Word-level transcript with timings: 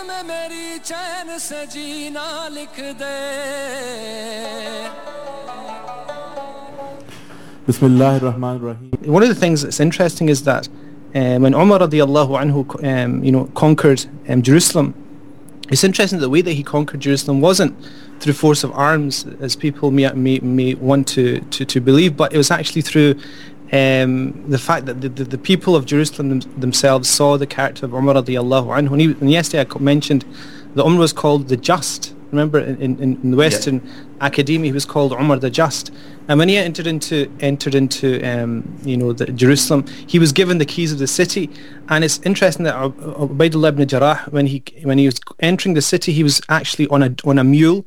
किस्मत 0.00 0.08
में 0.08 0.22
मेरी 0.28 0.78
चैन 0.78 1.38
से 1.38 1.66
जीना 1.66 2.48
लिख 2.48 2.80
दे 3.00 3.16
One 7.66 9.22
of 9.22 9.28
the 9.28 9.34
things 9.34 9.62
that's 9.62 9.80
interesting 9.80 10.28
is 10.28 10.44
that 10.44 10.68
uh, 10.68 11.38
when 11.38 11.52
Umar 11.52 11.80
radiallahu 11.80 12.38
anhu 12.40 12.84
um, 12.84 13.24
you 13.24 13.32
know, 13.32 13.46
conquered 13.54 14.06
um, 14.28 14.40
Jerusalem, 14.40 14.94
it's 15.68 15.82
interesting 15.82 16.20
that 16.20 16.26
the 16.26 16.30
way 16.30 16.42
that 16.42 16.52
he 16.52 16.62
conquered 16.62 17.00
Jerusalem 17.00 17.40
wasn't 17.40 17.74
through 18.20 18.34
force 18.34 18.62
of 18.62 18.70
arms, 18.70 19.26
as 19.40 19.56
people 19.56 19.90
may, 19.90 20.08
may, 20.12 20.38
may 20.38 20.74
want 20.74 21.08
to, 21.08 21.40
to, 21.40 21.64
to 21.64 21.80
believe, 21.80 22.16
but 22.16 22.32
it 22.32 22.36
was 22.36 22.52
actually 22.52 22.82
through 22.82 23.16
um, 23.71 24.49
the 24.49 24.59
fact 24.59 24.85
that 24.85 24.99
the, 24.99 25.07
the, 25.07 25.23
the, 25.23 25.37
people 25.37 25.77
of 25.77 25.85
Jerusalem 25.85 26.27
them, 26.29 26.39
themselves 26.59 27.07
saw 27.07 27.37
the 27.37 27.47
character 27.47 27.85
of 27.85 27.93
Umar 27.93 28.15
radiallahu 28.15 28.67
anhu. 28.67 28.91
And, 28.91 29.01
he, 29.01 29.07
and 29.21 29.31
yesterday 29.31 29.65
I 29.69 29.79
mentioned 29.79 30.25
that 30.75 30.83
Umar 30.83 30.99
was 30.99 31.13
called 31.13 31.47
the 31.47 31.55
Just. 31.55 32.13
Remember, 32.31 32.59
in, 32.59 32.81
in, 32.81 32.99
in 32.99 33.31
the 33.31 33.37
Western 33.37 33.81
yeah. 33.85 33.91
academia, 34.21 34.67
he 34.67 34.71
was 34.73 34.85
called 34.85 35.13
Umar 35.13 35.39
the 35.39 35.49
Just. 35.49 35.91
And 36.27 36.37
when 36.37 36.49
he 36.49 36.57
entered 36.57 36.85
into 36.85 37.31
entered 37.39 37.73
into 37.73 38.21
um, 38.23 38.77
you 38.83 38.97
know 38.97 39.13
the, 39.13 39.25
Jerusalem, 39.27 39.85
he 40.05 40.19
was 40.19 40.33
given 40.33 40.57
the 40.57 40.65
keys 40.65 40.91
of 40.91 40.99
the 40.99 41.07
city. 41.07 41.49
And 41.87 42.03
it's 42.03 42.19
interesting 42.19 42.65
that 42.65 42.75
Ubaidullah 42.75 43.69
ibn 43.69 43.87
Jarrah, 43.87 44.27
when 44.31 44.47
he 44.47 44.63
when 44.83 44.97
he 44.97 45.05
was 45.05 45.19
entering 45.39 45.75
the 45.75 45.81
city, 45.81 46.11
he 46.11 46.23
was 46.23 46.41
actually 46.49 46.87
on 46.87 47.03
a 47.03 47.15
on 47.23 47.37
a 47.37 47.43
mule, 47.43 47.85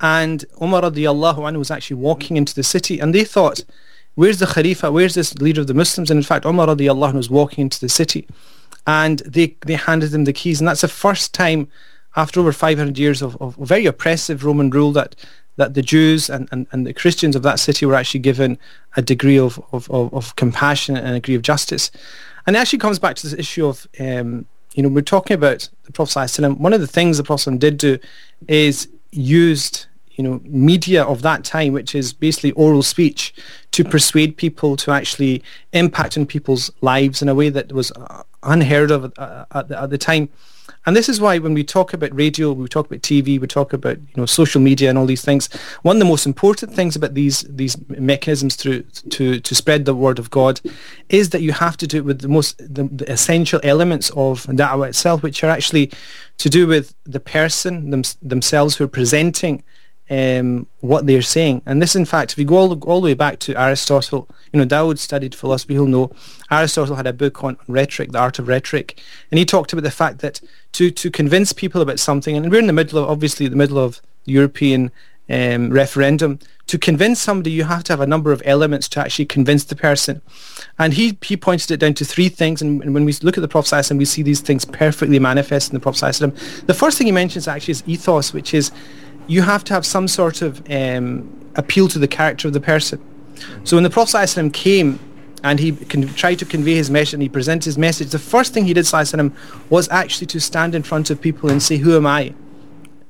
and 0.00 0.44
Umar 0.60 0.82
radiallahu 0.82 1.38
anhu 1.38 1.58
was 1.58 1.70
actually 1.70 1.96
walking 1.96 2.36
into 2.36 2.54
the 2.54 2.62
city, 2.62 2.98
and 2.98 3.14
they 3.14 3.24
thought 3.24 3.64
where's 4.14 4.38
the 4.38 4.46
Khalifa, 4.46 4.92
where's 4.92 5.14
this 5.14 5.34
leader 5.38 5.62
of 5.62 5.66
the 5.66 5.74
Muslims? 5.74 6.10
And 6.10 6.18
in 6.18 6.24
fact, 6.24 6.44
Umar 6.44 6.68
radiallahu 6.68 7.10
anh 7.10 7.16
was 7.16 7.30
walking 7.30 7.62
into 7.62 7.80
the 7.80 7.88
city 7.88 8.26
and 8.86 9.20
they, 9.20 9.56
they 9.66 9.74
handed 9.74 10.14
him 10.14 10.24
the 10.24 10.32
keys. 10.32 10.60
And 10.60 10.68
that's 10.68 10.82
the 10.82 10.88
first 10.88 11.32
time 11.34 11.68
after 12.16 12.40
over 12.40 12.52
500 12.52 12.98
years 12.98 13.22
of, 13.22 13.40
of 13.40 13.56
very 13.56 13.86
oppressive 13.86 14.44
Roman 14.44 14.70
rule 14.70 14.92
that 14.92 15.16
that 15.56 15.74
the 15.74 15.82
Jews 15.82 16.30
and, 16.30 16.48
and, 16.50 16.66
and 16.72 16.86
the 16.86 16.94
Christians 16.94 17.36
of 17.36 17.42
that 17.42 17.60
city 17.60 17.84
were 17.84 17.94
actually 17.94 18.20
given 18.20 18.58
a 18.96 19.02
degree 19.02 19.38
of, 19.38 19.62
of, 19.72 19.90
of, 19.90 20.12
of 20.14 20.34
compassion 20.36 20.96
and 20.96 21.08
a 21.08 21.14
degree 21.14 21.34
of 21.34 21.42
justice. 21.42 21.90
And 22.46 22.56
it 22.56 22.58
actually 22.58 22.78
comes 22.78 22.98
back 22.98 23.16
to 23.16 23.26
this 23.26 23.38
issue 23.38 23.66
of, 23.66 23.86
um, 24.00 24.46
you 24.74 24.82
know, 24.82 24.88
we're 24.88 25.02
talking 25.02 25.34
about 25.34 25.68
the 25.84 25.92
Prophet 25.92 26.38
One 26.58 26.72
of 26.72 26.80
the 26.80 26.86
things 26.86 27.18
the 27.18 27.24
Prophet 27.24 27.58
did 27.58 27.76
do 27.76 27.98
is 28.48 28.88
used 29.10 29.86
you 30.22 30.28
know, 30.28 30.40
media 30.44 31.02
of 31.02 31.22
that 31.22 31.42
time, 31.42 31.72
which 31.72 31.94
is 31.94 32.12
basically 32.12 32.52
oral 32.52 32.82
speech, 32.82 33.34
to 33.72 33.82
persuade 33.82 34.36
people 34.36 34.76
to 34.76 34.92
actually 34.92 35.42
impact 35.72 36.16
on 36.16 36.26
people's 36.26 36.70
lives 36.80 37.22
in 37.22 37.28
a 37.28 37.34
way 37.34 37.48
that 37.48 37.72
was 37.72 37.90
uh, 37.92 38.22
unheard 38.44 38.92
of 38.92 39.12
uh, 39.18 39.44
at 39.50 39.66
the, 39.66 39.80
at 39.82 39.90
the 39.90 39.98
time. 39.98 40.28
And 40.86 40.96
this 40.96 41.08
is 41.08 41.20
why 41.20 41.38
when 41.38 41.54
we 41.54 41.64
talk 41.64 41.92
about 41.92 42.14
radio, 42.14 42.52
we 42.52 42.68
talk 42.68 42.86
about 42.86 43.02
TV, 43.02 43.40
we 43.40 43.46
talk 43.46 43.72
about 43.72 43.98
you 43.98 44.16
know 44.16 44.26
social 44.26 44.60
media 44.60 44.90
and 44.90 44.98
all 44.98 45.06
these 45.06 45.24
things. 45.24 45.48
One 45.82 45.96
of 45.96 46.00
the 46.00 46.06
most 46.06 46.26
important 46.26 46.72
things 46.72 46.94
about 46.94 47.14
these 47.14 47.42
these 47.42 47.76
mechanisms 47.88 48.54
through 48.54 48.82
to 49.10 49.40
to 49.40 49.54
spread 49.54 49.84
the 49.84 49.94
word 49.94 50.18
of 50.18 50.30
God 50.30 50.60
is 51.08 51.30
that 51.30 51.42
you 51.42 51.52
have 51.52 51.76
to 51.78 51.86
do 51.86 51.98
it 51.98 52.04
with 52.04 52.20
the 52.20 52.28
most 52.28 52.58
the, 52.58 52.84
the 52.84 53.10
essential 53.10 53.60
elements 53.62 54.10
of 54.10 54.44
da'wah 54.46 54.88
itself, 54.88 55.22
which 55.22 55.42
are 55.42 55.50
actually 55.50 55.90
to 56.38 56.48
do 56.48 56.66
with 56.66 56.94
the 57.04 57.20
person 57.20 57.90
them, 57.90 58.02
themselves 58.20 58.76
who 58.76 58.84
are 58.84 58.88
presenting 58.88 59.62
um, 60.10 60.66
what 60.80 61.06
they're 61.06 61.22
saying. 61.22 61.62
And 61.64 61.80
this, 61.80 61.96
in 61.96 62.04
fact, 62.04 62.32
if 62.32 62.38
you 62.38 62.44
go 62.44 62.56
all, 62.56 62.84
all 62.84 63.00
the 63.00 63.06
way 63.06 63.14
back 63.14 63.38
to 63.40 63.60
Aristotle, 63.60 64.28
you 64.52 64.58
know, 64.60 64.66
Dawood 64.66 64.98
studied 64.98 65.34
philosophy, 65.34 65.74
he'll 65.74 65.86
know 65.86 66.12
Aristotle 66.50 66.96
had 66.96 67.06
a 67.06 67.12
book 67.12 67.42
on 67.42 67.56
rhetoric, 67.68 68.12
the 68.12 68.18
art 68.18 68.38
of 68.38 68.48
rhetoric, 68.48 69.00
and 69.30 69.38
he 69.38 69.44
talked 69.44 69.72
about 69.72 69.84
the 69.84 69.90
fact 69.90 70.18
that 70.18 70.40
to, 70.72 70.90
to 70.90 71.10
convince 71.10 71.52
people 71.52 71.80
about 71.80 71.98
something, 71.98 72.36
and 72.36 72.50
we're 72.50 72.58
in 72.58 72.66
the 72.66 72.72
middle 72.72 73.02
of, 73.02 73.08
obviously, 73.08 73.48
the 73.48 73.56
middle 73.56 73.78
of 73.78 74.00
European 74.24 74.90
um, 75.30 75.70
referendum, 75.70 76.38
to 76.66 76.78
convince 76.78 77.20
somebody, 77.20 77.50
you 77.50 77.64
have 77.64 77.84
to 77.84 77.92
have 77.92 78.00
a 78.00 78.06
number 78.06 78.32
of 78.32 78.42
elements 78.44 78.88
to 78.90 79.00
actually 79.00 79.26
convince 79.26 79.64
the 79.64 79.76
person. 79.76 80.22
And 80.78 80.94
he, 80.94 81.18
he 81.22 81.36
pointed 81.36 81.70
it 81.70 81.78
down 81.78 81.94
to 81.94 82.04
three 82.04 82.28
things. 82.28 82.62
And, 82.62 82.82
and 82.82 82.94
when 82.94 83.04
we 83.04 83.12
look 83.22 83.36
at 83.36 83.40
the 83.40 83.48
Prophet 83.48 83.90
and 83.90 83.98
we 83.98 84.04
see 84.04 84.22
these 84.22 84.40
things 84.40 84.64
perfectly 84.64 85.18
manifest 85.18 85.70
in 85.70 85.74
the 85.74 85.80
Prophet 85.80 86.32
The 86.66 86.74
first 86.74 86.98
thing 86.98 87.06
he 87.06 87.12
mentions 87.12 87.48
actually 87.48 87.72
is 87.72 87.82
ethos, 87.86 88.32
which 88.32 88.54
is 88.54 88.70
you 89.26 89.42
have 89.42 89.64
to 89.64 89.74
have 89.74 89.86
some 89.86 90.08
sort 90.08 90.42
of 90.42 90.62
um, 90.70 91.50
appeal 91.56 91.88
to 91.88 91.98
the 91.98 92.08
character 92.08 92.48
of 92.48 92.54
the 92.54 92.60
person. 92.60 93.00
So 93.64 93.76
when 93.76 93.84
the 93.84 93.90
Prophet 93.90 94.52
came 94.52 94.98
and 95.42 95.58
he 95.58 95.72
con- 95.72 96.06
tried 96.14 96.38
to 96.38 96.44
convey 96.44 96.74
his 96.74 96.90
message 96.90 97.14
and 97.14 97.22
he 97.22 97.28
presented 97.28 97.64
his 97.64 97.78
message, 97.78 98.10
the 98.10 98.18
first 98.18 98.54
thing 98.54 98.64
he 98.64 98.74
did 98.74 98.84
ﷺ, 98.84 99.32
was 99.70 99.88
actually 99.90 100.26
to 100.28 100.40
stand 100.40 100.74
in 100.74 100.82
front 100.82 101.10
of 101.10 101.20
people 101.20 101.50
and 101.50 101.62
say, 101.62 101.76
who 101.76 101.96
am 101.96 102.06
I? 102.06 102.34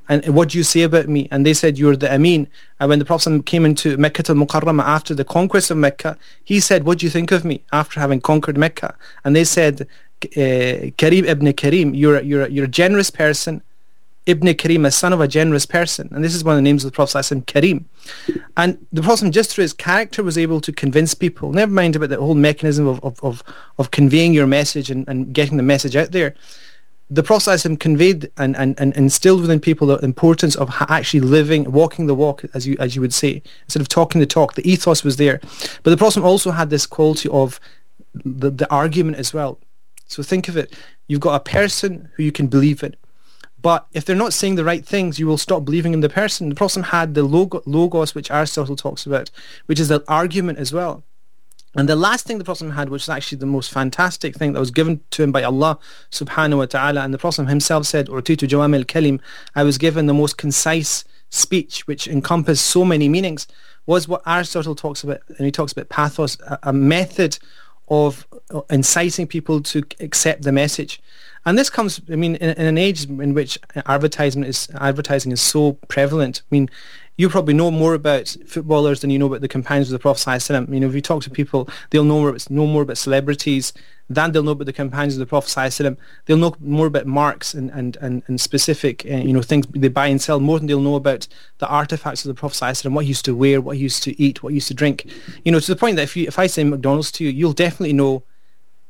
And 0.09 0.35
what 0.35 0.51
do 0.51 0.59
you 0.59 0.65
say 0.65 0.83
about 0.83 1.09
me? 1.09 1.29
And 1.31 1.47
they 1.47 1.55
said, 1.55 1.79
you're 1.79 1.97
the 1.97 2.13
Amin. 2.13 2.49
And 2.81 2.91
when 2.91 2.99
the 2.99 3.05
Prophet 3.05 3.47
came 3.47 3.65
into 3.65 3.97
Mecca 3.97 4.25
al-Mukarramah 4.29 4.83
after 4.83 5.15
the 5.15 5.25
conquest 5.25 5.71
of 5.71 5.77
Mecca, 5.77 6.19
he 6.45 6.61
said, 6.61 6.85
what 6.85 6.99
do 6.99 7.07
you 7.07 7.11
think 7.11 7.31
of 7.31 7.45
me 7.45 7.63
after 7.73 8.01
having 8.01 8.21
conquered 8.21 8.59
Mecca? 8.59 8.95
And 9.25 9.35
they 9.35 9.45
said, 9.45 9.87
uh, 10.37 10.91
Karim 10.97 11.25
ibn 11.25 11.53
Karim, 11.53 11.95
you're, 11.95 12.21
you're, 12.21 12.49
you're 12.49 12.65
a 12.67 12.69
generous 12.69 13.11
person 13.11 13.63
Ibn 14.27 14.55
Karim, 14.55 14.85
a 14.85 14.91
son 14.91 15.13
of 15.13 15.21
a 15.21 15.27
generous 15.27 15.67
person. 15.67 16.09
And 16.13 16.25
this 16.25 16.35
is 16.35 16.45
one 16.45 16.55
of 16.55 16.59
the 16.59 16.63
names 16.63 16.85
of 16.85 16.93
the 16.93 16.95
Prophet 16.95 17.47
Karim. 17.47 17.89
And 18.57 18.87
the 18.93 19.03
Prophet, 19.03 19.31
just 19.31 19.51
through 19.51 19.63
his 19.63 19.73
character, 19.73 20.23
was 20.23 20.39
able 20.39 20.61
to 20.61 20.73
convince 20.73 21.15
people, 21.15 21.53
never 21.53 21.73
mind 21.73 21.97
about 21.97 22.11
the 22.11 22.19
whole 22.19 22.37
mechanism 22.37 22.87
of, 22.87 23.03
of, 23.03 23.19
of, 23.23 23.43
of 23.79 23.91
conveying 23.91 24.33
your 24.33 24.47
message 24.47 24.91
and, 24.91 25.09
and 25.09 25.33
getting 25.35 25.57
the 25.57 25.63
message 25.63 25.97
out 25.97 26.13
there. 26.13 26.35
The 27.11 27.23
Prophet 27.23 27.81
conveyed 27.81 28.31
and, 28.39 28.57
and, 28.57 28.79
and 28.81 28.97
instilled 28.97 29.43
within 29.43 29.61
people 29.61 29.89
the 29.89 29.99
importance 29.99 30.57
of 30.57 30.71
actually 30.89 31.21
living, 31.21 31.71
walking 31.71 32.07
the 32.07 32.15
walk, 32.15 32.45
as 32.55 32.67
you, 32.67 32.77
as 32.79 32.95
you 32.95 33.03
would 33.03 33.13
say, 33.13 33.43
instead 33.65 33.83
of 33.83 33.89
talking 33.89 34.21
the 34.21 34.27
talk. 34.27 34.55
The 34.55 34.71
ethos 34.71 35.03
was 35.05 35.17
there. 35.17 35.41
But 35.83 35.91
the 35.91 35.97
Prophet 35.97 36.23
also 36.23 36.53
had 36.53 36.71
this 36.71 36.87
quality 36.87 37.29
of 37.29 37.61
the, 38.15 38.51
the 38.51 38.71
argument 38.71 39.19
as 39.19 39.35
well. 39.35 39.59
So 40.07 40.23
think 40.23 40.49
of 40.49 40.57
it. 40.57 40.75
You've 41.09 41.21
got 41.21 41.35
a 41.35 41.51
person 41.51 42.09
who 42.15 42.23
you 42.23 42.33
can 42.33 42.47
believe 42.47 42.83
in 42.83 42.95
but 43.63 43.87
if 43.93 44.05
they're 44.05 44.17
not 44.17 44.33
saying 44.33 44.57
the 44.57 44.65
right 44.65 44.85
things, 44.85 45.19
you 45.19 45.27
will 45.27 45.39
stop 45.39 45.65
believing 45.65 45.93
in 45.93 46.01
the 46.01 46.09
person. 46.09 46.49
The 46.49 46.55
Prophet 46.55 46.83
had 46.87 47.15
the 47.15 47.23
logos, 47.23 48.15
which 48.15 48.31
Aristotle 48.31 48.77
talks 48.77 49.07
about, 49.07 49.31
which 49.67 49.81
is 49.81 49.89
the 49.89 50.05
argument 50.09 50.59
as 50.59 50.73
well. 50.73 51.05
And 51.75 51.89
the 51.89 51.97
last 51.97 52.27
thing 52.27 52.37
the 52.37 52.45
Prophet 52.45 52.73
had, 52.73 52.91
which 52.91 53.05
is 53.05 53.09
actually 53.09 53.39
the 53.39 53.47
most 53.47 53.71
fantastic 53.71 54.37
thing 54.37 54.53
that 54.53 54.61
was 54.61 54.71
given 54.71 55.01
to 55.13 55.23
him 55.23 55.33
by 55.33 55.43
Allah 55.43 55.79
subhanahu 56.11 56.59
wa 56.59 56.67
ta'ala, 56.67 57.01
and 57.01 57.15
the 57.15 57.19
Prophet 57.19 57.49
himself 57.49 57.87
said, 57.87 58.09
Urtitu 58.09 58.47
Jawam 58.47 58.77
al-Kalim, 58.77 59.21
I 59.55 59.63
was 59.63 59.79
given 59.79 60.07
the 60.07 60.13
most 60.13 60.37
concise 60.37 61.05
speech, 61.31 61.87
which 61.87 62.07
encompassed 62.07 62.67
so 62.67 62.85
many 62.85 63.09
meanings, 63.09 63.47
was 63.87 64.07
what 64.07 64.23
Aristotle 64.27 64.75
talks 64.75 65.03
about, 65.03 65.21
and 65.29 65.47
he 65.47 65.51
talks 65.51 65.73
about 65.73 65.89
pathos, 65.89 66.39
a, 66.41 66.59
a 66.65 66.73
method 66.75 67.39
of 67.89 68.27
uh, 68.51 68.61
inciting 68.69 69.27
people 69.27 69.63
to 69.63 69.83
accept 69.99 70.43
the 70.43 70.53
message. 70.53 71.01
And 71.45 71.59
this 71.59 71.71
comes, 71.71 72.01
I 72.11 72.17
mean, 72.17 72.37
in, 72.37 72.51
in 72.51 72.67
an 72.67 72.79
age 72.79 73.05
in 73.05 73.35
which 73.35 73.59
advertising 73.87 74.45
is 74.45 74.69
advertising 74.75 75.33
is 75.33 75.41
so 75.41 75.73
prevalent. 75.89 76.43
I 76.43 76.49
mean, 76.51 76.71
you 77.17 77.29
probably 77.29 77.55
know 77.55 77.71
more 77.71 77.95
about 77.95 78.35
footballers 78.47 79.01
than 79.01 79.11
you 79.11 79.19
know 79.19 79.27
about 79.27 79.43
the 79.43 79.49
companions 79.49 79.89
of 79.89 79.93
the 79.93 79.99
prophesied 79.99 80.41
sin. 80.41 80.67
You 80.73 80.81
know, 80.81 80.89
if 80.89 80.95
you 80.95 81.01
talk 81.01 81.23
to 81.25 81.31
people, 81.31 81.69
they'll 81.91 82.05
know 82.05 82.21
more, 82.21 82.31
about, 82.31 82.51
know 82.51 82.67
more 82.67 82.83
about 82.83 82.97
celebrities 82.97 83.73
than 84.09 84.33
they'll 84.33 84.43
know 84.43 84.53
about 84.53 84.65
the 84.65 84.73
companions 84.73 85.15
of 85.15 85.21
the 85.21 85.27
prophesied 85.27 85.73
sin. 85.73 85.99
They'll 86.25 86.39
know 86.39 86.57
more 86.61 86.87
about 86.87 87.07
marks 87.07 87.53
and, 87.55 87.71
and, 87.71 87.97
and, 88.01 88.23
and 88.29 88.41
specific, 88.41 89.05
uh, 89.05 89.17
you 89.17 89.33
know, 89.33 89.43
things 89.43 89.67
they 89.75 89.89
buy 89.89 90.07
and 90.07 90.23
sell 90.23 90.41
more 90.41 90.59
than 90.59 90.69
they'll 90.69 90.81
know 90.81 90.97
about 90.97 91.29
the 91.59 91.69
artifacts 91.69 92.25
of 92.25 92.29
the 92.29 92.35
prophesied 92.35 92.79
sin, 92.79 92.95
what 92.95 93.05
he 93.05 93.09
used 93.09 93.27
to 93.27 93.37
wear, 93.37 93.61
what 93.61 93.77
he 93.77 93.83
used 93.83 94.03
to 94.05 94.21
eat, 94.21 94.43
what 94.43 94.51
he 94.51 94.55
used 94.55 94.69
to 94.69 94.75
drink. 94.75 95.07
You 95.45 95.53
know, 95.53 95.61
to 95.61 95.75
the 95.75 95.79
point 95.79 95.97
that 95.97 96.05
if, 96.05 96.17
you, 96.17 96.27
if 96.27 96.39
I 96.39 96.47
say 96.47 96.65
McDonald's 96.65 97.13
to 97.13 97.25
you, 97.25 97.31
you'll 97.31 97.53
definitely 97.53 97.93
know 97.93 98.23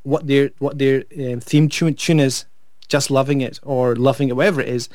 what 0.03 0.27
their 0.27 0.51
what 0.59 0.79
their 0.79 1.05
um, 1.19 1.41
theme 1.41 1.69
tune, 1.69 1.95
tune 1.95 2.21
is, 2.21 2.45
just 2.89 3.11
loving 3.11 3.41
it 3.41 3.59
or 3.63 3.97
loving 3.97 4.29
it, 4.29 4.37
whatever 4.37 4.61
it 4.61 4.69
is. 4.69 4.89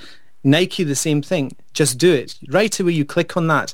Nike, 0.43 0.83
the 0.83 0.95
same 0.95 1.21
thing. 1.21 1.55
Just 1.73 1.97
do 1.97 2.13
it. 2.13 2.37
Right 2.47 2.79
away, 2.79 2.93
you 2.93 3.05
click 3.05 3.35
on 3.35 3.47
that. 3.47 3.73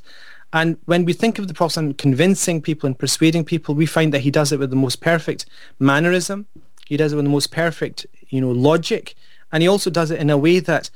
And 0.53 0.77
when 0.85 1.03
we 1.03 1.13
think 1.13 1.39
of 1.39 1.47
the 1.47 1.53
Prophet 1.53 1.97
convincing 1.97 2.61
people 2.61 2.87
and 2.87 2.97
persuading 2.97 3.43
people, 3.45 3.73
we 3.73 3.87
find 3.87 4.13
that 4.13 4.19
he 4.21 4.31
does 4.31 4.51
it 4.51 4.59
with 4.59 4.69
the 4.69 4.75
most 4.75 5.01
perfect 5.01 5.45
mannerism. 5.79 6.45
He 6.85 6.95
does 6.95 7.11
it 7.11 7.15
with 7.15 7.25
the 7.25 7.31
most 7.31 7.51
perfect, 7.51 8.05
you 8.29 8.39
know, 8.39 8.51
logic. 8.51 9.15
And 9.51 9.63
he 9.63 9.67
also 9.67 9.89
does 9.89 10.11
it 10.11 10.19
in 10.19 10.29
a 10.29 10.37
way 10.37 10.59
that, 10.59 10.89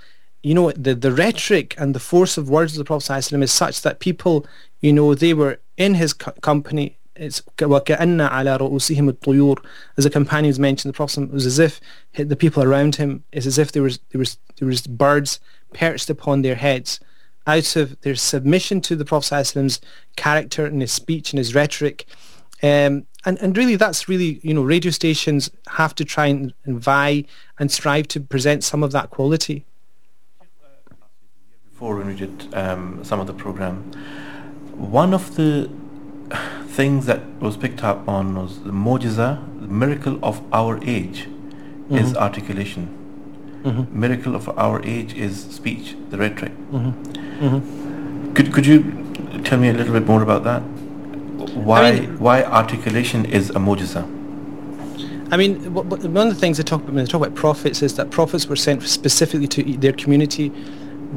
you 0.44 0.54
know, 0.54 0.72
the, 0.72 0.94
the 0.94 1.12
rhetoric 1.12 1.76
and 1.78 1.96
the 1.96 2.00
force 2.00 2.38
of 2.38 2.50
words 2.50 2.74
of 2.74 2.78
the 2.78 2.86
Prophet 2.86 3.34
is 3.34 3.52
such 3.52 3.82
that 3.82 4.00
people, 4.00 4.46
you 4.80 4.94
know, 4.94 5.16
they 5.16 5.34
were 5.34 5.60
in 5.76 5.96
his 5.96 6.14
co- 6.14 6.32
company, 6.34 6.97
it's 7.17 7.43
وَكَأَنَّ 7.59 8.31
عَلَى 8.31 8.59
رُؤُسِهِمُ 8.59 9.11
الطُّيُورِ 9.11 9.65
As 9.97 10.05
the 10.05 10.11
companions 10.11 10.59
mentioned, 10.59 10.93
the 10.93 10.97
Prophet 10.97 11.31
was 11.31 11.47
as 11.47 11.59
if 11.59 11.81
the 12.15 12.37
people 12.37 12.63
around 12.63 12.97
him 12.97 13.25
is 13.33 13.47
as 13.47 13.59
if 13.59 13.73
there 13.73 13.83
was, 13.83 13.99
there 14.11 14.19
was, 14.19 14.39
there 14.59 14.69
was 14.69 14.87
birds 14.87 15.41
perched 15.75 16.09
upon 16.09 16.43
their 16.43 16.55
heads 16.55 17.01
out 17.47 17.77
of 17.77 18.01
their 18.03 18.15
submission 18.15 18.81
to 18.81 18.97
the 18.97 19.05
Prophet's 19.05 19.81
character 20.17 20.65
and 20.65 20.81
his 20.81 20.93
speech 20.93 21.33
and 21.33 21.39
his 21.39 21.55
rhetoric 21.55 22.07
Um, 22.63 23.07
and, 23.25 23.41
and 23.41 23.57
really 23.57 23.77
that's 23.77 24.09
really, 24.09 24.41
you 24.43 24.55
know, 24.55 24.63
radio 24.63 24.91
stations 24.91 25.51
have 25.69 25.95
to 25.97 26.05
try 26.05 26.27
and, 26.27 26.55
and 26.65 26.79
vie 26.79 27.25
and 27.59 27.71
strive 27.71 28.09
to 28.09 28.21
present 28.21 28.63
some 28.63 28.83
of 28.83 28.93
that 28.93 29.11
quality. 29.11 29.65
Before 31.71 31.97
when 31.97 32.07
we 32.07 32.15
did 32.15 32.55
um, 32.55 33.03
some 33.05 33.19
of 33.19 33.27
the 33.27 33.35
program, 33.35 33.83
one 34.77 35.13
of 35.13 35.35
the 35.35 35.69
things 36.78 37.08
that 37.08 37.22
was 37.42 37.58
picked 37.58 37.84
up 37.84 38.08
on 38.08 38.36
was 38.36 38.60
the 38.60 38.72
mojiza, 38.72 39.30
the 39.62 39.68
miracle 39.68 40.20
of 40.22 40.36
our 40.54 40.78
age 40.84 41.26
mm-hmm. 41.26 41.96
is 41.96 42.16
articulation. 42.16 42.84
Mm-hmm. 43.64 44.00
Miracle 44.00 44.36
of 44.36 44.48
our 44.66 44.78
age 44.86 45.16
is 45.16 45.34
speech, 45.60 45.96
the 46.12 46.18
rhetoric. 46.20 46.52
Mm-hmm. 46.72 46.92
mm-hmm. 47.46 48.34
Could, 48.36 48.54
could 48.54 48.68
you 48.68 48.80
tell 49.44 49.58
me 49.58 49.70
a 49.70 49.74
little 49.74 49.94
bit 49.94 50.06
more 50.06 50.22
about 50.22 50.44
that? 50.44 50.62
Why, 51.70 51.82
I 51.82 52.00
mean, 52.00 52.20
why 52.20 52.44
articulation 52.44 53.26
is 53.26 53.50
a 53.50 53.62
mojiza? 53.68 54.04
I 55.32 55.36
mean, 55.36 55.74
one 55.74 56.28
of 56.28 56.34
the 56.36 56.40
things 56.40 56.58
they 56.58 56.64
talk 56.64 56.82
about 56.82 56.94
when 56.94 57.04
they 57.04 57.12
talk 57.12 57.22
about 57.26 57.36
prophets 57.36 57.82
is 57.82 57.96
that 57.96 58.12
prophets 58.12 58.46
were 58.46 58.56
sent 58.56 58.84
specifically 58.84 59.48
to 59.48 59.64
their 59.78 59.94
community, 59.94 60.50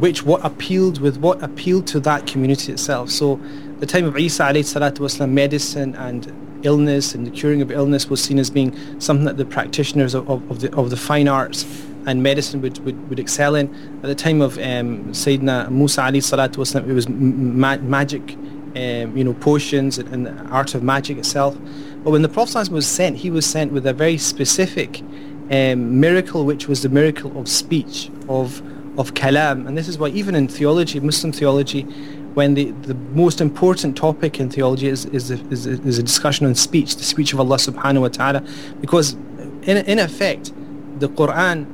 which 0.05 0.25
what 0.25 0.43
appealed 0.43 1.01
with 1.01 1.19
what 1.19 1.43
appealed 1.43 1.87
to 1.89 2.01
that 2.01 2.27
community 2.27 2.73
itself. 2.73 3.11
So, 3.11 3.39
the 3.81 3.87
time 3.87 4.05
of 4.05 4.17
Isa 4.17 4.45
wasalam, 4.45 5.31
medicine 5.31 5.95
and 5.97 6.33
illness 6.63 7.15
and 7.15 7.27
the 7.27 7.31
curing 7.31 7.63
of 7.63 7.71
illness 7.71 8.11
was 8.11 8.23
seen 8.23 8.39
as 8.39 8.51
being 8.51 8.77
something 9.01 9.25
that 9.25 9.39
the 9.39 9.47
practitioners 9.47 10.15
of, 10.15 10.29
of, 10.29 10.51
of 10.51 10.61
the 10.61 10.75
of 10.77 10.91
the 10.91 10.97
fine 10.97 11.29
arts 11.29 11.65
and 12.07 12.23
medicine 12.23 12.61
would, 12.63 12.79
would, 12.85 13.09
would 13.09 13.19
excel 13.19 13.55
in. 13.55 13.75
At 14.03 14.09
the 14.09 14.15
time 14.15 14.41
of 14.41 14.59
um, 14.59 15.13
Sayyidina 15.13 15.71
Musa 15.71 16.03
wasalam, 16.03 16.89
it 16.89 16.93
was 16.93 17.09
ma- 17.09 17.77
magic, 17.77 18.35
um, 18.77 19.17
you 19.17 19.25
know, 19.25 19.35
potions 19.35 19.99
and, 19.99 20.09
and, 20.09 20.27
the 20.27 20.33
art 20.47 20.75
of 20.75 20.83
magic 20.83 21.19
itself. 21.19 21.59
But 22.03 22.11
when 22.11 22.23
the 22.23 22.29
Prophet 22.29 22.71
was 22.71 22.87
sent, 22.87 23.19
he 23.19 23.31
was 23.31 23.45
sent 23.45 23.73
with 23.73 23.87
a 23.87 23.93
very 23.93 24.17
specific 24.17 25.03
um, 25.51 26.01
miracle, 26.01 26.45
which 26.47 26.69
was 26.69 26.83
the 26.83 26.89
miracle 26.89 27.39
of 27.39 27.49
speech, 27.49 28.11
of 28.29 28.63
of 28.99 29.15
kalam. 29.15 29.67
And 29.67 29.77
this 29.77 29.89
is 29.89 29.99
why 29.99 30.09
even 30.09 30.35
in 30.35 30.49
theology, 30.49 31.01
Muslim 31.01 31.33
theology, 31.33 31.87
when 32.35 32.55
the, 32.55 32.71
the 32.83 32.95
most 32.95 33.41
important 33.41 33.97
topic 33.97 34.39
in 34.39 34.49
theology 34.51 34.89
is, 34.89 35.05
is, 35.07 35.31
is, 35.31 35.67
is 35.67 35.99
a 35.99 36.03
discussion 36.03 36.47
on 36.47 36.55
speech, 36.55 36.97
the 36.97 37.05
speech 37.05 37.33
of 37.33 37.41
Allah 37.41 37.57
subhanahu 37.57 38.03
wa 38.03 38.09
ta'ala, 38.09 38.45
because 38.81 39.15
in, 39.63 39.79
in 39.79 39.99
effect, 39.99 40.53
the 41.01 41.09
Quran 41.09 41.67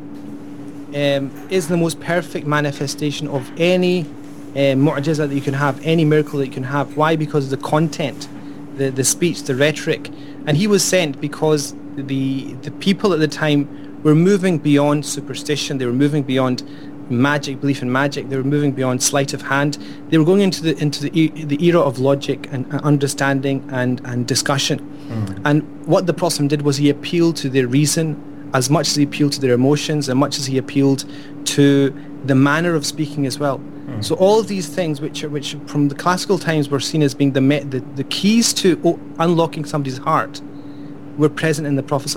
um, 0.95 1.49
is 1.51 1.69
the 1.69 1.77
most 1.77 2.01
perfect 2.01 2.47
manifestation 2.47 3.29
of 3.29 3.51
any 3.61 4.07
uh, 4.57 4.75
that 4.75 5.31
you 5.33 5.43
can 5.43 5.53
have, 5.53 5.85
any 5.85 6.05
miracle 6.05 6.39
that 6.39 6.47
you 6.47 6.53
can 6.53 6.63
have. 6.63 6.97
Why? 6.97 7.17
Because 7.17 7.51
the 7.51 7.59
content, 7.59 8.29
the, 8.79 8.91
the 8.91 9.05
speech, 9.05 9.43
the 9.43 9.55
rhetoric. 9.55 10.09
And 10.47 10.57
he 10.57 10.67
was 10.67 10.83
sent 10.83 11.21
because 11.21 11.75
the, 11.97 12.55
the 12.63 12.71
people 12.71 13.13
at 13.13 13.19
the 13.19 13.29
time 13.29 14.03
were 14.03 14.15
moving 14.15 14.57
beyond 14.59 15.05
superstition, 15.05 15.77
they 15.79 15.85
were 15.85 15.93
moving 15.93 16.23
beyond 16.23 16.63
magic, 17.11 17.61
belief 17.61 17.83
in 17.83 17.91
magic. 17.91 18.29
They 18.29 18.37
were 18.37 18.45
moving 18.45 18.73
beyond 18.73 19.03
sleight 19.03 19.33
of 19.33 19.43
hand. 19.43 19.79
They 20.09 20.19
were 20.19 20.25
going 20.25 20.41
into 20.41 20.63
the 20.63 20.77
into 20.79 21.03
the 21.03 21.29
the 21.29 21.65
era 21.65 21.81
of 21.81 21.99
logic 21.99 22.49
and 22.53 22.71
understanding 22.83 23.69
and 23.73 24.01
and 24.05 24.27
discussion. 24.27 24.79
Mm. 25.09 25.41
And 25.45 25.87
what 25.87 26.07
the 26.07 26.15
Prophet 26.15 26.49
did 26.49 26.63
was 26.63 26.77
he 26.77 26.91
appealed 26.91 27.37
to 27.37 27.49
their 27.49 27.67
reason 27.67 28.51
as 28.55 28.71
much 28.71 28.89
as 28.89 28.97
he 28.97 29.03
appealed 29.03 29.33
to 29.33 29.41
their 29.41 29.55
emotions, 29.55 30.09
and 30.09 30.19
much 30.19 30.39
as 30.39 30.47
he 30.47 30.59
appealed 30.59 31.05
to 31.45 31.95
the 32.25 32.35
manner 32.35 32.75
of 32.75 32.85
speaking 32.85 33.27
as 33.27 33.39
well. 33.39 33.59
Mm. 33.59 34.05
So 34.05 34.15
all 34.17 34.41
of 34.41 34.49
these 34.49 34.69
things, 34.69 35.01
which 35.01 35.23
are, 35.23 35.29
which 35.29 35.57
from 35.67 35.89
the 35.89 35.95
classical 35.95 36.39
times 36.39 36.69
were 36.69 36.81
seen 36.81 37.03
as 37.03 37.15
being 37.15 37.33
the 37.33 37.41
me- 37.41 37.61
the, 37.61 37.81
the 37.95 38.05
keys 38.05 38.53
to 38.55 38.81
o- 38.85 39.01
unlocking 39.19 39.65
somebody's 39.65 39.99
heart, 39.99 40.41
were 41.19 41.29
present 41.29 41.67
in 41.67 41.77
the 41.77 41.83
Prophet 41.83 42.11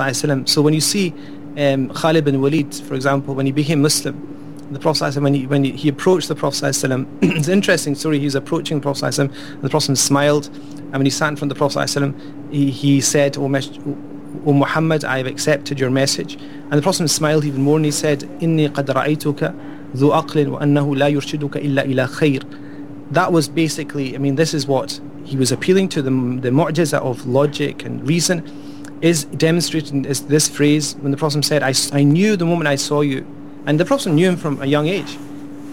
So 0.50 0.62
when 0.62 0.74
you 0.74 0.81
see 0.81 1.13
um, 1.57 1.89
Khalid 1.89 2.25
bin 2.25 2.42
Walid, 2.42 2.74
for 2.75 2.95
example, 2.95 3.35
when 3.35 3.45
he 3.45 3.51
became 3.51 3.81
Muslim, 3.81 4.29
the 4.70 4.79
Prophet 4.79 5.14
when 5.17 5.35
he 5.35 5.46
when 5.46 5.64
he, 5.64 5.88
approached 5.88 6.29
the 6.29 6.35
Prophet 6.35 6.69
it's 6.69 6.85
an 6.85 7.52
interesting 7.52 7.94
story. 7.94 8.19
He 8.19 8.25
was 8.25 8.35
approaching 8.35 8.79
the 8.79 8.82
Prophet 8.82 9.19
and 9.19 9.31
the 9.62 9.69
Prophet 9.69 9.96
smiled, 9.96 10.46
and 10.46 10.93
when 10.93 11.06
he 11.06 11.11
sat 11.11 11.29
in 11.29 11.37
front 11.37 11.52
of 11.52 11.58
the 11.58 11.67
Prophet 11.67 12.14
he, 12.50 12.70
he 12.70 13.00
said, 13.00 13.37
"O, 13.37 13.44
o 13.44 14.52
Muhammad, 14.52 15.05
I 15.05 15.19
have 15.19 15.26
accepted 15.26 15.79
your 15.79 15.91
message." 15.91 16.35
And 16.35 16.73
the 16.73 16.82
Prophet 16.82 17.08
smiled 17.08 17.44
even 17.44 17.62
more, 17.62 17.76
and 17.76 17.85
he 17.85 17.91
said, 17.91 18.20
"Inni 18.41 18.69
qad 18.69 18.87
ra'aytuka 18.87 19.55
ذو 19.96 20.11
عقل 20.11 20.49
وأنه 20.49 20.96
لا 20.96 21.08
يرشدك 21.08 21.56
إلا 21.56 21.87
إلى 21.87 22.08
خير." 22.08 22.43
That 23.12 23.32
was 23.32 23.49
basically, 23.49 24.14
I 24.14 24.19
mean, 24.19 24.35
this 24.37 24.55
is 24.55 24.67
what 24.67 25.00
he 25.25 25.37
was 25.37 25.52
appealing 25.52 25.88
to 25.91 26.02
the 26.02 26.11
the 26.11 26.50
mu'jiza 26.50 26.99
of 26.99 27.26
logic 27.26 27.85
and 27.85 28.06
reason 28.08 28.43
is 29.02 29.25
demonstrated 29.25 29.93
in 29.93 30.02
this, 30.02 30.20
this 30.20 30.49
phrase 30.49 30.96
when 31.00 31.11
the 31.11 31.19
Prophet 31.19 31.44
said, 31.44 31.62
I, 31.62 31.75
I 31.93 32.02
knew 32.02 32.37
the 32.37 32.46
moment 32.46 32.69
I 32.69 32.76
saw 32.76 33.02
you 33.02 33.26
and 33.69 33.80
the 33.80 33.86
Prophet 33.86 34.10
knew 34.10 34.30
him 34.30 34.36
from 34.36 34.60
a 34.63 34.66
young 34.66 34.88
age 34.88 35.16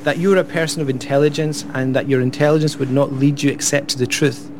that 0.03 0.19
you 0.19 0.29
were 0.29 0.37
a 0.37 0.45
person 0.45 0.83
of 0.83 0.91
intelligence 0.91 1.65
and 1.73 1.97
that 1.97 2.07
your 2.07 2.21
intelligence 2.21 2.77
would 2.77 2.91
not 2.91 3.15
lead 3.15 3.43
you 3.43 3.51
except 3.51 3.89
to 3.89 3.97
the 3.99 4.07
truth. 4.07 4.51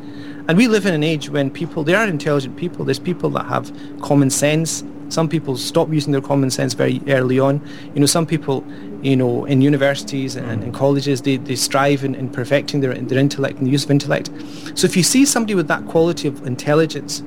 And 0.47 0.57
we 0.57 0.67
live 0.67 0.87
in 0.87 0.95
an 0.95 1.03
age 1.03 1.29
when 1.29 1.51
people, 1.51 1.83
they 1.83 1.93
are 1.93 2.07
intelligent 2.07 2.57
people. 2.57 2.83
There's 2.83 2.97
people 2.97 3.29
that 3.29 3.45
have 3.45 3.71
common 4.01 4.31
sense. 4.31 4.83
Some 5.09 5.29
people 5.29 5.55
stop 5.55 5.93
using 5.93 6.13
their 6.13 6.21
common 6.21 6.49
sense 6.49 6.73
very 6.73 6.99
early 7.09 7.39
on. 7.39 7.61
You 7.93 7.99
know, 7.99 8.07
some 8.07 8.25
people, 8.25 8.65
you 9.03 9.15
know, 9.15 9.45
in 9.45 9.61
universities 9.61 10.35
and 10.35 10.63
in 10.63 10.71
colleges, 10.71 11.21
they, 11.21 11.37
they 11.37 11.55
strive 11.55 12.03
in, 12.03 12.15
in 12.15 12.29
perfecting 12.31 12.81
their, 12.81 12.95
their 12.95 13.19
intellect 13.19 13.59
and 13.59 13.67
the 13.67 13.71
use 13.71 13.85
of 13.85 13.91
intellect. 13.91 14.31
So 14.73 14.85
if 14.85 14.97
you 14.97 15.03
see 15.03 15.25
somebody 15.25 15.53
with 15.53 15.67
that 15.67 15.85
quality 15.85 16.27
of 16.27 16.47
intelligence, 16.47 17.21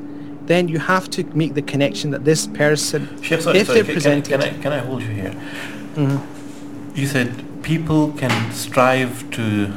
then 0.46 0.66
you 0.66 0.80
have 0.80 1.08
to 1.10 1.22
make 1.36 1.54
the 1.54 1.62
connection 1.62 2.10
that 2.10 2.24
this 2.24 2.48
person, 2.48 3.06
Sheikh, 3.22 3.42
sorry, 3.42 3.58
if 3.60 3.68
sorry, 3.68 3.76
they're 3.76 3.84
can, 3.84 3.94
presented... 3.94 4.40
Can 4.40 4.42
I, 4.42 4.60
can 4.60 4.72
I 4.72 4.78
hold 4.78 5.02
you 5.02 5.08
here? 5.08 5.79
Mm-hmm. 6.00 6.96
You 6.96 7.06
said 7.06 7.62
people 7.62 8.12
can 8.12 8.52
strive 8.52 9.30
to 9.32 9.72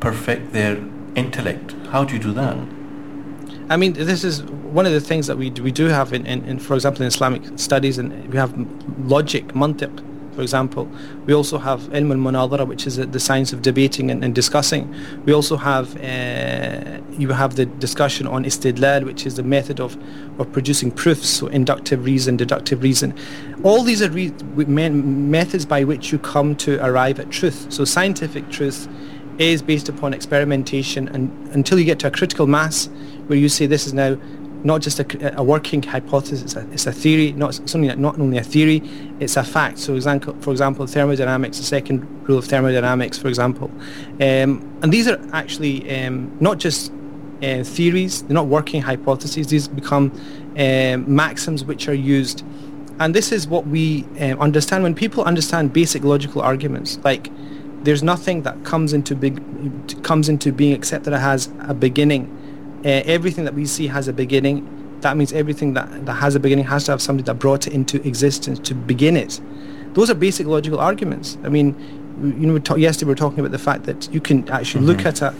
perfect 0.00 0.52
their 0.52 0.76
intellect. 1.14 1.74
How 1.90 2.04
do 2.04 2.14
you 2.14 2.20
do 2.20 2.32
that? 2.32 2.56
I 3.70 3.76
mean, 3.76 3.94
this 3.94 4.24
is 4.24 4.42
one 4.42 4.86
of 4.86 4.92
the 4.92 5.00
things 5.00 5.26
that 5.26 5.36
we 5.36 5.50
do, 5.50 5.62
we 5.62 5.72
do 5.72 5.86
have 5.86 6.12
in, 6.12 6.26
in, 6.26 6.44
in, 6.44 6.58
for 6.58 6.74
example, 6.74 7.02
in 7.02 7.08
Islamic 7.08 7.58
studies, 7.58 7.98
and 7.98 8.30
we 8.32 8.38
have 8.38 8.54
logic, 9.00 9.48
mantiq, 9.48 10.04
for 10.38 10.42
example. 10.42 10.88
We 11.26 11.34
also 11.34 11.58
have 11.58 11.80
ilm 11.98 12.12
al-munadara, 12.12 12.64
which 12.64 12.86
is 12.86 12.94
the 12.96 13.18
science 13.18 13.52
of 13.52 13.60
debating 13.60 14.08
and, 14.08 14.22
and 14.22 14.32
discussing. 14.32 14.84
We 15.24 15.32
also 15.32 15.56
have 15.56 15.96
uh, 15.96 17.00
you 17.18 17.30
have 17.30 17.56
the 17.56 17.66
discussion 17.66 18.28
on 18.28 18.44
istidlal, 18.44 19.04
which 19.04 19.26
is 19.26 19.34
the 19.34 19.42
method 19.42 19.80
of, 19.80 19.96
of 20.38 20.52
producing 20.52 20.92
proofs, 20.92 21.28
so 21.28 21.48
inductive 21.48 22.04
reason, 22.04 22.36
deductive 22.36 22.84
reason. 22.84 23.14
All 23.64 23.82
these 23.82 24.00
are 24.00 24.10
re- 24.10 24.30
methods 25.34 25.66
by 25.66 25.82
which 25.82 26.12
you 26.12 26.20
come 26.20 26.54
to 26.66 26.78
arrive 26.86 27.18
at 27.18 27.30
truth. 27.32 27.66
So 27.72 27.84
scientific 27.84 28.48
truth 28.48 28.86
is 29.38 29.60
based 29.60 29.88
upon 29.88 30.14
experimentation, 30.14 31.08
and 31.08 31.32
until 31.48 31.80
you 31.80 31.84
get 31.84 31.98
to 31.98 32.06
a 32.06 32.12
critical 32.12 32.46
mass 32.46 32.88
where 33.26 33.40
you 33.40 33.48
say 33.48 33.66
this 33.66 33.88
is 33.88 33.92
now 33.92 34.16
not 34.64 34.80
just 34.80 34.98
a, 34.98 35.38
a 35.38 35.42
working 35.42 35.82
hypothesis, 35.82 36.42
it's 36.42 36.56
a, 36.56 36.70
it's 36.72 36.86
a 36.86 36.92
theory, 36.92 37.32
not, 37.32 37.54
something 37.54 37.86
that 37.86 37.98
not 37.98 38.18
only 38.18 38.38
a 38.38 38.42
theory, 38.42 38.82
it's 39.20 39.36
a 39.36 39.44
fact. 39.44 39.78
So 39.78 39.94
example, 39.94 40.36
for 40.40 40.50
example, 40.50 40.86
thermodynamics, 40.86 41.58
the 41.58 41.64
second 41.64 42.06
rule 42.28 42.38
of 42.38 42.46
thermodynamics, 42.46 43.18
for 43.18 43.28
example. 43.28 43.70
Um, 44.20 44.78
and 44.82 44.92
these 44.92 45.08
are 45.08 45.20
actually 45.32 45.88
um, 45.96 46.36
not 46.40 46.58
just 46.58 46.92
uh, 47.42 47.62
theories, 47.62 48.22
they're 48.22 48.34
not 48.34 48.46
working 48.46 48.82
hypotheses, 48.82 49.46
these 49.46 49.68
become 49.68 50.10
um, 50.58 51.14
maxims 51.14 51.64
which 51.64 51.88
are 51.88 51.94
used. 51.94 52.44
And 53.00 53.14
this 53.14 53.30
is 53.30 53.46
what 53.46 53.66
we 53.68 54.04
um, 54.20 54.40
understand 54.40 54.82
when 54.82 54.94
people 54.94 55.22
understand 55.22 55.72
basic 55.72 56.02
logical 56.02 56.42
arguments, 56.42 56.98
like 57.04 57.30
there's 57.84 58.02
nothing 58.02 58.42
that 58.42 58.64
comes 58.64 58.92
into 58.92 59.14
big 59.14 59.40
comes 60.02 60.28
into 60.28 60.52
being 60.52 60.72
except 60.72 61.04
that 61.04 61.14
it 61.14 61.20
has 61.20 61.48
a 61.60 61.74
beginning 61.74 62.34
uh, 62.84 63.02
everything 63.04 63.44
that 63.44 63.54
we 63.54 63.66
see 63.66 63.86
has 63.86 64.08
a 64.08 64.12
beginning. 64.12 64.74
That 65.00 65.16
means 65.16 65.32
everything 65.32 65.74
that, 65.74 66.06
that 66.06 66.14
has 66.14 66.34
a 66.34 66.40
beginning 66.40 66.64
has 66.66 66.84
to 66.84 66.92
have 66.92 67.02
something 67.02 67.24
that 67.26 67.34
brought 67.34 67.66
it 67.66 67.72
into 67.72 68.04
existence 68.06 68.58
to 68.60 68.74
begin 68.74 69.16
it. 69.16 69.40
Those 69.94 70.10
are 70.10 70.14
basic 70.14 70.46
logical 70.46 70.80
arguments. 70.80 71.38
I 71.44 71.48
mean, 71.48 71.74
you 72.20 72.46
know, 72.46 72.58
talk, 72.58 72.78
yesterday 72.78 73.06
we 73.06 73.12
were 73.12 73.16
talking 73.16 73.40
about 73.40 73.52
the 73.52 73.58
fact 73.58 73.84
that 73.84 74.12
you 74.12 74.20
can 74.20 74.48
actually 74.48 74.80
mm-hmm. 74.80 74.96
look 74.96 75.06
at 75.06 75.22
a, 75.22 75.34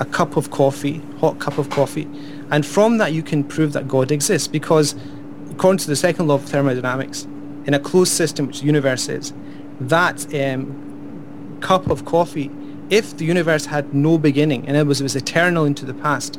a 0.00 0.04
cup 0.04 0.36
of 0.36 0.50
coffee, 0.50 1.00
hot 1.18 1.38
cup 1.38 1.58
of 1.58 1.70
coffee, 1.70 2.08
and 2.50 2.66
from 2.66 2.98
that 2.98 3.12
you 3.12 3.22
can 3.22 3.44
prove 3.44 3.72
that 3.72 3.86
God 3.86 4.10
exists 4.10 4.48
because 4.48 4.94
according 5.54 5.78
to 5.78 5.86
the 5.86 5.96
second 5.96 6.26
law 6.26 6.34
of 6.34 6.44
thermodynamics, 6.44 7.26
in 7.66 7.74
a 7.74 7.78
closed 7.78 8.12
system, 8.12 8.48
which 8.48 8.60
the 8.60 8.66
universe 8.66 9.08
is, 9.08 9.32
that 9.80 10.34
um, 10.34 11.58
cup 11.60 11.88
of 11.88 12.04
coffee, 12.04 12.50
if 12.90 13.16
the 13.16 13.24
universe 13.24 13.66
had 13.66 13.94
no 13.94 14.18
beginning 14.18 14.66
and 14.66 14.76
it 14.76 14.86
was, 14.86 15.00
it 15.00 15.04
was 15.04 15.16
eternal 15.16 15.64
into 15.64 15.84
the 15.84 15.94
past, 15.94 16.38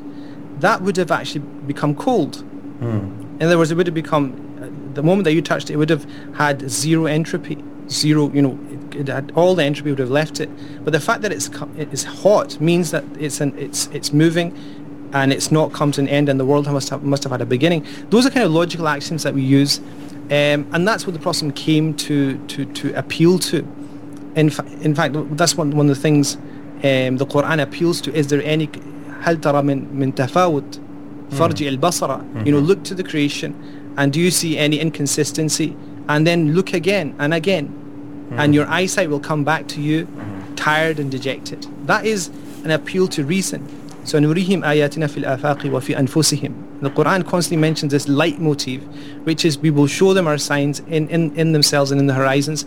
that 0.60 0.82
would 0.82 0.98
have 0.98 1.12
actually 1.12 1.42
become 1.68 1.96
cold. 1.96 2.44
Mm. 2.80 3.40
In 3.40 3.44
other 3.44 3.58
words, 3.58 3.72
it 3.72 3.76
would 3.76 3.88
have 3.88 3.94
become, 3.94 4.92
the 4.94 5.04
moment 5.04 5.26
that 5.26 5.34
you 5.34 5.42
touched 5.42 5.70
it, 5.70 5.74
it 5.74 5.78
would 5.78 5.90
have 5.90 6.06
had 6.36 6.70
zero 6.70 7.06
entropy, 7.06 7.64
zero, 7.90 8.32
you 8.32 8.42
know, 8.42 8.60
it, 8.72 8.96
it 8.96 9.08
had, 9.08 9.32
all 9.36 9.56
the 9.56 9.64
entropy 9.64 9.90
would 9.90 10.00
have 10.00 10.12
left 10.12 10.40
it. 10.40 10.50
But 10.84 10.92
the 10.92 11.00
fact 11.00 11.22
that 11.24 11.32
it's 11.32 11.50
it's 11.78 12.04
hot 12.04 12.60
means 12.62 12.92
that 12.92 13.04
it's 13.20 13.42
an, 13.42 13.58
it's 13.58 13.88
it's 13.88 14.14
moving 14.14 14.58
and 15.14 15.32
it's 15.32 15.52
not 15.52 15.74
come 15.74 15.92
to 15.94 16.02
an 16.02 16.08
end 16.08 16.30
and 16.30 16.40
the 16.40 16.46
world 16.46 16.66
must 16.72 16.90
have, 16.90 17.04
must 17.04 17.24
have 17.24 17.32
had 17.32 17.42
a 17.42 17.46
beginning. 17.46 17.86
Those 18.10 18.26
are 18.26 18.30
kind 18.30 18.46
of 18.46 18.52
logical 18.52 18.88
axioms 18.88 19.24
that 19.24 19.34
we 19.34 19.42
use 19.42 19.80
um, 20.26 20.68
and 20.74 20.88
that's 20.88 21.06
what 21.06 21.14
the 21.14 21.20
Prophet 21.20 21.56
came 21.56 21.94
to, 21.98 22.38
to, 22.48 22.66
to 22.66 22.94
appeal 22.94 23.38
to. 23.40 23.60
In, 24.36 24.50
fa- 24.50 24.66
in 24.82 24.96
fact, 24.96 25.16
that's 25.38 25.56
one, 25.56 25.70
one 25.72 25.88
of 25.88 25.96
the 25.96 26.02
things 26.02 26.36
um, 26.36 27.18
the 27.18 27.28
Quran 27.28 27.62
appeals 27.62 28.02
to. 28.02 28.14
Is 28.14 28.28
there 28.28 28.42
any 28.44 28.68
هل 29.22 29.42
ترى 29.42 29.62
من 29.62 29.86
من 29.94 30.16
تفاوت 30.16 30.80
فرج 31.32 31.64
البصرة? 31.64 32.26
you 32.46 32.52
know 32.52 32.60
look 32.60 32.84
to 32.84 32.96
the 32.96 33.04
creation 33.04 33.54
and 33.98 34.12
do 34.12 34.20
you 34.20 34.32
see 34.32 34.58
any 34.58 34.80
inconsistency? 34.80 35.76
And 36.08 36.28
then 36.28 36.54
look 36.54 36.74
again 36.74 37.16
and 37.18 37.34
again 37.34 37.74
and 38.32 38.54
your 38.54 38.68
eyesight 38.68 39.10
will 39.10 39.20
come 39.20 39.44
back 39.44 39.68
to 39.70 39.82
you 39.82 40.08
tired 40.56 41.00
and 41.00 41.12
dejected. 41.12 41.68
That 41.86 42.06
is 42.06 42.30
an 42.64 42.72
appeal 42.72 43.08
to 43.10 43.24
reason. 43.24 43.68
So 44.04 44.20
نريهم 44.20 44.64
آياتنا 44.64 45.08
في 45.08 45.18
الآفاق 45.18 45.66
وفي 45.66 46.00
أنفسهم. 46.00 46.52
The 46.82 46.90
Quran 46.90 47.26
constantly 47.26 47.58
mentions 47.58 47.92
this 47.92 48.08
leitmotif 48.08 48.82
which 49.24 49.46
is 49.46 49.58
we 49.58 49.72
will 49.72 49.88
show 49.88 50.14
them 50.14 50.28
our 50.28 50.38
signs 50.38 50.80
in, 50.82 51.08
in, 51.10 51.36
in 51.36 51.54
themselves 51.54 51.92
and 51.92 52.00
in 52.00 52.08
the 52.08 52.14
horizons. 52.14 52.66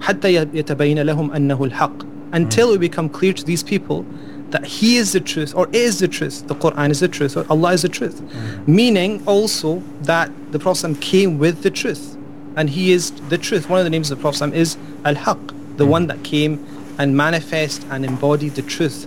حتى 0.00 0.34
يتبين 0.54 0.98
لهم 1.02 1.30
أنه 1.30 1.64
الحق. 1.64 2.06
until 2.32 2.72
it 2.72 2.78
become 2.78 3.08
clear 3.08 3.32
to 3.32 3.44
these 3.44 3.62
people 3.62 4.04
that 4.50 4.64
he 4.64 4.96
is 4.96 5.12
the 5.12 5.20
truth 5.20 5.54
or 5.54 5.68
is 5.72 5.98
the 5.98 6.08
truth 6.08 6.46
the 6.48 6.54
Quran 6.54 6.90
is 6.90 7.00
the 7.00 7.08
truth 7.08 7.36
or 7.36 7.46
Allah 7.50 7.72
is 7.72 7.82
the 7.82 7.88
truth. 7.88 8.20
Mm. 8.20 8.68
Meaning 8.68 9.22
also 9.26 9.82
that 10.02 10.30
the 10.52 10.58
Prophet 10.58 11.00
came 11.00 11.38
with 11.38 11.62
the 11.62 11.70
truth 11.70 12.16
and 12.56 12.68
he 12.68 12.92
is 12.92 13.12
the 13.28 13.38
truth. 13.38 13.68
One 13.68 13.78
of 13.78 13.84
the 13.84 13.90
names 13.90 14.10
of 14.10 14.18
the 14.18 14.22
Prophet 14.22 14.54
is 14.54 14.76
Al-Haq 15.04 15.38
the 15.76 15.86
mm. 15.86 15.88
one 15.88 16.06
that 16.08 16.22
came 16.22 16.64
and 16.98 17.16
manifest 17.16 17.84
and 17.90 18.04
embodied 18.04 18.54
the 18.54 18.62
truth. 18.62 19.06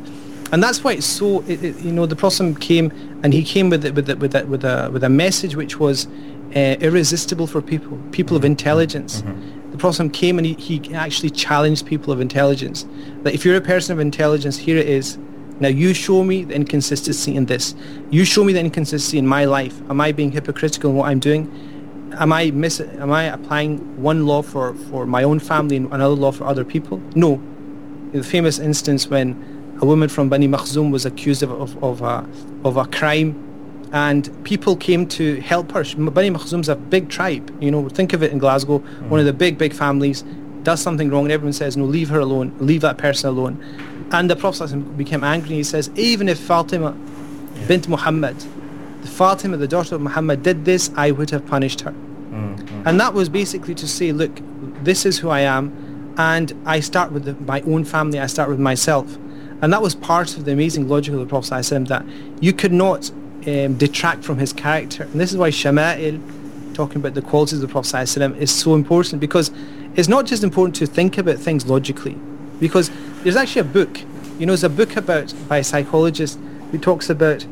And 0.51 0.61
that's 0.61 0.83
why 0.83 0.93
it's 0.93 1.05
so 1.05 1.41
it, 1.41 1.63
it, 1.63 1.79
you 1.79 1.91
know 1.91 2.05
the 2.05 2.15
Prophet 2.15 2.59
came 2.59 2.91
and 3.23 3.33
he 3.33 3.43
came 3.43 3.69
with 3.69 3.85
it, 3.85 3.95
with 3.95 4.09
it, 4.09 4.19
with 4.19 4.35
it, 4.35 4.47
with 4.47 4.63
a 4.63 4.89
with 4.91 5.03
a 5.03 5.09
message 5.09 5.55
which 5.55 5.79
was 5.79 6.07
uh, 6.55 6.75
irresistible 6.79 7.47
for 7.47 7.61
people 7.61 7.97
people 8.11 8.35
of 8.35 8.43
mm. 8.43 8.53
intelligence. 8.53 9.21
Mm-hmm. 9.21 9.71
The 9.71 9.77
Prophet 9.77 10.13
came 10.13 10.37
and 10.37 10.45
he, 10.45 10.53
he 10.53 10.93
actually 10.93 11.31
challenged 11.31 11.87
people 11.87 12.13
of 12.13 12.21
intelligence. 12.21 12.85
That 13.23 13.33
if 13.33 13.43
you're 13.43 13.55
a 13.55 13.61
person 13.61 13.93
of 13.93 13.99
intelligence 13.99 14.57
here 14.57 14.77
it 14.77 14.87
is 14.87 15.17
now 15.59 15.67
you 15.67 15.93
show 15.93 16.23
me 16.23 16.43
the 16.43 16.55
inconsistency 16.55 17.35
in 17.35 17.45
this. 17.45 17.75
You 18.09 18.25
show 18.25 18.43
me 18.43 18.53
the 18.53 18.59
inconsistency 18.59 19.17
in 19.17 19.27
my 19.27 19.45
life. 19.45 19.79
Am 19.89 20.01
I 20.01 20.11
being 20.11 20.31
hypocritical 20.31 20.89
in 20.91 20.95
what 20.97 21.09
I'm 21.09 21.19
doing? 21.19 21.47
Am 22.19 22.31
I 22.31 22.51
miss 22.51 22.79
am 22.79 23.11
I 23.11 23.23
applying 23.23 24.01
one 24.01 24.25
law 24.25 24.41
for, 24.41 24.73
for 24.75 25.05
my 25.05 25.23
own 25.23 25.39
family 25.39 25.77
and 25.77 25.91
another 25.93 26.15
law 26.15 26.31
for 26.31 26.45
other 26.45 26.65
people? 26.65 27.01
No. 27.15 27.33
In 27.33 28.19
the 28.19 28.23
famous 28.23 28.59
instance 28.59 29.07
when 29.07 29.77
a 29.81 29.85
woman 29.85 30.09
from 30.09 30.29
Bani 30.29 30.47
Makhzum 30.47 30.91
was 30.91 31.05
accused 31.05 31.43
of, 31.43 31.51
of, 31.51 31.83
of, 31.83 32.01
a, 32.01 32.27
of 32.63 32.77
a 32.77 32.85
crime 32.85 33.39
and 33.91 34.43
people 34.43 34.75
came 34.75 35.07
to 35.07 35.39
help 35.41 35.71
her. 35.71 35.83
Bani 35.83 36.29
Makhzum's 36.29 36.69
a 36.69 36.75
big 36.75 37.09
tribe, 37.09 37.55
you 37.61 37.71
know, 37.71 37.89
think 37.89 38.13
of 38.13 38.23
it 38.23 38.31
in 38.31 38.37
Glasgow, 38.37 38.79
one 39.09 39.19
of 39.19 39.25
the 39.25 39.33
big, 39.33 39.57
big 39.57 39.73
families, 39.73 40.23
does 40.63 40.81
something 40.81 41.09
wrong 41.09 41.25
and 41.25 41.31
everyone 41.31 41.53
says, 41.53 41.77
no, 41.77 41.85
leave 41.85 42.09
her 42.09 42.19
alone, 42.19 42.55
leave 42.59 42.81
that 42.81 42.97
person 42.97 43.29
alone. 43.29 43.63
And 44.13 44.29
the 44.29 44.35
Prophet 44.35 44.95
became 44.95 45.23
angry. 45.23 45.55
He 45.55 45.63
says, 45.63 45.89
even 45.95 46.29
if 46.29 46.39
Fatima 46.39 46.95
yeah. 47.55 47.67
bint 47.67 47.87
Muhammad, 47.89 48.35
Fatima, 49.03 49.57
the 49.57 49.67
daughter 49.67 49.95
of 49.95 50.01
Muhammad, 50.01 50.43
did 50.43 50.63
this, 50.65 50.91
I 50.95 51.11
would 51.11 51.31
have 51.31 51.45
punished 51.45 51.81
her. 51.81 51.91
Mm-hmm. 51.91 52.83
And 52.85 52.99
that 52.99 53.13
was 53.13 53.27
basically 53.27 53.75
to 53.75 53.87
say, 53.87 54.11
look, 54.11 54.31
this 54.83 55.05
is 55.05 55.17
who 55.17 55.29
I 55.29 55.41
am, 55.41 56.13
and 56.17 56.53
I 56.65 56.79
start 56.79 57.11
with 57.11 57.25
the, 57.25 57.33
my 57.33 57.61
own 57.61 57.85
family, 57.85 58.19
I 58.19 58.27
start 58.27 58.49
with 58.49 58.59
myself. 58.59 59.17
And 59.61 59.73
that 59.73 59.81
was 59.81 59.95
part 59.95 60.37
of 60.37 60.45
the 60.45 60.51
amazing 60.51 60.87
logic 60.87 61.13
of 61.13 61.19
the 61.19 61.25
Prophet 61.25 61.53
ﷺ, 61.53 61.87
that 61.87 62.05
you 62.39 62.53
could 62.53 62.73
not 62.73 63.09
um, 63.47 63.77
detract 63.77 64.23
from 64.23 64.37
his 64.37 64.53
character. 64.53 65.03
And 65.03 65.19
this 65.19 65.31
is 65.31 65.37
why 65.37 65.49
Shama'il, 65.49 66.21
talking 66.75 66.97
about 66.97 67.13
the 67.13 67.21
qualities 67.21 67.61
of 67.63 67.67
the 67.67 67.71
Prophet 67.71 67.95
ﷺ, 67.95 68.37
is 68.37 68.51
so 68.51 68.75
important, 68.75 69.21
because 69.21 69.51
it's 69.95 70.07
not 70.07 70.25
just 70.25 70.43
important 70.43 70.75
to 70.75 70.85
think 70.85 71.17
about 71.17 71.37
things 71.37 71.65
logically, 71.65 72.15
because 72.63 72.89
there's 73.23 73.35
actually 73.35 73.59
a 73.59 73.65
book, 73.65 73.99
you 74.39 74.45
know, 74.45 74.53
there's 74.53 74.63
a 74.63 74.69
book 74.69 74.95
about 74.95 75.33
by 75.49 75.57
a 75.57 75.63
psychologist 75.65 76.39
who 76.71 76.77
talks 76.77 77.09
about 77.09 77.45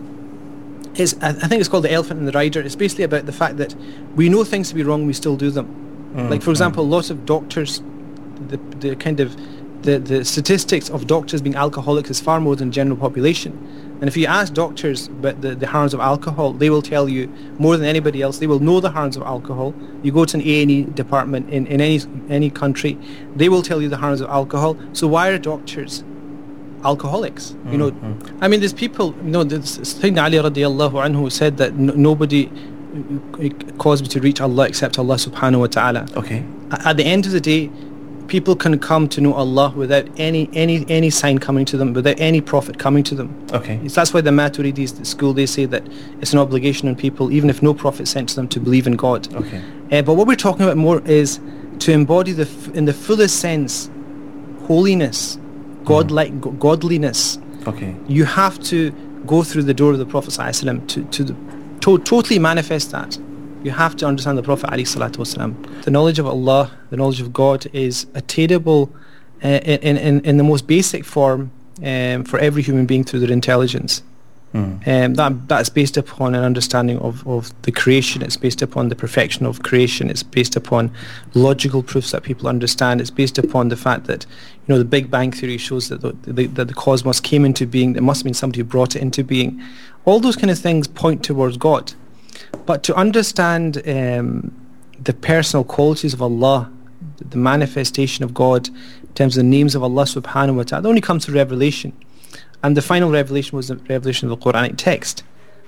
it's, 0.96 1.15
I 1.22 1.34
think 1.34 1.60
it's 1.60 1.68
called 1.68 1.84
The 1.84 1.91
Elephant 1.91 2.20
and 2.20 2.27
the 2.30 2.32
Rider. 2.32 2.62
It's 2.62 2.77
basically 2.77 3.03
about 3.03 3.25
the 3.25 3.34
fact 3.34 3.58
that 3.58 3.75
we 4.15 4.30
know 4.30 4.46
things 4.46 4.70
to 4.70 4.75
be 4.75 4.84
wrong, 4.84 5.06
we 5.06 5.12
still 5.12 5.36
do 5.36 5.51
them. 5.51 5.68
Mm, 6.15 6.30
like, 6.30 6.41
for 6.41 6.50
mm. 6.50 6.53
example, 6.53 6.88
lots 6.88 7.10
of 7.10 7.25
doctors, 7.25 7.82
the, 8.48 8.58
the 8.80 8.96
kind 8.96 9.20
of 9.20 9.36
the, 9.84 10.00
the 10.00 10.24
statistics 10.24 10.89
of 10.89 11.08
doctors 11.08 11.41
being 11.41 11.56
alcoholics 11.56 12.10
is 12.10 12.22
far 12.22 12.39
more 12.39 12.56
than 12.56 12.70
the 12.70 12.74
general 12.74 12.98
population. 12.98 13.51
And 14.01 14.08
if 14.08 14.17
you 14.17 14.25
ask 14.25 14.53
doctors 14.53 15.08
about 15.08 15.41
the, 15.41 15.53
the 15.53 15.67
harms 15.67 15.93
of 15.93 16.00
alcohol, 16.00 16.53
they 16.53 16.70
will 16.72 16.81
tell 16.81 17.08
you 17.08 17.27
more 17.60 17.77
than 17.77 17.88
anybody 17.88 18.20
else. 18.24 18.39
They 18.39 18.48
will 18.48 18.60
know 18.60 18.79
the 18.79 18.89
harms 18.89 19.15
of 19.15 19.22
alcohol. 19.22 19.75
You 20.01 20.12
go 20.12 20.25
to 20.25 20.38
an 20.38 20.41
A&E 20.41 20.84
department 21.01 21.50
in, 21.51 21.67
in 21.67 21.79
any 21.81 22.01
any 22.27 22.50
country, 22.50 22.98
they 23.36 23.48
will 23.48 23.62
tell 23.62 23.79
you 23.79 23.89
the 23.89 23.98
harms 23.98 24.20
of 24.20 24.29
alcohol. 24.29 24.75
So 24.93 25.08
why 25.08 25.29
are 25.29 25.38
doctors 25.38 26.03
alcoholics? 26.84 27.55
You 27.70 27.77
know, 27.77 27.91
I 28.41 28.48
mean, 28.48 28.60
there's 28.60 28.74
people. 28.74 29.13
You 29.24 29.29
know, 29.31 29.43
there's 29.43 29.77
Sayyidina 29.77 30.24
Ali 30.24 30.38
radiallahu 30.50 30.93
anhu 31.05 31.31
said 31.31 31.58
that 31.58 31.72
n- 31.74 31.93
nobody 31.96 32.48
uh, 32.48 33.50
caused 33.77 34.01
me 34.03 34.10
to 34.10 34.20
reach 34.20 34.41
Allah 34.41 34.67
except 34.67 34.98
Allah 34.98 35.15
subhanahu 35.15 35.60
wa 35.60 35.67
taala. 35.67 36.15
Okay. 36.17 36.43
At 36.72 36.98
the 36.98 37.05
end 37.05 37.27
of 37.27 37.34
the 37.34 37.41
day, 37.41 37.70
people 38.32 38.56
can 38.56 38.80
come 38.80 39.08
to 39.10 39.20
know 39.22 39.34
Allah 39.34 39.74
without 39.76 40.06
any 40.18 40.50
any 40.54 40.86
any 40.98 41.10
sign 41.10 41.38
coming 41.48 41.66
to 41.72 41.76
them, 41.78 41.94
without 41.94 42.20
any 42.20 42.40
prophet 42.42 42.76
coming 42.86 43.04
to 43.10 43.16
them. 43.20 43.30
Okay. 43.60 43.76
It's- 43.76 43.96
That's 43.96 44.14
why 44.14 44.22
the 44.22 44.32
Maturidis 44.32 44.98
the 44.98 45.06
school 45.06 45.34
they 45.34 45.46
say 45.46 45.66
that 45.74 45.84
it's 46.22 46.32
an 46.34 46.40
obligation 46.40 46.88
on 46.90 46.96
people, 46.96 47.26
even 47.38 47.50
if 47.50 47.62
no 47.62 47.74
prophet 47.74 48.08
sent 48.08 48.30
to 48.30 48.36
them, 48.38 48.48
to 48.56 48.60
believe 48.60 48.88
in 48.88 48.96
God. 48.96 49.22
Okay. 49.42 49.62
Uh, 49.92 50.02
but 50.02 50.14
what 50.18 50.26
we're 50.28 50.44
talking 50.48 50.64
about 50.64 50.78
more 50.78 51.02
is 51.06 51.40
to 51.80 51.92
embody 51.92 52.32
the 52.32 52.48
f- 52.56 52.70
in 52.80 52.86
the 52.86 52.94
fullest 52.94 53.36
sense 53.40 53.90
holiness, 54.68 55.38
godlike 55.86 56.40
go- 56.42 56.52
godliness. 56.52 57.38
Okay. 57.68 57.96
You 58.08 58.26
have 58.26 58.60
to 58.72 58.92
go 59.26 59.44
through 59.44 59.64
the 59.64 59.74
door 59.74 59.92
of 59.92 60.00
the 60.00 60.06
Prophet 60.06 60.32
ﷺ 60.32 60.88
to 60.88 61.04
to, 61.16 61.24
the, 61.24 61.36
to 61.82 61.98
totally 62.00 62.40
manifest 62.40 62.92
that. 62.92 63.18
You 63.63 63.72
have 63.72 63.96
to 63.98 64.08
understand 64.08 64.38
the 64.38 64.44
Prophet 64.44 64.70
ﷺ. 64.70 65.84
The 65.84 65.91
knowledge 65.91 66.18
of 66.18 66.25
Allah, 66.25 66.72
the 66.89 66.98
knowledge 66.98 67.22
of 67.22 67.32
God, 67.32 67.68
is 67.74 68.08
attainable 68.15 68.91
uh, 69.44 69.48
in, 69.48 69.98
in 69.98 70.22
in 70.22 70.38
the 70.38 70.44
most 70.44 70.68
basic 70.68 71.03
form 71.03 71.51
um, 71.84 72.24
for 72.24 72.39
every 72.39 72.62
human 72.62 72.86
being 72.86 73.03
through 73.03 73.20
their 73.20 73.32
intelligence. 73.32 74.03
Mm. 74.53 74.86
Um, 74.86 75.13
that 75.13 75.48
that's 75.48 75.70
based 75.70 75.96
upon 75.96 76.36
an 76.36 76.44
understanding 76.44 77.00
of, 77.00 77.25
of 77.25 77.53
the 77.62 77.72
creation. 77.72 78.22
It's 78.22 78.36
based 78.36 78.62
upon 78.62 78.89
the 78.89 78.96
perfection 78.96 79.46
of 79.46 79.63
creation. 79.63 80.10
It's 80.10 80.24
based 80.24 80.58
upon 80.58 80.91
logical 81.34 81.82
proofs 81.82 82.12
that 82.12 82.24
people 82.24 82.50
understand. 82.50 83.00
It's 83.00 83.10
based 83.10 83.38
upon 83.38 83.70
the 83.70 83.77
fact 83.77 84.08
that 84.08 84.25
you 84.68 84.74
know 84.74 84.77
the 84.77 84.86
Big 84.86 85.10
Bang 85.10 85.32
theory 85.32 85.58
shows 85.58 85.88
that 85.88 86.01
the, 86.01 86.12
the, 86.32 86.48
that 86.48 86.68
the 86.68 86.74
cosmos 86.74 87.22
came 87.22 87.46
into 87.46 87.65
being. 87.65 87.94
There 87.94 88.01
must 88.01 88.22
have 88.22 88.25
been 88.25 88.34
somebody 88.34 88.60
who 88.60 88.65
brought 88.65 88.96
it 88.96 89.01
into 89.01 89.24
being. 89.24 89.62
All 90.03 90.20
those 90.20 90.36
kind 90.36 90.51
of 90.51 90.60
things 90.60 90.88
point 90.88 91.24
towards 91.24 91.58
God. 91.58 91.94
But 92.66 92.84
to 92.84 92.96
understand 92.96 93.82
um, 93.88 94.54
the 95.00 95.14
personal 95.14 95.64
qualities 95.64 96.14
of 96.14 96.22
Allah, 96.22 96.72
the 97.20 97.38
manifestation 97.38 98.24
of 98.24 98.34
God 98.34 98.68
in 98.68 99.14
terms 99.16 99.38
of 99.38 99.44
the 99.44 99.50
names 99.50 99.76
of 99.76 99.84
Allah 99.84 100.04
subhanahu 100.04 100.56
wa 100.56 100.64
ta'ala, 100.64 100.84
that 100.84 100.90
only 100.90 101.02
comes 101.02 101.26
through 101.26 101.36
revelation. 101.36 101.94
And 102.64 102.78
the 102.78 102.82
final 102.82 103.12
revelation 103.12 103.58
was 103.58 103.68
the 103.68 103.78
revelation 103.78 104.30
of 104.30 104.40
the 104.40 104.46
Quranic 104.46 104.76
text. 104.78 105.24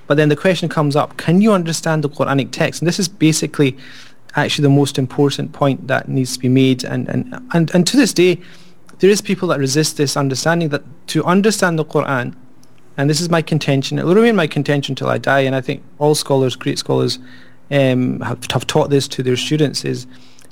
But 0.08 0.18
then 0.18 0.30
the 0.30 0.36
question 0.36 0.70
comes 0.70 0.96
up, 0.96 1.18
can 1.18 1.42
you 1.42 1.52
understand 1.54 2.04
the 2.04 2.10
Quranic 2.10 2.52
text? 2.52 2.82
And 2.82 2.88
this 2.88 3.00
is 3.00 3.08
basically 3.08 3.78
actually 4.36 4.64
the 4.64 4.70
most 4.70 4.98
important 4.98 5.54
point 5.54 5.88
that 5.88 6.08
needs 6.08 6.34
to 6.34 6.40
be 6.40 6.50
made. 6.50 6.84
And, 6.84 7.08
and, 7.10 7.42
and, 7.54 7.74
and 7.74 7.88
to 7.88 7.98
this 7.98 8.14
day, 8.14 8.40
there 9.00 9.10
is 9.10 9.22
people 9.22 9.48
that 9.50 9.60
resist 9.60 9.98
this 9.98 10.16
understanding 10.16 10.70
that 10.70 10.84
to 11.08 11.24
understand 11.26 11.80
the 11.80 11.86
Quran, 11.86 12.36
and 12.98 13.10
this 13.10 13.22
is 13.22 13.30
my 13.30 13.42
contention. 13.42 14.00
It 14.00 14.06
will 14.06 14.16
remain 14.16 14.36
my 14.36 14.48
contention 14.48 14.96
till 14.96 15.08
I 15.10 15.18
die, 15.18 15.42
and 15.42 15.56
I 15.56 15.62
think 15.62 15.84
all 16.00 16.16
scholars, 16.16 16.56
great 16.56 16.78
scholars, 16.78 17.20
um, 17.72 18.20
have, 18.22 18.40
have, 18.52 18.68
taught 18.68 18.90
this 18.90 19.08
to 19.10 19.24
their 19.24 19.36
students: 19.36 19.84
is 19.84 20.06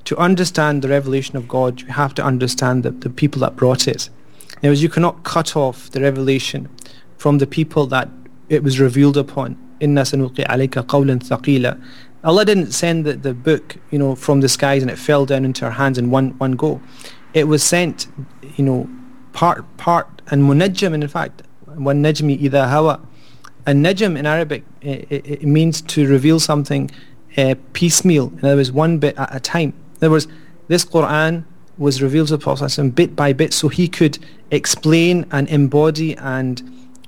to 0.05 0.17
understand 0.17 0.81
the 0.81 0.89
revelation 0.89 1.37
of 1.37 1.47
God, 1.47 1.81
you 1.81 1.87
have 1.87 2.13
to 2.15 2.23
understand 2.23 2.83
the, 2.83 2.91
the 2.91 3.09
people 3.09 3.41
that 3.41 3.55
brought 3.55 3.87
it. 3.87 4.09
In 4.49 4.57
other 4.57 4.69
words, 4.69 4.83
you 4.83 4.89
cannot 4.89 5.23
cut 5.23 5.55
off 5.55 5.89
the 5.91 6.01
revelation 6.01 6.69
from 7.17 7.37
the 7.37 7.47
people 7.47 7.85
that 7.87 8.09
it 8.49 8.63
was 8.63 8.79
revealed 8.79 9.17
upon. 9.17 9.57
Inna 9.79 10.01
sanuqi 10.01 10.45
alayka 10.47 10.83
qawlan 10.83 11.19
thaqila. 11.19 11.81
Allah 12.23 12.45
didn't 12.45 12.71
send 12.71 13.05
the, 13.05 13.13
the 13.13 13.33
book, 13.33 13.77
you 13.89 13.97
know, 13.97 14.15
from 14.15 14.41
the 14.41 14.49
skies 14.49 14.81
and 14.83 14.91
it 14.91 14.97
fell 14.97 15.25
down 15.25 15.43
into 15.43 15.65
our 15.65 15.71
hands 15.71 15.97
in 15.97 16.11
one, 16.11 16.31
one 16.37 16.51
go. 16.53 16.81
It 17.33 17.45
was 17.45 17.63
sent, 17.63 18.07
you 18.55 18.63
know, 18.63 18.89
part 19.33 19.65
part 19.77 20.21
and 20.27 20.43
munajjam 20.43 20.93
in 20.93 21.07
fact 21.07 21.43
one 21.75 22.03
najmi 22.03 22.41
idha 22.41 22.69
hawa. 22.69 22.99
And 23.65 23.85
najm 23.85 24.17
in 24.17 24.25
Arabic, 24.25 24.63
it, 24.81 25.07
it, 25.09 25.27
it 25.27 25.43
means 25.43 25.81
to 25.81 26.07
reveal 26.07 26.39
something 26.39 26.89
uh, 27.37 27.55
piecemeal. 27.73 28.27
In 28.29 28.39
other 28.39 28.55
words, 28.57 28.71
one 28.71 28.97
bit 28.97 29.17
at 29.17 29.35
a 29.35 29.39
time. 29.39 29.73
In 29.99 30.07
other 30.07 30.11
words, 30.11 30.27
this 30.67 30.85
Quran 30.85 31.45
was 31.77 32.01
revealed 32.01 32.27
to 32.27 32.37
the 32.37 32.43
Prophet 32.43 32.95
bit 32.95 33.15
by 33.15 33.33
bit 33.33 33.53
so 33.53 33.67
he 33.67 33.87
could 33.87 34.19
explain 34.51 35.25
and 35.31 35.47
embody 35.49 36.15
and 36.17 36.61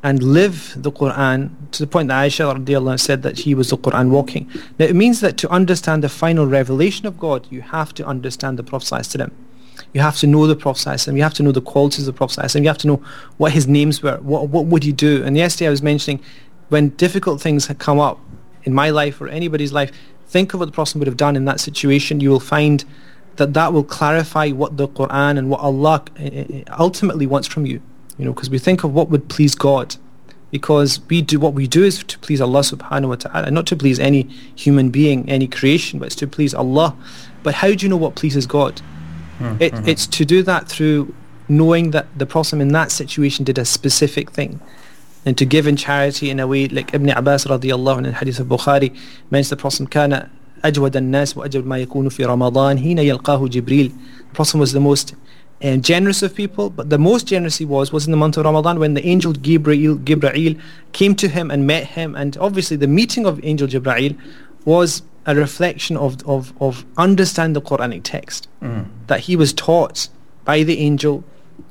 and 0.05 0.21
live 0.21 0.73
the 0.75 0.91
Quran 0.91 1.49
to 1.71 1.79
the 1.79 1.87
point 1.87 2.09
that 2.09 2.25
Aisha 2.25 2.99
said 2.99 3.23
that 3.23 3.39
he 3.39 3.55
was 3.55 3.69
the 3.69 3.77
Quran 3.77 4.09
walking. 4.09 4.49
Now 4.77 4.85
it 4.85 4.95
means 4.95 5.21
that 5.21 5.37
to 5.37 5.49
understand 5.49 6.03
the 6.03 6.09
final 6.09 6.45
revelation 6.45 7.05
of 7.07 7.17
God, 7.17 7.47
you 7.49 7.61
have 7.61 7.93
to 7.93 8.05
understand 8.05 8.59
the 8.59 8.63
Prophet. 8.63 9.31
You 9.93 10.01
have 10.01 10.17
to 10.17 10.27
know 10.27 10.47
the 10.47 10.55
ﷺ. 10.55 11.15
You 11.15 11.23
have 11.23 11.33
to 11.35 11.43
know 11.43 11.51
the 11.51 11.61
qualities 11.61 12.07
of 12.07 12.13
the 12.13 12.17
Prophet 12.17 12.41
ﷺ. 12.41 12.61
You 12.61 12.67
have 12.67 12.77
to 12.79 12.87
know 12.87 13.03
what 13.37 13.51
his 13.51 13.67
names 13.67 14.01
were. 14.01 14.17
What, 14.17 14.49
what 14.49 14.65
would 14.65 14.83
he 14.83 14.91
do? 14.91 15.23
And 15.23 15.37
yesterday 15.37 15.67
I 15.67 15.71
was 15.71 15.81
mentioning 15.81 16.19
when 16.69 16.89
difficult 16.89 17.41
things 17.41 17.67
had 17.67 17.79
come 17.79 17.99
up 17.99 18.19
in 18.63 18.73
my 18.73 18.89
life 18.89 19.21
or 19.21 19.27
anybody's 19.27 19.73
life, 19.73 19.91
think 20.27 20.53
of 20.53 20.59
what 20.59 20.65
the 20.67 20.71
Prophet 20.71 20.97
would 20.97 21.07
have 21.07 21.17
done 21.17 21.35
in 21.35 21.45
that 21.45 21.59
situation. 21.59 22.19
You 22.19 22.29
will 22.29 22.39
find 22.39 22.83
that 23.35 23.53
that 23.53 23.73
will 23.73 23.83
clarify 23.83 24.49
what 24.49 24.77
the 24.77 24.87
Quran 24.87 25.37
and 25.37 25.49
what 25.49 25.59
Allah 25.59 26.03
eh, 26.17 26.45
eh, 26.49 26.63
ultimately 26.79 27.25
wants 27.25 27.47
from 27.47 27.65
you. 27.65 27.81
You 28.17 28.25
know, 28.25 28.33
because 28.33 28.49
we 28.49 28.59
think 28.59 28.83
of 28.83 28.93
what 28.93 29.09
would 29.09 29.29
please 29.29 29.55
God. 29.55 29.95
Because 30.51 30.99
we 31.09 31.23
do 31.23 31.39
what 31.39 31.55
we 31.55 31.65
do 31.65 31.83
is 31.83 32.03
to 32.03 32.19
please 32.19 32.39
Allah 32.39 32.59
subhanahu 32.59 33.09
wa 33.09 33.15
ta'ala, 33.15 33.49
not 33.49 33.65
to 33.67 33.75
please 33.75 33.99
any 33.99 34.23
human 34.55 34.91
being, 34.91 35.27
any 35.27 35.47
creation, 35.47 35.97
but 35.97 36.07
it's 36.07 36.15
to 36.17 36.27
please 36.27 36.53
Allah. 36.53 36.95
But 37.41 37.55
how 37.55 37.73
do 37.73 37.83
you 37.83 37.89
know 37.89 37.97
what 37.97 38.15
pleases 38.15 38.45
God? 38.45 38.79
Mm, 39.42 39.60
It, 39.60 39.72
mhm. 39.72 39.88
It's 39.88 40.06
to 40.06 40.24
do 40.24 40.42
that 40.42 40.68
through 40.68 41.14
knowing 41.48 41.90
that 41.92 42.06
the 42.16 42.26
Prophet 42.26 42.60
in 42.60 42.68
that 42.68 42.90
situation 42.90 43.44
did 43.44 43.58
a 43.58 43.64
specific 43.64 44.30
thing. 44.30 44.60
And 45.26 45.36
to 45.38 45.44
give 45.44 45.66
in 45.66 45.76
charity 45.76 46.30
in 46.30 46.40
a 46.40 46.46
way 46.46 46.68
like 46.68 46.94
Ibn 46.94 47.10
Abbas 47.10 47.44
radiallahu 47.46 47.96
anhu 47.98 47.98
in 47.98 48.02
the 48.04 48.12
hadith 48.12 48.40
of 48.40 48.46
Bukhari 48.48 48.90
mentions 49.30 49.50
the 49.50 49.56
Prophet 49.56 49.88
كان 49.90 50.28
أجود 50.64 50.96
الناس 50.96 51.36
وأجود 51.36 51.66
ما 51.66 51.78
يكون 51.86 52.08
في 52.08 52.24
رمضان 52.24 52.78
حين 52.78 52.98
يلقاه 52.98 53.48
جبريل. 53.48 53.92
The 54.30 54.34
Prophet 54.34 54.58
was 54.58 54.72
the 54.72 54.80
most 54.80 55.14
um, 55.62 55.80
generous 55.82 56.22
of 56.22 56.34
people, 56.34 56.70
but 56.70 56.90
the 56.90 56.98
most 56.98 57.26
generous 57.26 57.58
he 57.58 57.64
was 57.64 57.92
was 57.92 58.06
in 58.06 58.10
the 58.10 58.16
month 58.16 58.36
of 58.36 58.44
Ramadan 58.44 58.78
when 58.78 58.94
the 58.94 59.04
angel 59.06 59.32
Gabriel, 59.32 59.96
Gabriel 59.96 60.54
came 60.92 61.14
to 61.16 61.28
him 61.28 61.50
and 61.50 61.66
met 61.66 61.84
him. 61.84 62.14
And 62.14 62.36
obviously 62.38 62.76
the 62.76 62.86
meeting 62.86 63.26
of 63.26 63.40
angel 63.44 63.66
Gabriel 63.68 64.14
was 64.64 65.02
a 65.26 65.34
reflection 65.34 65.96
of, 65.96 66.26
of, 66.26 66.52
of 66.60 66.84
understanding 66.96 67.52
the 67.54 67.60
Quranic 67.62 68.02
text 68.04 68.48
Mm. 68.62 68.86
that 69.06 69.20
he 69.20 69.36
was 69.36 69.52
taught 69.52 70.08
by 70.44 70.62
the 70.62 70.78
angel 70.80 71.22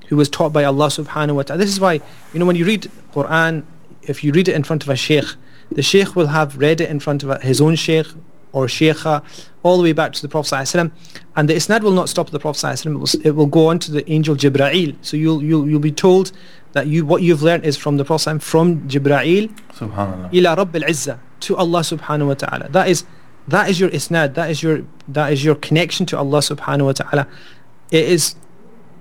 who 0.08 0.16
was 0.16 0.30
taught 0.30 0.54
by 0.54 0.64
Allah 0.64 0.88
subhanahu 0.88 1.36
wa 1.36 1.42
ta'ala. 1.44 1.60
This 1.60 1.70
is 1.72 1.80
why, 1.80 1.94
you 2.34 2.40
know, 2.40 2.46
when 2.46 2.56
you 2.56 2.66
read 2.66 2.90
Quran, 3.14 3.64
if 4.04 4.24
you 4.24 4.32
read 4.32 4.48
it 4.48 4.56
in 4.56 4.64
front 4.64 4.84
of 4.84 4.90
a 4.90 4.96
sheikh, 4.96 5.26
the 5.72 5.82
sheikh 5.82 6.16
will 6.16 6.28
have 6.28 6.58
read 6.58 6.80
it 6.80 6.90
in 6.90 7.00
front 7.02 7.24
of 7.24 7.30
a, 7.30 7.40
his 7.40 7.60
own 7.60 7.76
sheikh 7.76 8.08
or 8.54 8.68
sheikha 8.68 9.22
all 9.64 9.76
the 9.78 9.84
way 9.84 9.92
back 9.92 10.14
to 10.14 10.22
the 10.22 10.30
Prophet 10.30 10.56
ﷺ, 10.56 10.92
and 11.36 11.50
the 11.50 11.54
isnad 11.56 11.82
will 11.82 11.92
not 11.92 12.08
stop 12.08 12.28
at 12.28 12.32
the 12.32 12.40
Prophet 12.40 12.66
ﷺ, 12.66 12.86
it 12.86 12.94
will, 12.96 13.04
s- 13.04 13.16
it 13.16 13.32
will 13.32 13.46
go 13.48 13.68
on 13.68 13.80
to 13.80 13.92
the 13.92 14.10
angel 14.10 14.34
Jibra'il. 14.36 14.96
So 15.02 15.18
you'll, 15.18 15.44
you'll, 15.44 15.68
you'll 15.68 15.82
be 15.82 15.92
told 15.92 16.32
that 16.72 16.88
you, 16.88 17.06
what 17.06 17.22
you've 17.22 17.44
learned 17.44 17.66
is 17.66 17.76
from 17.76 17.98
the 17.98 18.06
Prophet 18.06 18.30
ﷺ, 18.30 18.42
from 18.42 18.88
Jibra'il 18.88 19.50
Subhanallah. 19.74 20.34
ila 20.34 20.56
Rabb 20.56 20.74
al-Izzah 20.76 21.20
to 21.42 21.58
Allah 21.58 21.82
subhanahu 21.82 22.28
wa 22.28 22.34
ta'ala. 22.36 22.70
That 22.70 22.88
is 22.88 23.04
that 23.48 23.70
is 23.70 23.80
your 23.80 23.90
isnad, 23.90 24.34
that 24.36 24.50
is 24.50 24.62
your 24.62 24.82
that 25.08 25.32
is 25.32 25.44
your 25.44 25.56
connection 25.56 26.06
to 26.08 26.18
Allah 26.18 26.40
subhanahu 26.40 26.86
wa 26.86 26.92
ta'ala. 26.94 27.28
It 27.92 28.06
is 28.06 28.36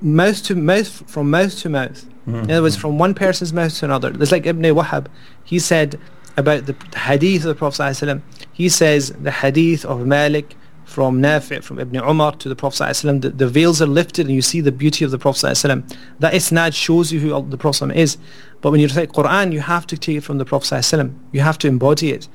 mouth 0.00 0.42
to 0.44 0.54
mouth 0.54 1.02
from 1.10 1.30
mouth 1.30 1.58
to 1.60 1.68
mouth. 1.68 2.06
Mhm. 2.28 2.44
In 2.44 2.50
other 2.50 2.62
words, 2.62 2.76
from 2.76 2.98
one 2.98 3.14
person's 3.14 3.52
mouth 3.52 3.76
to 3.78 3.84
another. 3.86 4.12
It's 4.20 4.32
like 4.32 4.46
Ibn 4.46 4.62
Wahab. 4.62 5.06
He 5.44 5.58
said 5.58 5.98
about 6.36 6.66
the 6.66 6.74
hadith 6.98 7.42
of 7.44 7.48
the 7.48 7.54
Prophet 7.54 7.82
ﷺ, 7.82 8.20
he 8.52 8.68
says 8.68 9.10
the 9.22 9.30
hadith 9.30 9.84
of 9.84 10.06
Malik 10.06 10.54
from 10.84 11.20
Nafi' 11.20 11.62
from 11.64 11.78
Ibn 11.78 11.96
Umar 12.04 12.32
to 12.36 12.48
the 12.48 12.54
Prophet 12.56 12.82
ﷺ, 12.84 13.22
the, 13.22 13.30
the 13.30 13.48
veils 13.48 13.80
are 13.80 13.86
lifted 13.86 14.26
and 14.26 14.34
you 14.34 14.42
see 14.42 14.60
the 14.60 14.70
beauty 14.70 15.04
of 15.04 15.10
the 15.10 15.18
Prophet 15.18 15.46
ﷺ. 15.46 15.96
That 16.20 16.34
isnad 16.34 16.74
shows 16.74 17.10
you 17.12 17.20
who 17.20 17.32
al- 17.32 17.42
the 17.42 17.56
Prophet 17.56 17.86
ﷺ 17.86 17.94
is. 17.96 18.18
But 18.60 18.70
when 18.70 18.80
you 18.80 18.86
recite 18.86 19.12
Quran, 19.12 19.52
you 19.52 19.60
have 19.60 19.86
to 19.88 19.96
take 19.96 20.18
it 20.18 20.20
from 20.22 20.38
the 20.38 20.44
Prophet 20.44 20.66
ﷺ. 20.74 21.14
You 21.32 21.40
have 21.40 21.58
to 21.58 21.68
embody 21.68 22.10
it. 22.12 22.28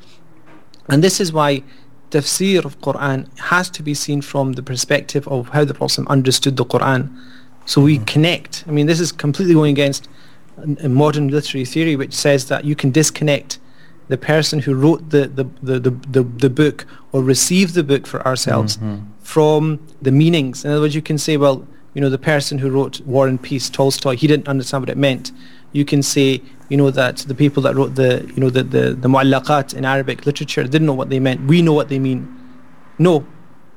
And 0.89 1.03
this 1.03 1.19
is 1.21 1.31
why 1.31 1.63
tafsir 2.10 2.64
of 2.64 2.80
Quran 2.80 3.26
has 3.38 3.68
to 3.70 3.82
be 3.82 3.94
seen 3.94 4.20
from 4.22 4.52
the 4.52 4.62
perspective 4.62 5.26
of 5.28 5.48
how 5.50 5.64
the 5.64 5.74
Prophet 5.74 6.06
understood 6.08 6.56
the 6.56 6.64
Quran. 6.64 7.10
So 7.66 7.80
we 7.80 7.98
connect. 7.98 8.64
I 8.68 8.70
mean, 8.70 8.86
this 8.86 9.00
is 9.00 9.10
completely 9.12 9.54
going 9.54 9.72
against 9.72 10.08
modern 10.88 11.28
literary 11.28 11.64
theory 11.64 11.96
which 11.96 12.14
says 12.14 12.46
that 12.48 12.64
you 12.64 12.74
can 12.74 12.90
disconnect 12.90 13.58
the 14.08 14.16
person 14.16 14.60
who 14.60 14.74
wrote 14.74 15.10
the, 15.10 15.26
the, 15.26 15.44
the, 15.62 15.80
the, 15.80 15.90
the, 16.10 16.22
the 16.22 16.50
book 16.50 16.86
or 17.12 17.22
received 17.22 17.74
the 17.74 17.82
book 17.82 18.06
for 18.06 18.24
ourselves 18.26 18.76
Mhm. 18.76 19.06
from 19.20 19.80
the 20.00 20.12
meanings. 20.12 20.64
In 20.64 20.70
other 20.70 20.80
words, 20.82 20.94
you 20.94 21.02
can 21.02 21.18
say, 21.18 21.36
well, 21.36 21.66
you 21.92 22.00
know, 22.00 22.08
the 22.08 22.18
person 22.18 22.58
who 22.58 22.70
wrote 22.70 23.00
War 23.00 23.26
and 23.26 23.42
Peace, 23.42 23.68
Tolstoy, 23.68 24.14
he 24.16 24.26
didn't 24.28 24.46
understand 24.48 24.82
what 24.82 24.90
it 24.90 24.96
meant. 24.96 25.32
You 25.72 25.84
can 25.84 26.02
say, 26.02 26.40
you 26.68 26.76
know, 26.76 26.90
that 26.90 27.18
the 27.18 27.34
people 27.34 27.62
that 27.62 27.76
wrote 27.76 27.94
the, 27.94 28.30
you 28.34 28.40
know, 28.40 28.50
the, 28.50 28.62
the, 28.62 28.90
the 28.94 29.08
mu'allaqat 29.08 29.74
in 29.74 29.84
Arabic 29.84 30.26
literature 30.26 30.64
didn't 30.64 30.86
know 30.86 30.94
what 30.94 31.10
they 31.10 31.20
meant. 31.20 31.46
We 31.46 31.62
know 31.62 31.72
what 31.72 31.88
they 31.88 31.98
mean. 31.98 32.32
No. 32.98 33.26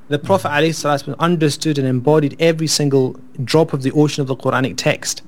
The 0.08 0.18
Prophet 0.18 0.48
ﷺ 0.48 1.16
understood 1.20 1.78
and 1.78 1.88
embodied 1.88 2.36
every 2.40 2.66
single 2.66 3.20
drop 3.44 3.74
of 3.74 3.84
the 3.84 3.92
ocean 3.92 4.22
of 4.22 4.28
the 4.28 4.36
Quranic 4.36 4.76
text. 4.76 5.22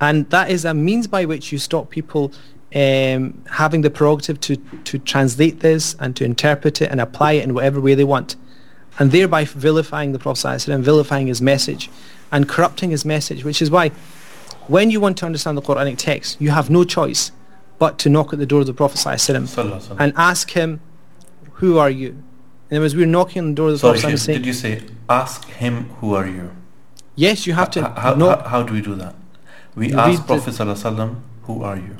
And 0.00 0.28
that 0.30 0.50
is 0.50 0.64
a 0.64 0.74
means 0.74 1.06
by 1.06 1.24
which 1.24 1.52
you 1.52 1.58
stop 1.58 1.88
people 1.88 2.32
um, 2.74 3.44
having 3.48 3.82
the 3.82 3.90
prerogative 3.90 4.40
to, 4.40 4.56
to 4.56 4.98
translate 4.98 5.60
this 5.60 5.94
and 6.00 6.16
to 6.16 6.24
interpret 6.24 6.82
it 6.82 6.90
and 6.90 7.00
apply 7.00 7.32
it 7.34 7.44
in 7.44 7.54
whatever 7.54 7.80
way 7.80 7.94
they 7.94 8.02
want. 8.02 8.34
And 8.98 9.12
thereby 9.12 9.44
vilifying 9.44 10.10
the 10.10 10.18
Prophet 10.18 10.48
ﷺ, 10.48 10.80
vilifying 10.80 11.28
his 11.28 11.40
message 11.40 11.88
and 12.32 12.48
corrupting 12.48 12.90
his 12.90 13.04
message, 13.04 13.44
which 13.44 13.62
is 13.62 13.70
why 13.70 13.92
when 14.68 14.90
you 14.90 15.00
want 15.00 15.18
to 15.18 15.26
understand 15.26 15.56
the 15.58 15.62
Quranic 15.62 15.96
text, 15.98 16.40
you 16.40 16.50
have 16.50 16.70
no 16.70 16.84
choice 16.84 17.32
but 17.78 17.98
to 17.98 18.08
knock 18.08 18.32
at 18.32 18.38
the 18.38 18.46
door 18.46 18.60
of 18.60 18.66
the 18.66 18.74
Prophet 18.74 18.98
ﷺ 18.98 19.42
Sallallahu 19.42 19.70
alaihi 19.70 19.80
wasallam. 19.88 19.96
and 20.00 20.12
ask 20.16 20.50
him, 20.50 20.80
who 21.54 21.78
are 21.78 21.90
you? 21.90 22.10
In 22.70 22.76
other 22.78 22.84
words, 22.84 22.96
we're 22.96 23.06
knocking 23.06 23.42
on 23.42 23.48
the 23.50 23.54
door 23.54 23.68
of 23.68 23.74
the 23.74 23.78
Sorry, 23.78 24.00
Prophet 24.00 24.16
ﷺ 24.16 24.26
did 24.26 24.46
you 24.46 24.52
say, 24.52 24.82
ask 25.08 25.44
him 25.48 25.84
who 26.00 26.14
are 26.14 26.26
you? 26.26 26.50
yes, 27.16 27.46
you 27.46 27.52
have 27.54 27.70
to 27.70 27.82
how, 27.82 28.14
how, 28.16 28.38
how 28.48 28.62
do 28.62 28.72
we 28.72 28.80
do 28.80 28.94
that? 28.96 29.14
We 29.74 29.92
ask 29.92 30.20
the- 30.22 30.26
Prophet 30.26 30.54
Sallallahu 30.54 30.74
alaihi 30.82 30.96
wasallam, 30.96 31.20
who 31.42 31.62
are 31.62 31.76
you? 31.76 31.96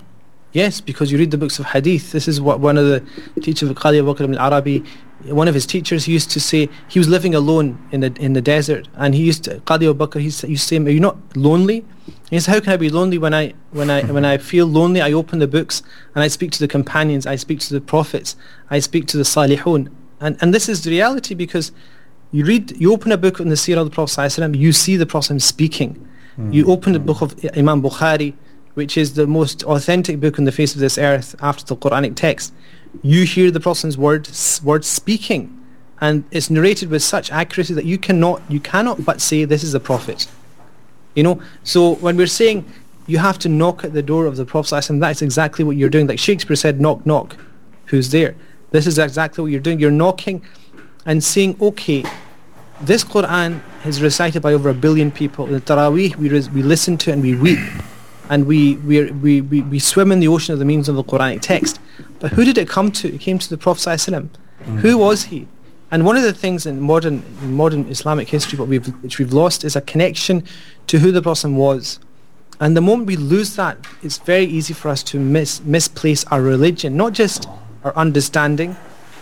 Yes, 0.53 0.81
because 0.81 1.11
you 1.11 1.19
read 1.19 1.33
the 1.33 1.37
books 1.39 1.59
of 1.59 1.67
hadith. 1.67 2.13
This 2.13 2.29
is 2.29 2.41
what 2.41 2.61
one 2.61 2.79
of 2.79 2.87
the 2.87 3.01
teachers 3.41 3.69
of 3.69 3.77
Qadi 3.77 3.99
Abu 3.99 4.15
Bakr 4.15 4.21
ibn 4.21 4.37
al-Arabi, 4.37 4.85
one 5.25 5.49
of 5.49 5.55
his 5.55 5.67
teachers, 5.67 6.07
used 6.07 6.31
to 6.31 6.39
say, 6.41 6.69
he 6.87 7.01
was 7.01 7.09
living 7.09 7.35
alone 7.35 7.77
in 7.91 7.99
the 8.01 8.15
in 8.21 8.35
the 8.35 8.41
desert, 8.41 8.87
and 8.95 9.17
he 9.17 9.25
used 9.25 9.43
to, 9.45 9.59
Qadi 9.63 9.91
Abu 9.91 9.95
Bakr, 10.07 10.21
he 10.21 10.27
used 10.27 10.41
to 10.43 10.57
say, 10.57 10.77
are 10.77 10.89
you 10.91 11.01
not 11.01 11.17
lonely? 11.37 11.85
He 12.31 12.37
says, 12.39 12.47
how 12.47 12.61
can 12.61 12.73
I 12.73 12.77
be 12.77 12.89
lonely 12.89 13.19
when 13.19 13.35
I, 13.35 13.53
when 13.71 13.91
I, 13.91 14.03
when 14.05 14.25
I 14.25 14.39
feel 14.39 14.67
lonely, 14.67 15.01
I 15.01 15.13
open 15.13 15.39
the 15.41 15.47
books 15.47 15.83
and 16.15 16.25
I 16.25 16.29
speak 16.29 16.53
to 16.53 16.59
the 16.59 16.69
companions, 16.69 17.27
I 17.27 17.37
speak 17.37 17.61
to 17.61 17.75
the 17.75 17.81
prophets, 17.81 18.35
I 18.71 18.79
speak 18.79 19.07
to 19.09 19.17
the 19.17 19.25
salihun. 19.25 19.93
And, 20.21 20.39
and 20.41 20.55
this 20.55 20.69
is 20.69 20.85
the 20.85 20.91
reality 20.91 21.35
because 21.35 21.71
you 22.33 22.45
read, 22.45 22.81
you 22.81 22.93
open 22.93 23.13
a 23.13 23.19
book 23.19 23.41
in 23.41 23.49
the 23.51 23.55
Seerah 23.55 23.79
of 23.79 23.91
the 23.91 23.95
Prophet 23.95 24.57
you 24.57 24.73
see 24.73 24.97
the 24.97 25.07
Prophet 25.07 25.41
speaking. 25.43 26.09
You 26.51 26.65
hmm. 26.65 26.71
open 26.71 26.93
the 26.95 26.99
hmm. 26.99 27.07
book 27.07 27.21
of 27.21 27.39
Imam 27.57 27.83
Bukhari, 27.83 28.35
which 28.75 28.97
is 28.97 29.15
the 29.15 29.27
most 29.27 29.63
authentic 29.65 30.19
book 30.19 30.39
on 30.39 30.45
the 30.45 30.53
face 30.53 30.75
of 30.75 30.81
this 30.81 30.99
earth 30.99 31.37
after 31.41 31.65
the 31.65 31.77
Quranic 31.77 32.17
text. 32.17 32.53
You 33.03 33.25
hear 33.25 33.51
the 33.51 33.61
Prophet's 33.61 33.97
words, 33.97 34.61
words 34.65 34.87
speaking, 34.87 35.61
and 36.01 36.25
it's 36.31 36.51
narrated 36.51 36.91
with 36.91 37.03
such 37.03 37.31
accuracy 37.31 37.75
that 37.75 37.85
you 37.85 37.99
cannot, 37.99 38.43
you 38.49 38.61
cannot 38.61 39.05
but 39.05 39.21
say 39.21 39.45
this 39.45 39.63
is 39.63 39.73
the 39.73 39.81
Prophet. 39.81 40.27
You 41.15 41.23
know, 41.23 41.43
so 41.63 41.95
when 41.97 42.17
we're 42.17 42.27
saying 42.27 42.65
you 43.07 43.19
have 43.19 43.39
to 43.41 43.49
knock 43.49 43.85
at 43.85 43.93
the 43.93 44.03
door 44.03 44.27
of 44.27 44.37
the 44.37 44.45
Prophet 44.45 44.75
ﷺ, 44.75 45.01
that's 45.01 45.23
exactly 45.23 45.65
what 45.65 45.77
you're 45.77 45.91
doing. 45.91 46.07
Like 46.07 46.19
Shakespeare 46.19 46.57
said, 46.57 46.81
knock, 46.81 47.05
knock, 47.07 47.37
who's 47.87 48.11
there? 48.11 48.35
This 48.71 48.87
is 48.87 48.99
exactly 48.99 49.43
what 49.43 49.51
you're 49.51 49.61
doing. 49.61 49.79
You're 49.79 49.91
knocking 49.91 50.45
and 51.07 51.23
saying, 51.23 51.57
okay, 51.61 52.05
this 52.81 53.05
Quran 53.05 53.61
is 53.85 54.03
recited 54.03 54.43
by 54.43 54.53
over 54.53 54.69
a 54.69 54.75
billion 54.75 55.11
people. 55.11 55.47
The 55.47 55.61
Taraweeh, 55.61 56.17
we, 56.17 56.29
res- 56.29 56.51
we 56.51 56.63
listen 56.63 56.97
to 56.99 57.11
it 57.11 57.15
and 57.15 57.23
we 57.23 57.35
weep. 57.37 57.59
And 58.31 58.47
we, 58.47 58.77
we, 58.77 59.11
we, 59.11 59.41
we, 59.43 59.79
swim 59.79 60.11
in 60.11 60.19
the 60.19 60.29
ocean 60.29 60.55
of 60.55 60.59
the 60.59 60.65
meanings 60.65 60.89
of 60.89 60.97
the 60.97 61.05
Quranic 61.05 61.43
text. 61.43 61.79
But 62.21 62.33
who 62.33 62.45
did 62.45 62.57
it 62.57 62.69
come 62.69 62.91
to? 62.93 63.15
It 63.15 63.21
came 63.21 63.39
to 63.39 63.51
the 63.51 63.59
Prophet 63.59 63.81
ﷺ. 63.81 64.31
Mm. 64.65 64.79
Who 64.79 64.97
was 64.97 65.25
he? 65.25 65.47
And 65.95 66.05
one 66.05 66.17
of 66.17 66.25
the 66.25 66.33
things 66.33 66.67
in 66.67 66.81
modern, 66.81 67.23
modern 67.41 67.89
Islamic 67.89 68.29
history 68.29 68.59
what 68.59 68.67
we've, 68.67 68.85
which 69.05 69.21
we've 69.21 69.33
lost 69.33 69.63
is 69.63 69.77
a 69.77 69.81
connection 69.81 70.43
to 70.89 70.99
who 70.99 71.13
the 71.13 71.23
Prophet 71.23 71.51
was. 71.51 72.01
And 72.59 72.77
the 72.77 72.81
moment 72.81 73.07
we 73.07 73.15
lose 73.15 73.55
that, 73.55 73.79
it's 74.03 74.19
very 74.19 74.45
easy 74.45 74.75
for 74.75 74.89
us 74.89 75.05
to 75.05 75.21
mis- 75.21 75.61
misplace 75.61 76.25
our 76.33 76.43
religion, 76.43 76.97
not 76.97 77.13
just 77.13 77.49
our 77.85 77.95
understanding, 77.95 78.77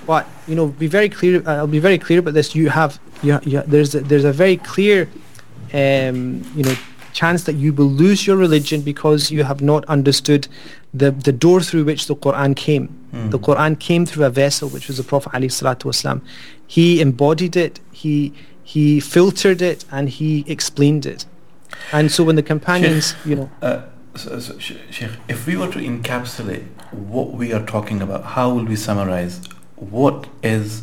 but 0.07 0.27
you 0.49 0.55
know, 0.55 0.69
be 0.69 0.87
very 0.87 1.11
clear. 1.11 1.47
Uh, 1.47 1.57
I'll 1.57 1.67
be 1.67 1.79
very 1.79 1.99
clear 1.99 2.21
about 2.21 2.33
this. 2.33 2.55
You 2.55 2.71
have, 2.71 2.99
you, 3.23 3.39
you, 3.43 3.61
there's 3.67 3.95
a, 3.95 4.01
there's 4.01 4.25
a 4.25 4.33
very 4.33 4.57
clear, 4.57 5.11
um, 5.75 6.43
you 6.57 6.63
know, 6.65 6.75
chance 7.13 7.45
that 7.45 7.57
you 7.57 7.75
will 7.75 7.85
lose 7.85 8.27
your 8.27 8.39
religion 8.39 8.81
because 8.81 9.31
you 9.31 9.45
have 9.45 9.61
not 9.61 9.85
understood 9.85 10.49
the 10.95 11.11
the 11.11 11.33
door 11.33 11.61
through 11.61 11.85
which 11.85 12.07
the 12.07 12.17
Quran 12.17 12.57
came. 12.57 13.02
The 13.13 13.39
Quran 13.39 13.79
came 13.79 14.07
through 14.07 14.25
a 14.25 14.31
vessel, 14.31 14.69
which 14.71 14.89
was 14.89 14.97
the 14.97 15.05
Prophet 15.05 15.33
wasalam. 15.33 16.23
He 16.67 17.01
embodied 17.01 17.57
it. 17.57 17.79
He 17.93 18.33
he 18.65 19.01
filtered 19.01 19.61
it 19.61 19.85
and 19.91 20.09
he 20.09 20.45
explained 20.49 21.05
it. 21.05 21.27
And 21.93 22.11
so 22.11 22.25
when 22.25 22.37
the 22.37 22.43
companions, 22.43 23.15
you 23.25 23.37
know, 23.37 23.51
Uh, 23.61 23.83
So, 24.15 24.39
so, 24.41 24.59
Sheikh, 24.59 25.11
if 25.27 25.47
we 25.47 25.57
were 25.57 25.71
to 25.73 25.79
encapsulate 25.79 26.67
what 26.93 27.33
we 27.33 27.53
are 27.55 27.65
talking 27.65 28.03
about, 28.03 28.25
how 28.37 28.53
will 28.55 28.65
we 28.67 28.77
summarize? 28.77 29.41
What 29.77 30.27
is 30.43 30.83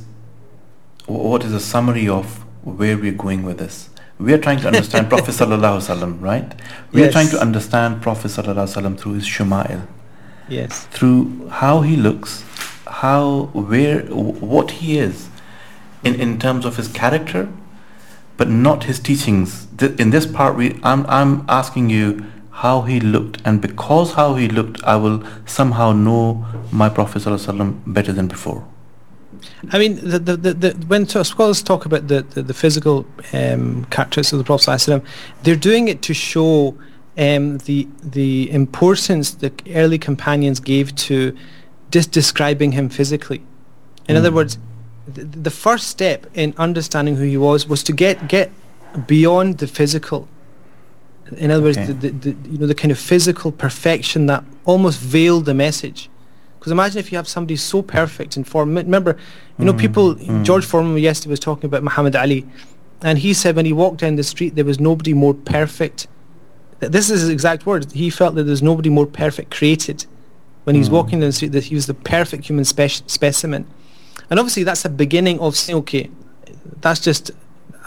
what 1.05 1.43
is 1.43 1.53
a 1.53 1.59
summary 1.59 2.07
of 2.09 2.25
where 2.63 2.97
we're 2.97 3.11
going 3.25 3.43
with 3.43 3.59
this? 3.59 3.89
We 4.19 4.33
are 4.33 4.39
trying 4.39 4.59
to 4.61 4.67
understand 4.67 5.09
Prophet 5.13 5.33
sallallahu 5.35 5.77
alaihi 5.77 5.89
wasallam, 5.89 6.21
right? 6.21 6.53
We 6.91 7.01
Yes. 7.01 7.09
are 7.09 7.11
trying 7.11 7.29
to 7.29 7.39
understand 7.39 8.01
Prophet 8.01 8.29
sallallahu 8.31 8.65
alaihi 8.65 8.75
wasallam 8.75 8.97
through 8.99 9.13
his 9.13 9.25
shuma'il, 9.25 9.85
Yes. 10.49 10.85
through 10.87 11.47
how 11.49 11.81
he 11.81 11.95
looks, 11.95 12.43
how 12.87 13.49
where 13.53 14.01
what 14.03 14.71
he 14.71 14.97
is 14.97 15.29
in 16.03 16.15
in 16.15 16.39
terms 16.39 16.65
of 16.65 16.77
his 16.77 16.87
character, 16.87 17.47
but 18.37 18.49
not 18.49 18.83
his 18.85 18.99
teachings. 18.99 19.67
Th- 19.77 19.99
In 19.99 20.09
this 20.09 20.25
part, 20.25 20.55
we 20.55 20.79
I'm 20.83 21.05
I'm 21.07 21.45
asking 21.47 21.89
you 21.89 22.25
how 22.51 22.81
he 22.81 22.99
looked, 22.99 23.41
and 23.45 23.61
because 23.61 24.13
how 24.13 24.35
he 24.35 24.47
looked, 24.47 24.83
I 24.83 24.95
will 24.97 25.23
somehow 25.45 25.91
know 25.93 26.45
my 26.71 26.89
Prophet 26.89 27.21
wasallam 27.23 27.79
better 27.85 28.11
than 28.11 28.27
before. 28.27 28.63
I 29.71 29.79
mean, 29.79 29.95
the, 29.95 30.19
the, 30.19 30.53
the, 30.53 30.71
when 30.87 31.07
scholars 31.07 31.61
talk 31.63 31.85
about 31.85 32.07
the, 32.07 32.23
the, 32.23 32.41
the 32.41 32.53
physical 32.53 33.05
um, 33.33 33.85
characteristics 33.85 34.33
of 34.33 34.39
the 34.39 34.43
Prophet 34.43 34.69
ﷺ, 34.71 35.05
they're 35.43 35.55
doing 35.55 35.87
it 35.87 36.01
to 36.03 36.13
show 36.13 36.77
um, 37.17 37.57
the 37.59 37.87
the 38.03 38.49
importance 38.51 39.31
the 39.31 39.51
early 39.75 39.97
companions 39.97 40.59
gave 40.59 40.95
to 40.95 41.35
just 41.91 42.11
describing 42.11 42.71
him 42.73 42.89
physically. 42.89 43.41
In 44.07 44.15
other 44.15 44.31
Mm. 44.31 44.35
words, 44.35 44.57
the, 45.13 45.23
the 45.23 45.49
first 45.51 45.87
step 45.87 46.25
in 46.33 46.53
understanding 46.57 47.15
who 47.17 47.23
he 47.23 47.37
was 47.37 47.67
was 47.67 47.83
to 47.83 47.93
get 47.93 48.27
get 48.27 48.51
beyond 49.07 49.57
the 49.57 49.67
physical. 49.67 50.27
In 51.37 51.51
other 51.51 51.63
Okay. 51.67 51.79
words, 51.81 52.01
the, 52.01 52.09
the, 52.09 52.31
the, 52.31 52.49
you 52.49 52.57
know 52.57 52.67
the 52.67 52.75
kind 52.75 52.91
of 52.91 52.97
physical 52.99 53.51
perfection 53.51 54.25
that 54.27 54.43
almost 54.65 54.99
veiled 54.99 55.45
the 55.45 55.53
message. 55.53 56.09
Because 56.57 56.71
imagine 56.71 56.99
if 56.99 57.11
you 57.11 57.17
have 57.17 57.27
somebody 57.27 57.55
so 57.55 57.81
perfect 57.81 58.35
in 58.35 58.43
form. 58.43 58.75
Remember, 58.75 59.15
you 59.57 59.65
know, 59.65 59.73
Mm, 59.73 59.79
people. 59.79 60.15
mm. 60.15 60.43
George 60.43 60.65
Foreman 60.65 60.97
yesterday 60.97 61.29
was 61.31 61.39
talking 61.39 61.65
about 61.65 61.83
Muhammad 61.83 62.15
Ali, 62.15 62.45
and 63.01 63.19
he 63.19 63.33
said 63.33 63.55
when 63.55 63.65
he 63.65 63.73
walked 63.73 63.99
down 64.01 64.15
the 64.15 64.23
street, 64.23 64.55
there 64.55 64.65
was 64.65 64.79
nobody 64.79 65.13
more 65.13 65.33
perfect. 65.33 66.07
Th- 66.79 66.91
This 66.91 67.09
is 67.09 67.21
his 67.21 67.29
exact 67.29 67.65
words. 67.65 67.91
He 67.93 68.09
felt 68.09 68.35
that 68.35 68.43
there's 68.43 68.61
nobody 68.63 68.89
more 68.89 69.05
perfect 69.05 69.51
created. 69.51 70.05
When 70.65 70.75
he 70.75 70.79
was 70.79 70.89
Mm. 70.89 70.93
walking 70.93 71.19
down 71.19 71.29
the 71.29 71.33
street, 71.33 71.51
that 71.53 71.65
he 71.65 71.75
was 71.75 71.87
the 71.87 71.93
perfect 71.93 72.45
human 72.47 72.65
spec- 72.65 73.03
specimen. 73.07 73.65
And 74.29 74.39
obviously, 74.39 74.63
that's 74.63 74.85
a 74.85 74.89
beginning 74.89 75.39
of 75.39 75.55
saying, 75.55 75.77
okay, 75.79 76.09
that's 76.81 76.99
just 76.99 77.31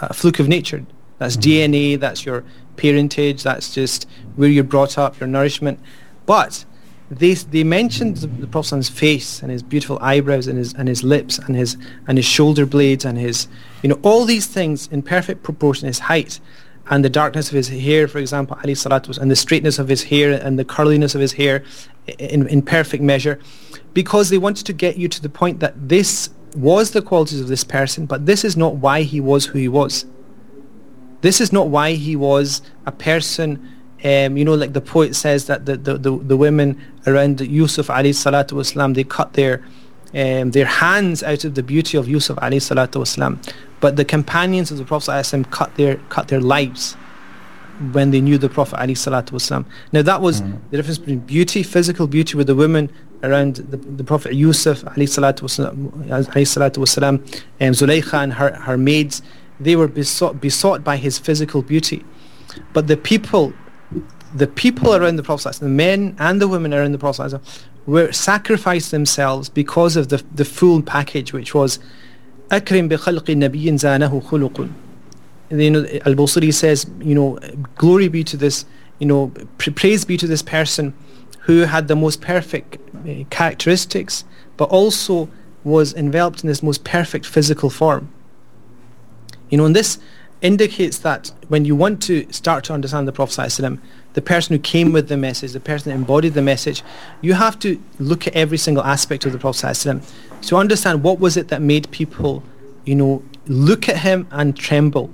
a 0.00 0.12
fluke 0.12 0.40
of 0.40 0.48
nature. 0.48 0.82
That's 1.18 1.36
Mhm. 1.36 1.42
DNA. 1.42 1.96
That's 1.96 2.26
your 2.26 2.42
parentage. 2.76 3.42
That's 3.44 3.72
just 3.72 4.06
where 4.36 4.48
you're 4.48 4.64
brought 4.64 4.98
up, 4.98 5.20
your 5.20 5.28
nourishment. 5.28 5.78
But 6.26 6.64
they 7.10 7.34
they 7.34 7.62
mentioned 7.62 8.16
the, 8.16 8.26
the 8.26 8.46
Prophet's 8.46 8.88
face 8.88 9.40
and 9.42 9.52
his 9.52 9.62
beautiful 9.62 9.98
eyebrows 10.00 10.46
and 10.48 10.58
his 10.58 10.72
and 10.72 10.88
his 10.88 11.04
lips 11.04 11.38
and 11.38 11.54
his 11.54 11.76
and 12.08 12.16
his 12.18 12.24
shoulder 12.24 12.64
blades 12.66 13.04
and 13.04 13.18
his 13.18 13.46
you 13.82 13.90
know 13.90 13.98
all 14.02 14.24
these 14.24 14.46
things 14.46 14.88
in 14.90 15.02
perfect 15.02 15.42
proportion. 15.42 15.86
His 15.86 16.00
height 16.00 16.40
and 16.92 17.02
the 17.02 17.08
darkness 17.08 17.48
of 17.48 17.54
his 17.54 17.68
hair, 17.68 18.06
for 18.06 18.18
example, 18.18 18.54
alayhi 18.56 18.76
salatu 18.76 19.16
and 19.16 19.30
the 19.30 19.36
straightness 19.46 19.78
of 19.78 19.88
his 19.88 20.02
hair 20.04 20.30
and 20.30 20.58
the 20.58 20.64
curliness 20.64 21.14
of 21.14 21.22
his 21.22 21.32
hair 21.32 21.64
in, 22.18 22.46
in 22.48 22.60
perfect 22.60 23.02
measure, 23.02 23.40
because 23.94 24.28
they 24.28 24.36
wanted 24.36 24.66
to 24.66 24.74
get 24.74 24.98
you 24.98 25.08
to 25.08 25.22
the 25.22 25.30
point 25.30 25.60
that 25.60 25.88
this 25.88 26.28
was 26.54 26.90
the 26.90 27.00
qualities 27.00 27.40
of 27.40 27.48
this 27.48 27.64
person, 27.64 28.04
but 28.04 28.26
this 28.26 28.44
is 28.44 28.58
not 28.58 28.74
why 28.76 29.04
he 29.04 29.22
was 29.22 29.46
who 29.46 29.58
he 29.58 29.68
was. 29.68 30.04
This 31.22 31.40
is 31.40 31.50
not 31.50 31.68
why 31.68 31.92
he 31.92 32.14
was 32.14 32.60
a 32.84 32.92
person, 32.92 33.48
um, 34.04 34.36
you 34.36 34.44
know, 34.44 34.54
like 34.54 34.74
the 34.74 34.82
poet 34.82 35.16
says 35.16 35.46
that 35.46 35.64
the, 35.64 35.78
the, 35.78 35.96
the, 35.96 36.18
the 36.18 36.36
women 36.36 36.78
around 37.06 37.40
Yusuf 37.40 37.86
alayhi 37.86 38.12
salatu 38.12 38.94
they 38.94 39.04
cut 39.04 39.32
their, 39.32 39.64
um, 40.14 40.50
their 40.50 40.66
hands 40.66 41.22
out 41.22 41.44
of 41.44 41.54
the 41.54 41.62
beauty 41.62 41.96
of 41.96 42.08
Yusuf 42.08 42.36
alayhi 42.38 42.60
salatu 42.60 43.00
wasalam. 43.00 43.38
But 43.80 43.96
the 43.96 44.04
companions 44.04 44.70
of 44.70 44.78
the 44.78 44.84
Prophet 44.84 45.24
cut 45.50 45.74
their 45.76 45.96
cut 46.08 46.28
their 46.28 46.40
lives 46.40 46.94
when 47.92 48.10
they 48.10 48.20
knew 48.20 48.38
the 48.38 48.48
Prophet 48.48 48.76
alayhi 48.76 48.96
salatu 48.96 49.30
wasalam. 49.30 49.64
Now 49.92 50.02
that 50.02 50.20
was 50.20 50.42
mm. 50.42 50.58
the 50.70 50.76
difference 50.76 50.98
between 50.98 51.20
beauty, 51.20 51.62
physical 51.62 52.06
beauty 52.06 52.36
with 52.36 52.46
the 52.46 52.54
women 52.54 52.90
around 53.22 53.56
the, 53.56 53.76
the 53.76 54.04
Prophet 54.04 54.34
Yusuf 54.34 54.82
alayhi 54.82 55.08
salatu 55.08 55.42
wasalam, 56.78 57.20
and 57.60 57.74
Zulaykha 57.74 58.22
and 58.22 58.32
her, 58.34 58.52
her 58.54 58.76
maids, 58.76 59.22
they 59.60 59.76
were 59.76 59.88
besought, 59.88 60.40
besought 60.40 60.84
by 60.84 60.96
his 60.96 61.18
physical 61.18 61.62
beauty. 61.62 62.04
But 62.72 62.86
the 62.86 62.96
people 62.96 63.52
the 64.34 64.46
people 64.46 64.94
around 64.94 65.16
the 65.16 65.22
Prophet, 65.22 65.54
the 65.56 65.68
men 65.68 66.16
and 66.18 66.40
the 66.40 66.48
women 66.48 66.72
around 66.72 66.92
the 66.92 66.98
Prophet, 66.98 67.38
were 67.85 68.11
sacrificed 68.11 68.91
themselves 68.91 69.49
because 69.49 69.95
of 69.95 70.09
the, 70.09 70.23
the 70.33 70.45
full 70.45 70.81
package, 70.81 71.33
which 71.33 71.53
was 71.53 71.79
أكرم 72.51 72.87
بخلق 72.87 73.31
نبي 73.31 73.77
زانه 73.77 74.21
خلق. 74.21 74.69
You 75.49 75.71
know, 75.71 75.85
Al-Busiri 76.05 76.53
says, 76.53 76.85
you 76.99 77.15
know, 77.15 77.39
glory 77.75 78.09
be 78.09 78.23
to 78.25 78.35
this, 78.35 78.65
you 78.99 79.07
know, 79.07 79.31
pra- 79.57 79.71
praise 79.71 80.03
be 80.03 80.17
to 80.17 80.27
this 80.27 80.41
person 80.41 80.93
who 81.41 81.59
had 81.61 81.87
the 81.87 81.95
most 81.95 82.19
perfect 82.21 82.77
uh, 82.77 83.23
characteristics, 83.29 84.25
but 84.57 84.65
also 84.65 85.29
was 85.63 85.93
enveloped 85.93 86.43
in 86.43 86.47
this 86.47 86.61
most 86.61 86.83
perfect 86.83 87.25
physical 87.25 87.69
form. 87.69 88.11
You 89.49 89.57
know, 89.57 89.65
and 89.65 89.75
this 89.75 89.99
indicates 90.41 90.99
that 90.99 91.31
when 91.47 91.65
you 91.65 91.75
want 91.75 92.01
to 92.03 92.31
start 92.31 92.63
to 92.65 92.73
understand 92.73 93.07
the 93.07 93.11
Prophet 93.11 93.41
ﷺ, 93.41 93.79
the 94.13 94.21
person 94.21 94.55
who 94.55 94.59
came 94.59 94.91
with 94.93 95.07
the 95.09 95.17
message, 95.17 95.51
the 95.53 95.59
person 95.59 95.89
that 95.91 95.95
embodied 95.95 96.33
the 96.35 96.41
message, 96.41 96.83
you 97.21 97.33
have 97.33 97.57
to 97.59 97.81
look 97.99 98.27
at 98.27 98.35
every 98.35 98.57
single 98.57 98.83
aspect 98.83 99.25
of 99.25 99.31
the 99.31 99.39
Prophet 99.39 99.65
ﷺ 99.67 100.11
to 100.47 100.55
understand 100.57 101.03
what 101.03 101.19
was 101.19 101.37
it 101.37 101.47
that 101.47 101.61
made 101.61 101.89
people, 101.91 102.43
you 102.85 102.95
know, 102.95 103.23
look 103.47 103.89
at 103.89 103.97
him 103.97 104.27
and 104.31 104.55
tremble. 104.55 105.09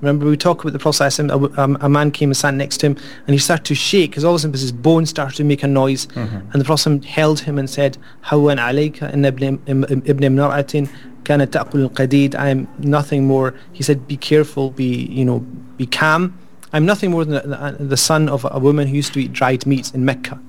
Remember 0.00 0.26
we 0.26 0.36
talked 0.36 0.60
about 0.60 0.74
the 0.74 0.78
Prophet 0.78 1.02
ﷺ, 1.04 1.56
a, 1.56 1.60
um, 1.62 1.76
a 1.80 1.88
man 1.88 2.10
came 2.10 2.28
and 2.28 2.36
sat 2.36 2.54
next 2.54 2.76
to 2.78 2.86
him 2.88 2.96
and 3.26 3.34
he 3.34 3.38
started 3.38 3.64
to 3.64 3.74
shake 3.74 4.10
because 4.10 4.22
all 4.24 4.32
of 4.34 4.36
a 4.36 4.40
sudden 4.40 4.52
his 4.52 4.70
bones 4.70 5.10
started 5.10 5.34
to 5.36 5.44
make 5.44 5.62
a 5.62 5.66
noise 5.66 6.06
Mhm. 6.08 6.52
and 6.52 6.60
the 6.60 6.64
Prophet 6.64 7.04
held 7.04 7.40
him 7.40 7.58
and 7.58 7.68
said, 7.68 7.96
Hawan 8.26 8.58
alayka 8.58 9.12
inna 9.12 9.28
ibn 9.28 9.58
ibn 9.66 10.02
imra'atin 10.22 10.88
kana 11.23 11.47
ta'kul 11.47 11.83
al-qadid. 11.83 12.35
I 12.35 12.49
am 12.49 12.67
nothing 12.79 13.25
more. 13.27 13.53
He 13.71 13.83
said, 13.83 14.07
be 14.07 14.17
careful, 14.17 14.71
be, 14.71 15.05
you 15.05 15.25
know, 15.25 15.39
be 15.77 15.85
calm. 15.85 16.37
I'm 16.73 16.85
nothing 16.85 17.11
more 17.11 17.23
than 17.23 17.87
the, 17.87 17.97
son 17.97 18.27
of 18.27 18.47
a 18.49 18.57
woman 18.59 18.87
who 18.87 18.95
used 18.95 19.13
to 19.13 19.19
eat 19.21 19.31
dried 19.31 19.65
meats 19.67 19.91
in 19.91 20.05
Mecca. 20.05 20.41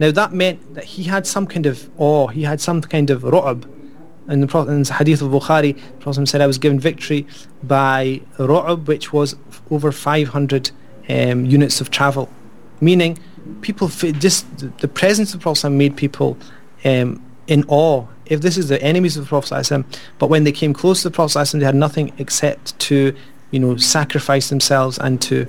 Now 0.00 0.10
that 0.10 0.32
meant 0.32 0.74
that 0.74 0.84
he 0.84 1.04
had 1.04 1.26
some 1.26 1.46
kind 1.46 1.66
of 1.66 1.88
awe, 1.96 2.26
he 2.26 2.42
had 2.42 2.60
some 2.60 2.80
kind 2.82 3.10
of 3.10 3.22
ru'ab. 3.22 3.70
In 4.28 4.40
the 4.40 4.58
in 4.58 4.82
the 4.82 4.94
hadith 4.94 5.20
of 5.22 5.30
Bukhari, 5.30 5.76
the 5.76 6.00
Prophet 6.00 6.26
said, 6.26 6.40
I 6.40 6.46
was 6.46 6.58
given 6.58 6.80
victory 6.80 7.26
by 7.62 8.20
ru'ab, 8.38 8.86
which 8.86 9.12
was 9.12 9.36
over 9.70 9.92
500 9.92 10.70
um, 11.08 11.44
units 11.44 11.80
of 11.80 11.90
travel. 11.90 12.28
Meaning, 12.80 13.18
people, 13.60 13.88
just 13.88 14.58
the, 14.58 14.72
the 14.78 14.88
presence 14.88 15.34
of 15.34 15.40
the 15.40 15.42
Prophet 15.44 15.70
made 15.70 15.96
people 15.96 16.36
um, 16.84 17.22
in 17.46 17.64
awe. 17.68 18.06
If 18.26 18.40
this 18.40 18.56
is 18.56 18.68
the 18.68 18.80
enemies 18.82 19.16
of 19.16 19.24
the 19.24 19.28
Prophet 19.28 19.84
but 20.18 20.28
when 20.28 20.44
they 20.44 20.52
came 20.52 20.72
close 20.72 21.02
to 21.02 21.08
the 21.08 21.14
Prophet 21.14 21.50
they 21.52 21.64
had 21.64 21.74
nothing 21.74 22.12
except 22.18 22.78
to, 22.80 23.14
you 23.50 23.60
know, 23.60 23.76
sacrifice 23.76 24.48
themselves 24.48 24.98
and 24.98 25.20
to, 25.22 25.46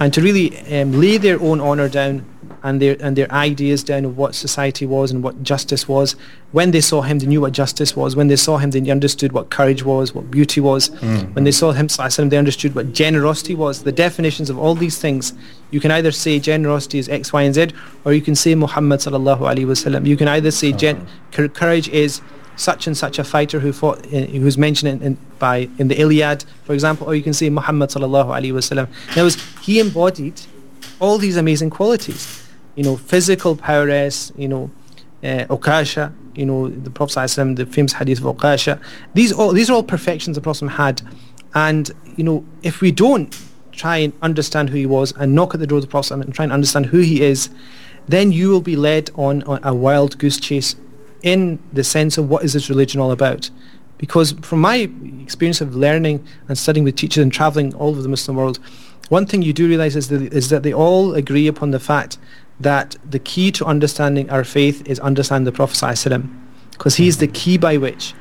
and 0.00 0.12
to 0.14 0.20
really 0.20 0.58
um, 0.80 0.92
lay 1.00 1.16
their 1.16 1.40
own 1.40 1.60
honor 1.60 1.88
down 1.88 2.24
and 2.66 2.80
their 2.82 2.96
and 3.00 3.16
their 3.16 3.30
ideas 3.32 3.80
down 3.90 4.04
of 4.08 4.16
what 4.22 4.34
society 4.34 4.86
was 4.94 5.06
and 5.12 5.22
what 5.26 5.34
justice 5.52 5.84
was. 5.94 6.16
When 6.58 6.70
they 6.74 6.80
saw 6.80 7.02
him, 7.08 7.18
they 7.20 7.26
knew 7.32 7.40
what 7.44 7.52
justice 7.62 7.92
was. 8.00 8.16
When 8.20 8.28
they 8.32 8.36
saw 8.46 8.56
him, 8.62 8.70
they 8.72 8.82
understood 8.90 9.32
what 9.32 9.50
courage 9.58 9.82
was, 9.92 10.14
what 10.16 10.30
beauty 10.36 10.60
was. 10.60 10.90
Mhm. 10.90 11.34
When 11.34 11.44
they 11.44 11.52
saw 11.52 11.72
him, 11.72 11.86
they 12.32 12.38
understood 12.44 12.74
what 12.74 12.92
generosity 12.92 13.54
was. 13.54 13.82
The 13.90 13.92
definitions 14.06 14.48
of 14.50 14.58
all 14.58 14.74
these 14.74 14.98
things, 14.98 15.32
you 15.70 15.80
can 15.84 15.90
either 15.98 16.12
say 16.24 16.38
generosity 16.38 16.98
is 16.98 17.08
X, 17.08 17.32
Y, 17.32 17.42
and 17.42 17.54
Z, 17.54 17.68
or 18.04 18.12
you 18.12 18.22
can 18.28 18.34
say 18.34 18.54
Muhammad 18.54 19.00
sallallahu 19.00 19.42
alaihi 19.50 19.66
wasallam. 19.74 20.06
You 20.06 20.16
can 20.16 20.28
either 20.36 20.50
say 20.50 20.72
gen- 20.72 21.06
cour- 21.32 21.48
courage 21.62 21.88
is 22.04 22.20
such 22.56 22.86
and 22.86 22.96
such 22.96 23.18
a 23.18 23.24
fighter 23.24 23.60
who 23.60 23.70
fought, 23.72 23.98
uh, 24.06 24.20
who's 24.42 24.56
mentioned 24.56 24.88
in, 24.94 25.06
in, 25.08 25.18
by 25.38 25.68
in 25.78 25.88
the 25.88 26.00
Iliad, 26.00 26.44
for 26.64 26.72
example, 26.72 27.06
or 27.06 27.14
you 27.14 27.22
can 27.22 27.34
say 27.34 27.50
Muhammad 27.50 27.90
sallallahu 27.90 28.28
alaihi 28.38 28.52
wasallam. 28.60 28.86
In 29.08 29.12
other 29.12 29.24
words, 29.24 29.36
he 29.60 29.78
embodied 29.78 30.40
all 30.98 31.18
these 31.18 31.36
amazing 31.36 31.68
qualities. 31.68 32.42
You 32.76 32.84
know, 32.84 32.96
physical 32.96 33.56
prowess, 33.56 34.32
you 34.36 34.48
know, 34.48 34.70
uh, 35.24 35.46
Okasha, 35.48 36.12
you 36.34 36.46
know, 36.46 36.68
the 36.68 36.90
Prophet 36.90 37.56
the 37.56 37.66
famous 37.66 37.94
hadith 37.94 38.18
of 38.18 38.36
Okasha. 38.36 38.80
These 39.14 39.32
all 39.32 39.52
these 39.52 39.68
are 39.70 39.74
all 39.74 39.82
perfections 39.82 40.36
the 40.36 40.40
Prophet 40.40 40.68
had. 40.68 41.02
And, 41.54 41.90
you 42.16 42.24
know, 42.24 42.44
if 42.62 42.82
we 42.82 42.92
don't 42.92 43.34
try 43.72 43.96
and 43.96 44.12
understand 44.20 44.70
who 44.70 44.76
he 44.76 44.86
was 44.86 45.12
and 45.16 45.34
knock 45.34 45.54
at 45.54 45.60
the 45.60 45.66
door 45.66 45.78
of 45.78 45.82
the 45.82 45.88
Prophet 45.88 46.12
and 46.12 46.34
try 46.34 46.44
and 46.44 46.52
understand 46.52 46.86
who 46.86 46.98
he 46.98 47.22
is, 47.22 47.48
then 48.08 48.30
you 48.30 48.50
will 48.50 48.60
be 48.60 48.76
led 48.76 49.10
on, 49.14 49.42
on 49.44 49.60
a 49.62 49.74
wild 49.74 50.18
goose 50.18 50.38
chase 50.38 50.76
in 51.22 51.58
the 51.72 51.82
sense 51.82 52.18
of 52.18 52.28
what 52.28 52.44
is 52.44 52.52
this 52.52 52.68
religion 52.68 53.00
all 53.00 53.10
about. 53.10 53.50
Because 53.98 54.32
from 54.42 54.60
my 54.60 54.90
experience 55.22 55.60
of 55.62 55.74
learning 55.74 56.26
and 56.48 56.58
studying 56.58 56.84
with 56.84 56.96
teachers 56.96 57.22
and 57.22 57.32
traveling 57.32 57.74
all 57.74 57.88
over 57.88 58.02
the 58.02 58.08
Muslim 58.08 58.36
world, 58.36 58.58
one 59.08 59.24
thing 59.24 59.42
you 59.42 59.52
do 59.52 59.66
realize 59.66 59.96
is 59.96 60.08
that, 60.08 60.20
is 60.34 60.50
that 60.50 60.62
they 60.62 60.74
all 60.74 61.14
agree 61.14 61.46
upon 61.46 61.70
the 61.70 61.80
fact 61.80 62.18
that 62.60 62.96
the 63.08 63.18
key 63.18 63.52
to 63.52 63.64
understanding 63.64 64.30
our 64.30 64.44
faith 64.44 64.86
is 64.86 64.98
understanding 65.00 65.44
the 65.44 65.52
Prophet 65.52 65.78
because 66.70 66.96
he's 66.96 67.18
the 67.18 67.26
key 67.26 67.58
by 67.58 67.76
which 67.76 68.14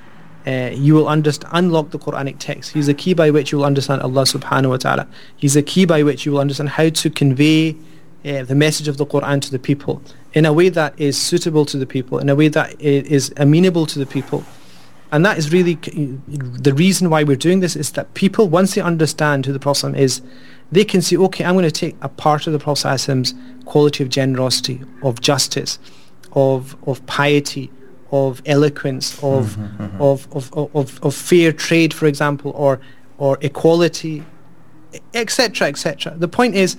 uh, 0.48 0.70
you 0.74 0.94
will 0.94 1.08
understand, 1.08 1.52
unlock 1.54 1.90
the 1.92 2.00
Quranic 2.00 2.36
text. 2.40 2.72
He's 2.74 2.88
the 2.88 2.94
key 2.94 3.14
by 3.14 3.32
which 3.32 3.52
you 3.52 3.58
will 3.58 3.66
understand 3.66 4.02
Allah 4.02 4.24
subhanahu 4.24 4.70
wa 4.70 4.78
ta'ala. 4.78 5.08
He's 5.36 5.56
the 5.56 5.64
key 5.64 5.86
by 5.86 6.04
which 6.04 6.26
you 6.26 6.34
will 6.34 6.40
understand 6.40 6.70
how 6.70 6.90
to 6.90 7.10
convey 7.10 7.76
uh, 8.24 8.44
the 8.44 8.56
message 8.56 8.88
of 8.88 8.98
the 8.98 9.06
Quran 9.06 9.42
to 9.42 9.52
the 9.52 9.60
people 9.60 10.02
in 10.34 10.46
a 10.46 10.54
way 10.54 10.70
that 10.70 10.94
is 11.00 11.18
suitable 11.18 11.66
to 11.66 11.78
the 11.78 11.86
people, 11.86 12.20
in 12.20 12.30
a 12.30 12.36
way 12.36 12.48
that 12.50 12.80
is 12.82 13.34
amenable 13.38 13.86
to 13.88 14.00
the 14.00 14.06
people. 14.06 14.44
And 15.12 15.26
that 15.26 15.38
is 15.38 15.52
really 15.52 15.76
the 15.76 16.74
reason 16.74 17.10
why 17.10 17.24
we're 17.24 17.36
doing 17.36 17.60
this 17.60 17.76
is 17.76 17.92
that 17.92 18.14
people, 18.16 18.50
once 18.50 18.76
they 18.76 18.82
understand 18.82 19.46
who 19.46 19.54
the 19.54 19.60
Prophet 19.60 19.96
is, 19.96 20.22
they 20.72 20.84
can 20.84 21.02
see, 21.02 21.18
okay, 21.18 21.46
I'm 21.46 21.54
going 21.54 21.64
to 21.64 21.72
take 21.72 21.96
a 22.02 22.10
part 22.10 22.48
of 22.48 22.54
the 22.54 22.60
Prophet's 22.60 23.34
quality 23.66 24.04
of 24.04 24.10
generosity, 24.10 24.82
of 25.04 25.22
justice, 25.22 25.80
of, 26.34 26.76
of 26.88 27.06
piety, 27.06 27.72
of 28.12 28.42
eloquence, 28.46 29.14
of, 29.24 29.56
mm-hmm, 29.56 29.84
mm-hmm. 29.84 30.02
Of, 30.02 30.54
of, 30.76 31.04
of, 31.04 31.16
fair 31.16 31.52
trade, 31.52 31.94
for 31.94 32.06
example, 32.08 32.52
or, 32.56 32.80
or 33.18 33.38
equality, 33.42 34.24
etc., 35.14 35.68
etc. 35.68 36.16
The 36.18 36.28
point 36.28 36.56
is, 36.56 36.78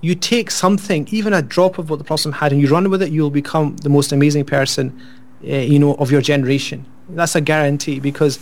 you 0.00 0.14
take 0.14 0.50
something, 0.50 1.08
even 1.10 1.32
a 1.32 1.42
drop 1.42 1.78
of 1.78 1.88
what 1.88 1.98
the 1.98 2.04
Prophet 2.04 2.32
had, 2.32 2.52
and 2.52 2.60
you 2.60 2.68
run 2.68 2.90
with 2.90 3.02
it, 3.02 3.10
you'll 3.12 3.30
become 3.30 3.76
the 3.78 3.88
most 3.88 4.12
amazing 4.12 4.44
person, 4.44 5.00
uh, 5.44 5.56
you 5.56 5.78
know, 5.78 5.94
of 5.94 6.10
your 6.10 6.20
generation. 6.20 6.84
That's 7.14 7.34
a 7.34 7.40
guarantee 7.40 8.00
because 8.00 8.38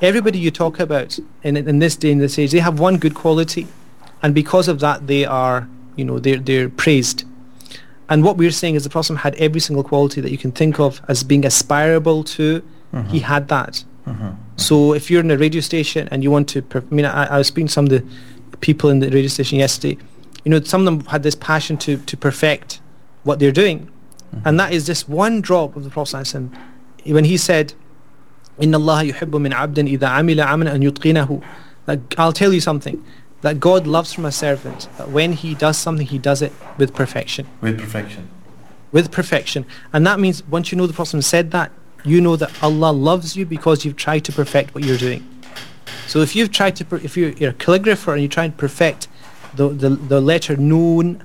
everybody 0.00 0.38
you 0.38 0.50
talk 0.50 0.80
about 0.80 1.18
in, 1.42 1.56
in 1.56 1.78
this 1.78 1.96
day 1.96 2.12
and 2.12 2.20
this 2.20 2.38
age, 2.38 2.52
they 2.52 2.58
have 2.58 2.80
one 2.80 2.98
good 2.98 3.14
quality, 3.14 3.66
and 4.22 4.34
because 4.34 4.68
of 4.68 4.80
that, 4.80 5.06
they 5.06 5.24
are, 5.24 5.68
you 5.96 6.04
know, 6.04 6.18
they're, 6.18 6.38
they're 6.38 6.68
praised. 6.68 7.24
And 8.08 8.22
what 8.22 8.36
we're 8.36 8.50
saying 8.50 8.74
is 8.74 8.84
the 8.84 8.90
Prophet 8.90 9.16
had 9.16 9.34
every 9.36 9.60
single 9.60 9.82
quality 9.82 10.20
that 10.20 10.30
you 10.30 10.38
can 10.38 10.52
think 10.52 10.78
of 10.78 11.00
as 11.08 11.24
being 11.24 11.42
aspirable 11.42 12.24
to. 12.36 12.62
Mm-hmm. 12.92 13.08
He 13.08 13.20
had 13.20 13.48
that. 13.48 13.84
Mm-hmm. 14.06 14.30
So 14.56 14.92
if 14.92 15.10
you're 15.10 15.20
in 15.20 15.30
a 15.30 15.38
radio 15.38 15.60
station 15.60 16.08
and 16.10 16.22
you 16.22 16.30
want 16.30 16.48
to, 16.50 16.64
I 16.74 16.94
mean, 16.94 17.06
I, 17.06 17.24
I 17.26 17.38
was 17.38 17.46
speaking 17.46 17.68
to 17.68 17.72
some 17.72 17.86
of 17.86 17.90
the 17.90 18.04
people 18.60 18.90
in 18.90 19.00
the 19.00 19.08
radio 19.08 19.28
station 19.28 19.58
yesterday. 19.58 19.98
You 20.44 20.50
know, 20.50 20.60
some 20.60 20.82
of 20.82 20.84
them 20.84 21.06
had 21.06 21.22
this 21.22 21.34
passion 21.34 21.78
to, 21.78 21.96
to 21.96 22.16
perfect 22.16 22.80
what 23.22 23.38
they're 23.38 23.52
doing. 23.52 23.86
Mm-hmm. 24.34 24.48
And 24.48 24.60
that 24.60 24.72
is 24.72 24.84
just 24.84 25.08
one 25.08 25.40
drop 25.40 25.74
of 25.74 25.84
the 25.84 25.90
Prophet 25.90 26.36
when 27.06 27.24
he 27.24 27.36
said, 27.36 27.74
in 28.58 28.74
Allah 28.74 29.02
yuhibbu 29.04 29.40
min 29.40 29.52
abdin 29.52 29.88
idha 29.88 30.08
amila 30.08 30.46
aman 30.46 30.68
an 30.68 30.82
yutqinahu. 30.82 31.42
That 31.86 32.00
I'll 32.16 32.32
tell 32.32 32.52
you 32.52 32.60
something. 32.60 33.04
That 33.42 33.60
God 33.60 33.86
loves 33.86 34.12
from 34.12 34.24
a 34.24 34.32
servant 34.32 34.88
that 34.96 35.10
when 35.10 35.34
he 35.34 35.54
does 35.54 35.76
something, 35.76 36.06
he 36.06 36.18
does 36.18 36.40
it 36.40 36.52
with 36.78 36.94
perfection. 36.94 37.46
With 37.60 37.78
perfection. 37.78 38.28
With 38.90 39.10
perfection. 39.10 39.66
And 39.92 40.06
that 40.06 40.18
means 40.18 40.42
once 40.46 40.72
you 40.72 40.78
know 40.78 40.86
the 40.86 40.94
Prophet 40.94 41.22
said 41.22 41.50
that, 41.50 41.70
you 42.04 42.20
know 42.20 42.36
that 42.36 42.62
Allah 42.62 42.92
loves 42.92 43.36
you 43.36 43.44
because 43.44 43.84
you've 43.84 43.96
tried 43.96 44.24
to 44.26 44.32
perfect 44.32 44.74
what 44.74 44.84
you're 44.84 44.98
doing. 44.98 45.28
So 46.06 46.20
if 46.20 46.36
you've 46.36 46.52
tried 46.52 46.76
to, 46.76 46.86
if 46.96 47.16
you're, 47.16 47.30
a 47.30 47.54
calligrapher 47.54 48.12
and 48.12 48.22
you 48.22 48.28
try 48.28 48.44
and 48.44 48.56
perfect 48.56 49.08
the, 49.54 49.68
the, 49.68 49.90
the 49.90 50.20
letter 50.20 50.56
noon, 50.56 51.22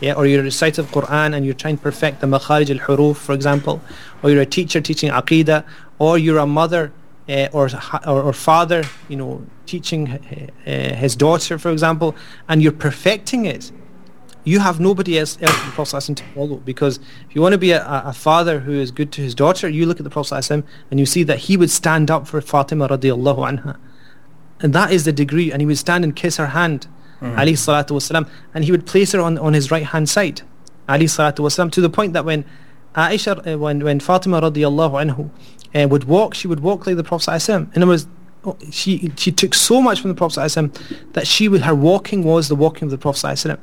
yeah, 0.00 0.14
or 0.14 0.26
you're 0.26 0.40
a 0.40 0.44
reciter 0.44 0.82
of 0.82 0.88
Quran 0.90 1.34
and 1.34 1.44
you're 1.44 1.54
trying 1.54 1.76
to 1.76 1.82
perfect 1.82 2.20
the 2.20 2.26
makharij 2.26 2.70
al-huruf, 2.70 3.16
for 3.16 3.32
example, 3.32 3.80
or 4.22 4.30
you're 4.30 4.42
a 4.42 4.46
teacher 4.46 4.80
teaching 4.80 5.10
aqidah, 5.10 5.64
or 5.98 6.18
you're 6.18 6.38
a 6.38 6.46
mother 6.46 6.92
uh, 7.28 7.48
or, 7.52 7.68
or, 8.06 8.22
or 8.22 8.32
father, 8.32 8.84
you 9.08 9.16
know, 9.16 9.44
teaching 9.66 10.08
uh, 10.10 10.70
his 10.94 11.14
daughter, 11.14 11.58
for 11.58 11.70
example, 11.70 12.16
and 12.48 12.62
you're 12.62 12.72
perfecting 12.72 13.44
it, 13.44 13.70
you 14.44 14.60
have 14.60 14.80
nobody 14.80 15.18
else, 15.18 15.36
else 15.42 15.60
in 15.60 15.66
the 15.66 15.72
Prophet 15.72 16.16
to 16.16 16.24
follow. 16.34 16.56
Because 16.56 16.98
if 17.28 17.34
you 17.34 17.42
want 17.42 17.52
to 17.52 17.58
be 17.58 17.72
a, 17.72 17.84
a, 17.86 18.14
father 18.14 18.60
who 18.60 18.72
is 18.72 18.90
good 18.90 19.12
to 19.12 19.20
his 19.20 19.34
daughter, 19.34 19.68
you 19.68 19.84
look 19.84 20.00
at 20.00 20.04
the 20.04 20.10
Prophet 20.10 20.50
and 20.50 21.00
you 21.00 21.04
see 21.04 21.22
that 21.24 21.40
he 21.40 21.56
would 21.56 21.70
stand 21.70 22.10
up 22.10 22.26
for 22.26 22.40
Fatima 22.40 22.88
radiallahu 22.88 23.38
anha. 23.50 23.76
And 24.60 24.72
that 24.72 24.90
is 24.90 25.04
the 25.04 25.12
degree. 25.12 25.52
And 25.52 25.60
he 25.60 25.66
would 25.66 25.78
stand 25.78 26.02
and 26.02 26.16
kiss 26.16 26.38
her 26.38 26.48
hand, 26.48 26.86
mm-hmm. 27.20 27.38
alayhi 27.38 27.58
salatu 27.58 27.90
wasalam, 27.90 28.28
and 28.54 28.64
he 28.64 28.70
would 28.70 28.86
place 28.86 29.12
her 29.12 29.20
on, 29.20 29.36
on 29.36 29.52
his 29.52 29.70
right 29.70 29.84
hand 29.84 30.08
side, 30.08 30.40
alayhi 30.88 31.10
salatu 31.10 31.40
wasalam, 31.40 31.70
to 31.72 31.82
the 31.82 31.90
point 31.90 32.14
that 32.14 32.24
when 32.24 32.46
Aisha, 32.94 33.58
when, 33.58 33.84
when 33.84 34.00
Fatima 34.00 34.40
radiallahu 34.40 35.04
anhu 35.04 35.30
uh, 35.74 35.86
would 35.88 36.04
walk, 36.04 36.34
she 36.34 36.48
would 36.48 36.60
walk 36.60 36.86
like 36.86 36.96
the 36.96 37.04
Prophet 37.04 37.30
ﷺ. 37.30 37.76
In 37.76 37.82
other 37.82 37.90
words, 37.90 38.06
she 38.70 39.12
she 39.16 39.32
took 39.32 39.52
so 39.52 39.82
much 39.82 40.00
from 40.00 40.10
the 40.10 40.14
Prophet 40.14 40.40
ﷺ 40.40 41.12
that 41.12 41.26
she 41.26 41.48
would, 41.48 41.62
her 41.62 41.74
walking 41.74 42.24
was 42.24 42.48
the 42.48 42.54
walking 42.54 42.84
of 42.84 42.90
the 42.90 42.98
Prophet 42.98 43.26
ﷺ. 43.26 43.58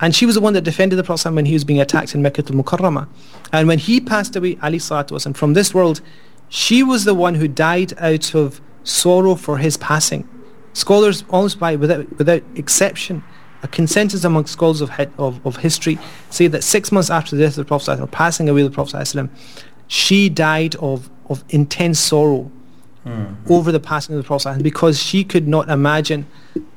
and 0.00 0.14
she 0.14 0.26
was 0.26 0.34
the 0.34 0.40
one 0.40 0.52
that 0.52 0.62
defended 0.62 0.98
the 0.98 1.04
Prophet 1.04 1.32
when 1.32 1.46
he 1.46 1.54
was 1.54 1.64
being 1.64 1.80
attacked 1.80 2.14
in 2.14 2.22
Mecca 2.22 2.42
al-Mukarramah. 2.42 3.08
And 3.52 3.66
when 3.66 3.78
he 3.78 4.00
passed 4.00 4.36
away, 4.36 4.56
alayhi 4.56 4.76
salatu 4.76 5.12
wasallam, 5.12 5.36
from 5.36 5.54
this 5.54 5.74
world, 5.74 6.00
she 6.48 6.82
was 6.82 7.04
the 7.04 7.14
one 7.14 7.36
who 7.36 7.48
died 7.48 7.94
out 7.98 8.34
of 8.34 8.60
sorrow 8.84 9.34
for 9.34 9.58
his 9.58 9.76
passing. 9.76 10.28
Scholars, 10.72 11.24
almost 11.30 11.58
by 11.58 11.76
without 11.76 12.16
without 12.18 12.42
exception, 12.54 13.24
a 13.62 13.68
consensus 13.68 14.24
among 14.24 14.46
scholars 14.46 14.80
of, 14.80 14.90
of, 15.18 15.44
of 15.46 15.56
history 15.56 15.98
say 16.30 16.46
that 16.46 16.64
six 16.64 16.90
months 16.92 17.10
after 17.10 17.36
the 17.36 17.42
death 17.42 17.52
of 17.52 17.56
the 17.56 17.64
Prophet 17.64 18.00
or 18.00 18.06
passing 18.06 18.48
away 18.48 18.62
of 18.62 18.70
the 18.70 18.74
Prophet 18.74 18.96
ﷺ, 18.96 19.28
she 19.86 20.28
died 20.28 20.76
of 20.76 21.10
of 21.30 21.44
intense 21.48 21.98
sorrow 21.98 22.50
mm. 23.06 23.50
over 23.50 23.72
the 23.72 23.80
passing 23.80 24.14
of 24.14 24.22
the 24.22 24.26
Prophet 24.26 24.62
because 24.62 25.02
she 25.02 25.24
could 25.24 25.48
not 25.48 25.68
imagine 25.70 26.26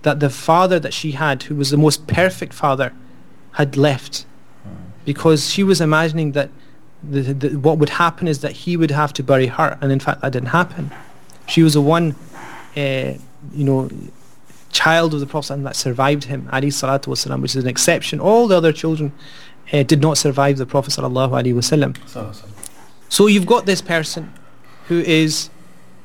that 0.04 0.20
the 0.20 0.30
father 0.30 0.80
that 0.80 0.94
she 0.94 1.12
had, 1.12 1.44
who 1.44 1.56
was 1.56 1.72
the 1.72 1.78
most 1.78 2.08
perfect 2.08 2.54
father, 2.54 2.94
had 3.54 3.76
left. 3.76 4.26
Mm. 4.66 4.76
Because 5.06 5.50
she 5.50 5.64
was 5.64 5.82
imagining 5.82 6.32
that 6.34 6.50
the, 7.04 7.22
the, 7.22 7.60
what 7.60 7.80
would 7.80 7.90
happen 7.90 8.28
is 8.28 8.40
that 8.40 8.52
he 8.52 8.78
would 8.78 8.92
have 8.92 9.12
to 9.14 9.24
bury 9.24 9.48
her, 9.48 9.78
and 9.82 9.92
in 9.92 10.00
fact 10.00 10.22
that 10.22 10.32
didn't 10.32 10.50
happen. 10.50 10.92
She 11.48 11.62
was 11.62 11.74
the 11.74 11.82
one, 11.82 12.16
uh, 12.78 13.14
you 13.52 13.66
know, 13.66 13.90
child 14.72 15.14
of 15.14 15.20
the 15.20 15.26
Prophet 15.26 15.62
that 15.64 15.76
survived 15.76 16.26
him, 16.26 16.48
alayhi 16.54 16.72
salatu 16.72 17.08
which 17.42 17.56
is 17.56 17.64
an 17.64 17.70
exception. 17.70 18.20
All 18.20 18.48
the 18.48 18.56
other 18.56 18.72
children 18.72 19.12
uh, 19.74 19.84
did 19.84 20.02
not 20.02 20.18
survive 20.18 20.58
the 20.58 20.66
Prophet 20.66 20.92
sallallahu 20.92 21.32
alaihi 21.32 21.54
wasallam. 21.54 21.98
So 23.10 23.28
you've 23.28 23.46
got 23.46 23.66
this 23.66 23.82
person 23.82 24.34
who 24.89 25.01
is 25.01 25.51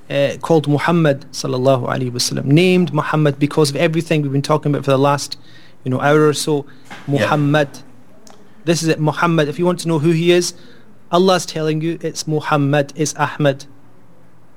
uh, 0.10 0.38
called 0.42 0.68
Muhammad 0.68 1.22
sallallahu 1.32 1.88
alaihi 1.88 2.12
wasallam, 2.12 2.46
named 2.46 2.94
Muhammad 2.94 3.40
because 3.40 3.70
of 3.70 3.76
everything 3.76 4.22
we've 4.22 4.32
been 4.32 4.42
talking 4.42 4.72
about 4.72 4.86
for 4.86 4.92
the 4.92 4.98
last, 4.98 5.38
you 5.84 5.92
know, 5.92 6.02
hour 6.02 6.28
or 6.28 6.34
so. 6.34 6.66
Muhammad. 7.08 7.70
Yeah. 7.74 8.36
This 8.66 8.84
is 8.84 8.90
it, 8.90 9.00
Muhammad. 9.00 9.48
If 9.50 9.60
you 9.60 9.66
want 9.66 9.80
to 9.82 9.88
know 9.88 10.00
who 10.00 10.12
he 10.12 10.32
is, 10.32 10.54
Allah 11.12 11.36
is 11.36 11.46
telling 11.46 11.82
you 11.82 12.00
it's 12.02 12.28
Muhammad, 12.28 12.94
it's 12.96 13.14
Ahmad. 13.16 13.66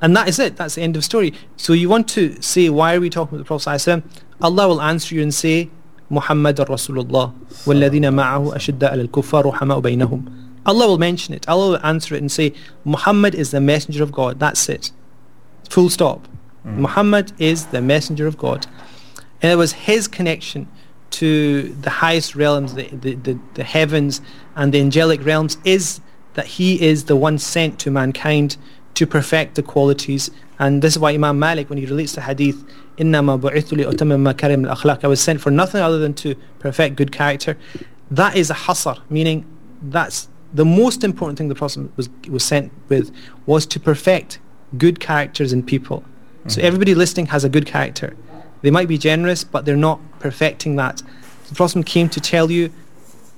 And 0.01 0.15
that 0.17 0.29
is 0.29 0.39
it. 0.39 0.57
That's 0.57 0.75
the 0.75 0.83
end 0.83 0.97
of 0.97 1.05
story. 1.05 1.33
So 1.57 1.73
you 1.73 1.89
want 1.89 2.09
to 2.11 2.41
say, 2.43 2.69
why 2.69 2.95
are 2.95 3.01
we 3.01 3.11
talking 3.11 3.37
about 3.37 3.45
the 3.45 3.49
Prophet 3.49 3.71
ﷺ? 3.71 4.03
Allah 4.41 4.69
will 4.69 4.83
answer 4.83 5.15
you 5.15 5.23
and 5.23 5.35
say, 5.35 5.71
Muhammad 6.09 6.57
Rasulullah, 6.57 7.35
وَالَّذِينَ 7.65 8.07
مَعَهُ 8.15 8.55
أَشِدَّاءَ 8.55 8.93
عَلَى 8.93 9.09
الْكُفَّارِ 9.09 9.53
رُحَمَاءُ 9.53 9.81
بَيْنَهُم 9.81 10.33
Allah 10.65 10.89
will 10.89 10.99
mention 10.99 11.33
it. 11.35 11.49
Allah 11.49 11.71
will 11.71 11.87
answer 11.87 12.15
it 12.15 12.21
and 12.21 12.31
say, 12.31 12.53
Muhammad 12.85 13.35
is 13.35 13.53
the 13.53 13.61
messenger 13.61 14.03
of 14.03 14.11
God. 14.11 14.41
That's 14.41 14.69
it. 14.69 14.91
Full 15.71 15.91
stop. 15.91 16.27
Mm. 16.65 16.79
Muhammad 16.79 17.33
is 17.39 17.67
the 17.67 17.81
messenger 17.81 18.27
of 18.27 18.37
God. 18.37 18.67
And 19.41 19.53
it 19.53 19.57
was 19.57 19.73
his 19.73 20.09
connection 20.09 20.69
to 21.11 21.75
the 21.81 21.91
highest 21.91 22.35
realms, 22.35 22.75
the, 22.75 22.89
the, 22.89 23.15
the, 23.15 23.39
the 23.55 23.65
heavens 23.65 24.21
and 24.57 24.73
the 24.73 24.81
angelic 24.81 25.25
realms, 25.25 25.57
is 25.65 26.01
that 26.35 26.47
he 26.47 26.83
is 26.83 27.05
the 27.05 27.17
one 27.17 27.39
sent 27.39 27.79
to 27.81 27.91
mankind 27.91 28.57
to 28.95 29.07
perfect 29.07 29.55
the 29.55 29.63
qualities. 29.63 30.31
And 30.59 30.83
this 30.83 30.95
is 30.95 30.99
why 30.99 31.13
Imam 31.13 31.39
Malik, 31.39 31.71
when 31.71 31.79
he 31.79 31.87
relates 31.87 32.13
the 32.13 32.23
hadith, 32.23 32.65
إِنَّمَا 32.97 33.41
بُعِثُ 33.41 33.73
لِأُتَمِّمَ 33.73 34.33
مَكَارِمِ 34.33 34.67
الْأَخْلَاقِ 34.67 35.05
I 35.05 35.07
was 35.07 35.21
sent 35.21 35.41
for 35.41 35.51
nothing 35.51 35.81
other 35.81 35.99
than 35.99 36.15
to 36.15 36.35
perfect 36.59 36.97
good 36.97 37.13
character. 37.13 37.57
That 38.11 38.37
is 38.37 38.51
a 38.51 38.55
hasr, 38.55 38.99
meaning 39.11 39.45
that's 39.83 40.29
the 40.54 40.66
most 40.66 41.04
important 41.04 41.38
thing 41.38 41.48
the 41.50 41.56
Prophet 41.56 41.96
was, 41.98 42.10
was 42.30 42.44
sent 42.44 42.72
with 42.90 43.14
was 43.46 43.66
to 43.68 43.80
perfect 43.80 44.40
good 44.78 45.00
characters 45.00 45.54
in 45.54 45.64
people. 45.64 46.00
Mm-hmm. 46.02 46.50
So 46.50 46.62
everybody 46.62 46.96
listening 46.96 47.28
has 47.28 47.44
a 47.44 47.50
good 47.50 47.66
character. 47.66 48.16
They 48.62 48.72
might 48.72 48.88
be 48.88 48.98
generous, 48.98 49.44
but 49.44 49.66
they're 49.66 49.76
not 49.76 50.00
perfecting 50.20 50.76
that. 50.76 51.02
The 51.50 51.56
Prophet 51.56 51.86
came 51.86 52.10
to 52.10 52.20
tell 52.20 52.52
you, 52.52 52.72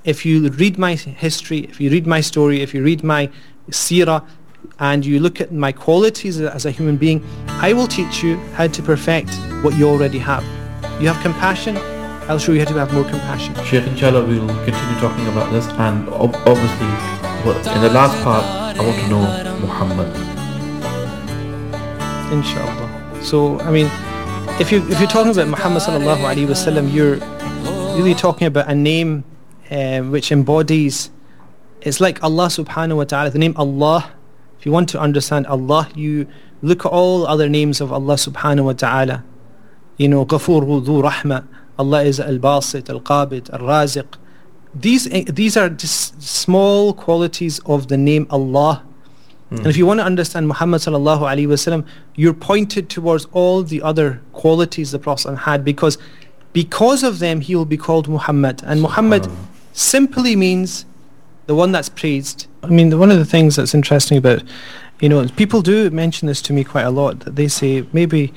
if 0.04 0.26
you 0.26 0.48
read 0.50 0.78
my 0.78 0.94
history, 0.94 1.60
if 1.60 1.80
you 1.80 1.90
read 1.90 2.06
my 2.06 2.20
story, 2.20 2.60
if 2.60 2.74
you 2.74 2.82
read 2.82 3.02
my 3.02 3.30
seerah, 3.70 4.26
and 4.78 5.04
you 5.04 5.20
look 5.20 5.40
at 5.40 5.52
my 5.52 5.72
qualities 5.72 6.40
as 6.40 6.66
a 6.66 6.70
human 6.70 6.96
being, 6.96 7.24
I 7.48 7.72
will 7.72 7.86
teach 7.86 8.22
you 8.22 8.36
how 8.54 8.66
to 8.66 8.82
perfect 8.82 9.30
what 9.62 9.76
you 9.76 9.88
already 9.88 10.18
have. 10.18 10.42
You 11.00 11.08
have 11.08 11.22
compassion, 11.22 11.76
I'll 12.28 12.38
show 12.38 12.52
you 12.52 12.60
how 12.60 12.70
to 12.72 12.78
have 12.78 12.92
more 12.92 13.04
compassion. 13.04 13.54
Sheikh, 13.64 13.86
inshallah, 13.86 14.24
we'll 14.24 14.46
continue 14.64 14.96
talking 15.00 15.26
about 15.28 15.52
this, 15.52 15.66
and 15.66 16.08
ob- 16.08 16.34
obviously, 16.46 16.88
in 17.74 17.80
the 17.82 17.90
last 17.92 18.16
part, 18.24 18.44
I 18.44 18.80
want 18.80 18.98
to 18.98 19.08
know 19.08 19.24
Muhammad. 19.60 20.08
Inshallah. 22.32 23.22
So, 23.22 23.60
I 23.60 23.70
mean, 23.70 23.90
if 24.58 24.72
you 24.72 24.78
if 24.88 24.98
you're 25.00 25.08
talking 25.08 25.32
about 25.32 25.48
Muhammad 25.48 25.82
sallallahu 25.82 26.24
alaihi 26.24 26.48
wasallam, 26.48 26.92
you're 26.92 27.16
really 27.96 28.14
talking 28.14 28.46
about 28.46 28.68
a 28.70 28.74
name 28.74 29.24
uh, 29.70 30.00
which 30.00 30.32
embodies 30.32 31.10
It's 31.84 32.00
like 32.00 32.24
Allah 32.24 32.46
subhanahu 32.46 32.96
wa 32.96 33.04
ta'ala, 33.04 33.28
the 33.28 33.38
name 33.38 33.52
Allah. 33.58 34.08
If 34.58 34.64
you 34.64 34.72
want 34.72 34.88
to 34.96 34.98
understand 34.98 35.46
Allah, 35.46 35.90
you 35.94 36.26
look 36.62 36.86
at 36.86 36.90
all 36.90 37.26
other 37.26 37.46
names 37.46 37.82
of 37.82 37.92
Allah 37.92 38.14
subhanahu 38.14 38.64
wa 38.64 38.72
ta'ala. 38.72 39.22
You 39.98 40.08
know, 40.08 40.24
Ghafur 40.24 40.64
Dhu 40.64 41.04
Rahma. 41.04 41.44
Allah 41.78 42.02
is 42.02 42.20
Al-Basit, 42.20 42.88
Al-Qabid, 42.88 43.52
Al-Raziq. 43.52 44.06
These, 44.74 45.08
eh, 45.12 45.24
these 45.26 45.56
are 45.56 45.68
just 45.68 46.22
small 46.22 46.92
qualities 46.92 47.60
of 47.66 47.88
the 47.88 47.96
name 47.96 48.26
Allah. 48.30 48.82
Hmm. 49.50 49.56
And 49.56 49.66
if 49.66 49.76
you 49.76 49.86
want 49.86 50.00
to 50.00 50.04
understand 50.04 50.48
Muhammad 50.48 50.80
sallallahu 50.80 51.20
alaihi 51.20 51.46
wasallam, 51.46 51.86
you're 52.14 52.34
pointed 52.34 52.88
towards 52.88 53.26
all 53.32 53.62
the 53.62 53.82
other 53.82 54.20
qualities 54.32 54.90
the 54.90 54.98
Prophet 54.98 55.36
had 55.36 55.64
because 55.64 55.98
because 56.52 57.02
of 57.02 57.18
them 57.18 57.40
he 57.40 57.54
will 57.54 57.64
be 57.64 57.76
called 57.76 58.08
Muhammad. 58.08 58.62
And 58.64 58.80
Muhammad 58.80 59.28
simply 59.72 60.36
means 60.36 60.86
the 61.46 61.54
one 61.54 61.72
that's 61.72 61.88
praised. 61.88 62.46
I 62.62 62.68
mean, 62.68 62.96
one 62.98 63.10
of 63.10 63.18
the 63.18 63.24
things 63.24 63.56
that's 63.56 63.74
interesting 63.74 64.16
about, 64.16 64.42
you 65.00 65.08
know, 65.08 65.26
people 65.36 65.60
do 65.62 65.90
mention 65.90 66.26
this 66.28 66.40
to 66.42 66.52
me 66.52 66.64
quite 66.64 66.86
a 66.86 66.90
lot. 66.90 67.20
That 67.20 67.36
they 67.36 67.48
say 67.48 67.86
maybe 67.92 68.32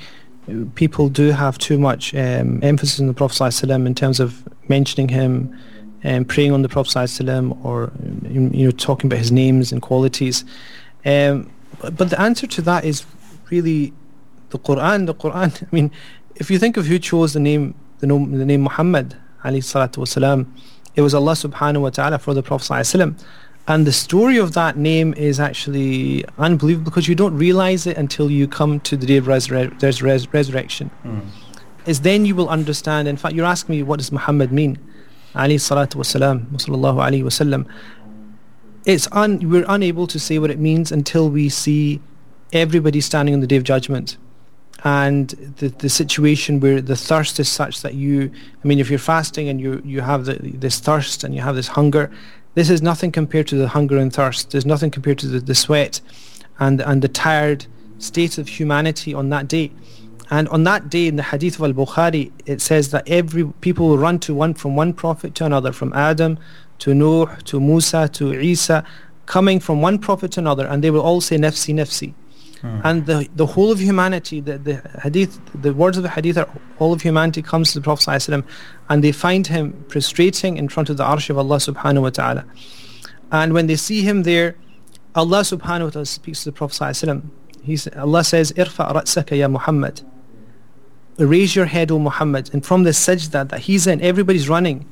people 0.74 1.08
do 1.08 1.30
have 1.30 1.58
too 1.58 1.78
much 1.78 2.14
um, 2.14 2.62
emphasis 2.62 3.00
on 3.00 3.06
the 3.06 3.14
Prophet 3.14 3.36
ﷺ 3.36 3.86
in 3.86 3.94
terms 3.94 4.20
of 4.20 4.46
mentioning 4.68 5.08
him 5.08 5.56
and 6.02 6.28
praying 6.28 6.52
on 6.52 6.62
the 6.62 6.68
Prophet 6.68 6.90
ﷺ 6.90 7.64
or 7.64 7.92
you 8.28 8.64
know 8.64 8.70
talking 8.72 9.08
about 9.08 9.18
his 9.18 9.30
names 9.30 9.72
and 9.72 9.80
qualities. 9.80 10.44
Um, 11.04 11.50
but 11.80 12.10
the 12.10 12.20
answer 12.20 12.46
to 12.46 12.62
that 12.62 12.84
is 12.84 13.04
really 13.50 13.92
the 14.50 14.58
Quran. 14.58 15.06
The 15.06 15.14
Quran. 15.14 15.62
I 15.62 15.66
mean, 15.70 15.90
if 16.36 16.50
you 16.50 16.58
think 16.58 16.76
of 16.76 16.86
who 16.86 16.98
chose 16.98 17.32
the 17.34 17.40
name, 17.40 17.74
the 17.98 18.06
name, 18.06 18.36
the 18.36 18.44
name 18.44 18.62
Muhammad, 18.62 19.16
alayhi 19.44 19.62
salatu 19.62 19.98
wasalam, 19.98 20.46
it 20.94 21.02
was 21.02 21.14
Allah 21.14 21.32
subhanahu 21.32 21.82
wa 21.82 21.90
ta'ala 21.90 22.18
for 22.18 22.34
the 22.34 22.42
Prophet 22.42 22.72
ﷺ. 22.72 23.18
And 23.67 23.85
the 23.85 23.91
story 23.91 24.37
of 24.37 24.53
that 24.53 24.77
name 24.77 25.13
is 25.15 25.39
actually 25.39 26.23
unbelievable 26.37 26.85
because 26.85 27.07
you 27.07 27.15
don't 27.15 27.37
realize 27.37 27.85
it 27.85 27.97
until 27.97 28.31
you 28.31 28.47
come 28.47 28.79
to 28.81 28.95
the 28.95 29.05
day 29.05 29.17
of 29.17 29.25
resur- 29.25 29.81
res- 29.81 30.01
res- 30.01 30.33
resurrection. 30.33 30.89
Mm. 31.03 31.25
Is 31.85 32.01
then 32.01 32.25
you 32.25 32.35
will 32.35 32.49
understand. 32.49 33.07
In 33.07 33.17
fact, 33.17 33.35
you're 33.35 33.45
asking 33.45 33.75
me 33.75 33.83
what 33.83 33.97
does 33.97 34.11
Muhammad 34.11 34.51
mean? 34.51 34.77
alayhi 35.35 35.59
salatu 35.59 35.95
wasalam, 35.95 36.47
sallallahu 36.53 36.97
alayhi 36.97 37.23
wasallam. 37.23 37.67
It's 38.85 39.07
un- 39.11 39.49
we're 39.49 39.65
unable 39.67 40.07
to 40.07 40.19
say 40.19 40.39
what 40.39 40.49
it 40.49 40.59
means 40.59 40.91
until 40.91 41.29
we 41.29 41.49
see 41.49 42.01
everybody 42.53 43.01
standing 43.01 43.33
on 43.35 43.41
the 43.41 43.47
day 43.47 43.57
of 43.57 43.63
judgment 43.63 44.17
and 44.83 45.29
the, 45.57 45.69
the 45.69 45.89
situation 45.89 46.59
where 46.59 46.81
the 46.81 46.95
thirst 46.95 47.39
is 47.39 47.49
such 47.49 47.81
that 47.81 47.93
you 47.95 48.31
I 48.63 48.67
mean 48.67 48.79
if 48.79 48.89
you're 48.89 48.99
fasting 48.99 49.49
and 49.49 49.59
you 49.59 49.81
you 49.83 50.01
have 50.01 50.25
the, 50.25 50.35
this 50.35 50.79
thirst 50.79 51.23
and 51.23 51.35
you 51.35 51.41
have 51.41 51.55
this 51.55 51.67
hunger 51.67 52.11
this 52.57 52.71
is 52.71 52.81
nothing 52.81 53.11
compared 53.11 53.45
to 53.45 53.55
the 53.55 53.67
hunger 53.67 53.99
and 53.99 54.11
thirst. 54.11 54.49
There's 54.49 54.65
nothing 54.65 54.89
compared 54.89 55.19
to 55.19 55.27
the, 55.27 55.39
the 55.39 55.53
sweat 55.53 56.01
and 56.57 56.81
and 56.81 57.03
the 57.03 57.07
tired 57.07 57.67
state 57.99 58.39
of 58.39 58.47
humanity 58.47 59.13
on 59.13 59.29
that 59.29 59.47
day. 59.47 59.71
And 60.31 60.49
on 60.49 60.63
that 60.63 60.89
day 60.89 61.05
in 61.05 61.17
the 61.17 61.27
hadith 61.31 61.59
of 61.59 61.65
al-Bukhari 61.65 62.31
it 62.47 62.59
says 62.59 62.89
that 62.89 63.07
every 63.07 63.45
people 63.61 63.87
will 63.89 63.99
run 63.99 64.17
to 64.21 64.33
one 64.33 64.55
from 64.55 64.75
one 64.75 64.91
prophet 64.93 65.35
to 65.35 65.45
another 65.45 65.71
from 65.71 65.93
Adam 65.93 66.39
to 66.79 66.95
Nuh 66.95 67.27
to 67.45 67.59
Musa 67.59 68.09
to 68.13 68.33
Isa 68.33 68.83
coming 69.27 69.59
from 69.59 69.83
one 69.83 69.99
prophet 69.99 70.31
to 70.31 70.39
another 70.39 70.65
and 70.65 70.83
they 70.83 70.89
will 70.89 71.01
all 71.01 71.21
say 71.21 71.37
nafsi 71.37 71.75
nafsi 71.75 72.15
and 72.63 73.05
the 73.05 73.27
the 73.35 73.45
whole 73.45 73.71
of 73.71 73.79
humanity, 73.79 74.39
the, 74.41 74.57
the 74.57 74.75
hadith, 75.03 75.39
the 75.53 75.73
words 75.73 75.97
of 75.97 76.03
the 76.03 76.09
hadith 76.09 76.37
are 76.37 76.49
all 76.79 76.93
of 76.93 77.01
humanity 77.01 77.41
comes 77.41 77.73
to 77.73 77.79
the 77.79 77.83
Prophet 77.83 78.09
ﷺ 78.09 78.43
and 78.89 79.03
they 79.03 79.11
find 79.11 79.47
him 79.47 79.85
prostrating 79.87 80.57
in 80.57 80.69
front 80.69 80.89
of 80.89 80.97
the 80.97 81.03
arsh 81.03 81.29
of 81.29 81.37
Allah 81.37 81.57
subhanahu 81.57 82.01
wa 82.03 82.09
ta'ala. 82.09 82.45
And 83.31 83.53
when 83.53 83.67
they 83.67 83.75
see 83.75 84.01
him 84.01 84.23
there, 84.23 84.55
Allah 85.15 85.41
subhanahu 85.41 85.85
wa 85.85 85.89
ta'ala 85.89 86.05
speaks 86.05 86.43
to 86.43 86.51
the 86.51 86.53
Prophet 86.53 86.75
ﷺ. 86.75 87.23
He, 87.63 87.77
Allah 87.97 88.23
says, 88.23 88.53
Irfa 88.53 88.93
ra'saka 88.93 89.37
ya 89.37 89.47
Muhammad. 89.47 90.01
Raise 91.17 91.55
your 91.55 91.65
head, 91.65 91.91
O 91.91 91.99
Muhammad. 91.99 92.49
And 92.53 92.65
from 92.65 92.83
the 92.83 92.91
sajda 92.91 93.49
that 93.49 93.61
he's 93.61 93.87
in, 93.87 94.01
everybody's 94.01 94.47
running. 94.47 94.85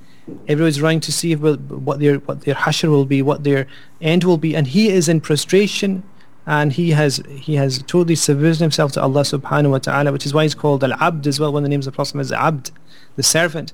Everybody's 0.48 0.82
running 0.82 1.02
to 1.02 1.12
see 1.12 1.36
what 1.36 2.00
their 2.00 2.16
what 2.16 2.42
their 2.42 2.56
hashr 2.56 2.90
will 2.90 3.06
be, 3.06 3.22
what 3.22 3.44
their 3.44 3.68
end 4.02 4.24
will 4.24 4.40
be. 4.40 4.56
And 4.56 4.66
he 4.66 4.90
is 4.90 5.08
in 5.08 5.22
prostration 5.22 6.04
and 6.48 6.74
he 6.74 6.92
has 6.92 7.22
he 7.28 7.56
has 7.56 7.80
totally 7.84 8.16
submitted 8.16 8.60
himself 8.60 8.92
to 8.94 9.02
Allah 9.02 9.22
subhanahu 9.22 9.72
wa 9.72 9.78
ta'ala, 9.80 10.12
which 10.12 10.26
is 10.26 10.34
why 10.34 10.44
he's 10.44 10.56
called 10.56 10.84
Al-Abd 10.84 11.26
as 11.28 11.40
well. 11.40 11.52
One 11.52 11.64
of 11.64 11.66
the 11.66 11.70
names 11.70 11.88
of 11.88 11.94
the 11.94 11.96
Prophet 11.96 12.20
is 12.20 12.32
Abd, 12.32 12.72
the 13.16 13.24
servant. 13.24 13.74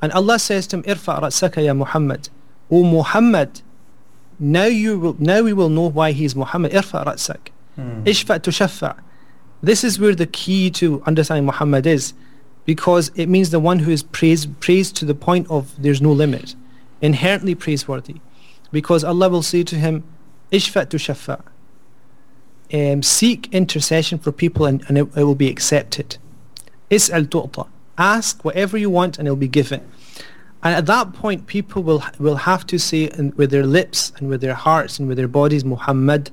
And 0.00 0.12
Allah 0.12 0.38
says 0.38 0.66
to 0.68 0.76
him, 0.76 0.82
Irfa 0.84 1.20
ra'saka 1.20 1.64
ya 1.64 1.74
Muhammad. 1.74 2.28
O 2.70 2.84
Muhammad, 2.84 3.62
now 4.38 4.64
you 4.64 4.98
will 4.98 5.16
now 5.18 5.42
we 5.42 5.52
will 5.52 5.68
know 5.68 5.88
why 5.88 6.12
he 6.12 6.24
is 6.24 6.36
Muhammad. 6.36 6.72
Irfa 6.72 7.04
ra'sak. 7.04 7.48
Hmm. 7.74 8.04
Ishfa 8.04 8.38
tushaffa. 8.38 8.96
This 9.62 9.82
is 9.82 9.98
where 9.98 10.14
the 10.14 10.26
key 10.26 10.70
to 10.72 11.02
understanding 11.06 11.46
Muhammad 11.46 11.86
is. 11.86 12.12
Because 12.64 13.10
it 13.14 13.28
means 13.28 13.50
the 13.50 13.60
one 13.60 13.80
who 13.80 13.90
is 13.90 14.02
praised 14.02 14.60
praised 14.60 14.94
to 14.96 15.04
the 15.04 15.14
point 15.14 15.50
of 15.50 15.74
there's 15.82 16.00
no 16.00 16.12
limit. 16.12 16.54
Inherently 17.00 17.54
praiseworthy. 17.54 18.16
Because 18.70 19.04
Allah 19.04 19.28
will 19.28 19.42
say 19.42 19.64
to 19.64 19.76
him, 19.76 20.04
Ishfa 20.52 20.86
tushaffa 20.86 21.42
um, 22.72 23.02
seek 23.02 23.52
intercession 23.52 24.18
for 24.18 24.32
people 24.32 24.66
and, 24.66 24.84
and 24.88 24.98
it, 24.98 25.08
it 25.16 25.24
will 25.24 25.34
be 25.34 25.48
accepted. 25.48 26.16
Is'al 26.90 27.26
tu'ta. 27.26 27.66
Ask 27.98 28.44
whatever 28.44 28.76
you 28.76 28.90
want 28.90 29.18
and 29.18 29.28
it 29.28 29.30
will 29.30 29.36
be 29.36 29.48
given. 29.48 29.80
And 30.62 30.74
at 30.74 30.86
that 30.86 31.12
point, 31.12 31.46
people 31.46 31.82
will 31.82 32.02
will 32.18 32.36
have 32.36 32.66
to 32.68 32.78
say 32.78 33.10
with 33.36 33.50
their 33.50 33.66
lips 33.66 34.12
and 34.16 34.30
with 34.30 34.40
their 34.40 34.54
hearts 34.54 34.98
and 34.98 35.06
with 35.06 35.18
their 35.18 35.28
bodies, 35.28 35.62
Muhammad, 35.62 36.30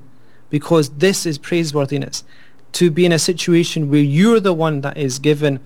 because 0.48 0.88
this 0.88 1.26
is 1.26 1.38
praiseworthiness. 1.38 2.24
To 2.72 2.90
be 2.90 3.04
in 3.04 3.12
a 3.12 3.18
situation 3.18 3.90
where 3.90 4.00
you're 4.00 4.40
the 4.40 4.54
one 4.54 4.80
that 4.80 4.96
is 4.96 5.18
given 5.18 5.60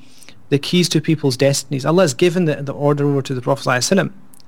the 0.48 0.59
keys 0.59 0.88
to 0.88 1.00
people's 1.00 1.37
destinies. 1.37 1.87
Allah 1.87 2.02
has 2.02 2.14
given 2.14 2.46
the, 2.46 2.57
the 2.57 2.72
order 2.72 3.07
over 3.07 3.22
to 3.22 3.35
the 3.35 3.40
Prophet. 3.40 3.68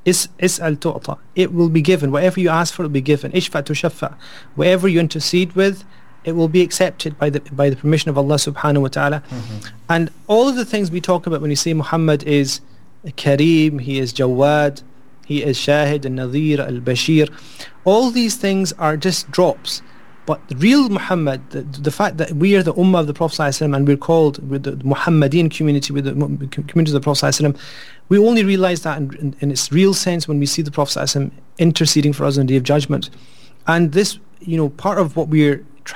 Is 0.04 0.28
is'al 0.38 0.76
tu'ta. 0.78 1.18
It 1.37 1.52
will 1.52 1.68
be 1.68 1.83
given. 1.83 2.11
Whatever 2.11 2.40
you 2.40 2.48
ask 2.48 2.74
for, 2.74 2.83
will 2.83 2.90
be 2.90 3.00
given. 3.00 3.31
Ishfa 3.33 3.62
tushaffa. 3.62 4.16
Whatever 4.57 4.88
you 4.88 4.98
intercede 5.00 5.52
with, 5.52 5.85
it 6.23 6.34
will 6.34 6.47
be 6.47 6.62
accepted 6.62 7.17
by 7.19 7.29
the 7.29 7.39
by 7.51 7.69
the 7.69 7.75
permission 7.75 8.10
of 8.10 8.17
Allah 8.17 8.36
subhanahu 8.36 8.82
wa 8.82 8.88
ta'ala. 8.88 9.23
And 9.89 10.10
all 10.27 10.47
of 10.47 10.56
the 10.56 10.65
things 10.65 10.89
we 10.91 11.01
talk 11.01 11.27
about 11.27 11.41
when 11.41 11.49
you 11.49 11.56
say 11.56 11.73
Muhammad 11.73 12.23
is 12.23 12.62
Kareem, 13.06 13.82
he 13.82 13.99
is 13.99 14.13
Jawad, 14.13 14.84
he 15.25 15.43
is 15.43 15.58
Shahid, 15.58 16.06
al-Nadhir, 16.06 16.60
al-Bashir. 16.60 17.29
All 17.84 18.10
these 18.12 18.36
things 18.36 18.71
are 18.73 18.95
just 18.97 19.29
drops. 19.32 19.82
But 20.25 20.47
the 20.47 20.56
real 20.56 20.88
Muhammad, 20.88 21.49
the, 21.49 21.63
the 21.63 21.91
fact 21.91 22.15
that 22.15 22.32
we 22.32 22.56
are 22.56 22.63
the 22.63 22.73
Ummah 22.75 23.01
of 23.01 23.08
the 23.08 23.13
Prophet 23.13 23.41
ﷺ 23.41 23.75
and 23.75 23.86
we're 23.86 23.97
called, 23.97 24.39
we're 24.49 24.58
the 24.58 24.77
Muhammadin 24.77 25.49
community, 25.49 25.91
we're 25.91 26.01
the 26.01 26.15
mu- 26.15 26.47
community 26.47 26.91
of 26.91 26.93
the 26.93 27.01
Prophet 27.01 27.25
ﷺ, 27.25 27.60
we 28.08 28.17
only 28.17 28.45
realize 28.45 28.84
that 28.84 28.99
in, 28.99 29.13
in, 29.17 29.36
in 29.41 29.51
its 29.51 29.69
real 29.69 29.93
sense 29.93 30.25
when 30.25 30.39
we 30.39 30.45
see 30.45 30.62
the 30.62 30.71
Prophet 30.71 30.97
ﷺ 30.97 31.29
interceding 31.58 32.13
for 32.13 32.23
us 32.23 32.37
on 32.37 32.46
the 32.46 32.54
Day 32.54 32.58
of 32.58 32.63
Judgment. 32.63 33.10
And 33.67 33.91
this, 33.91 34.17
you 34.39 34.56
know, 34.56 34.69
part 34.69 34.98
of 34.98 35.17
what 35.17 35.27
we're 35.27 35.65
tr- 35.83 35.96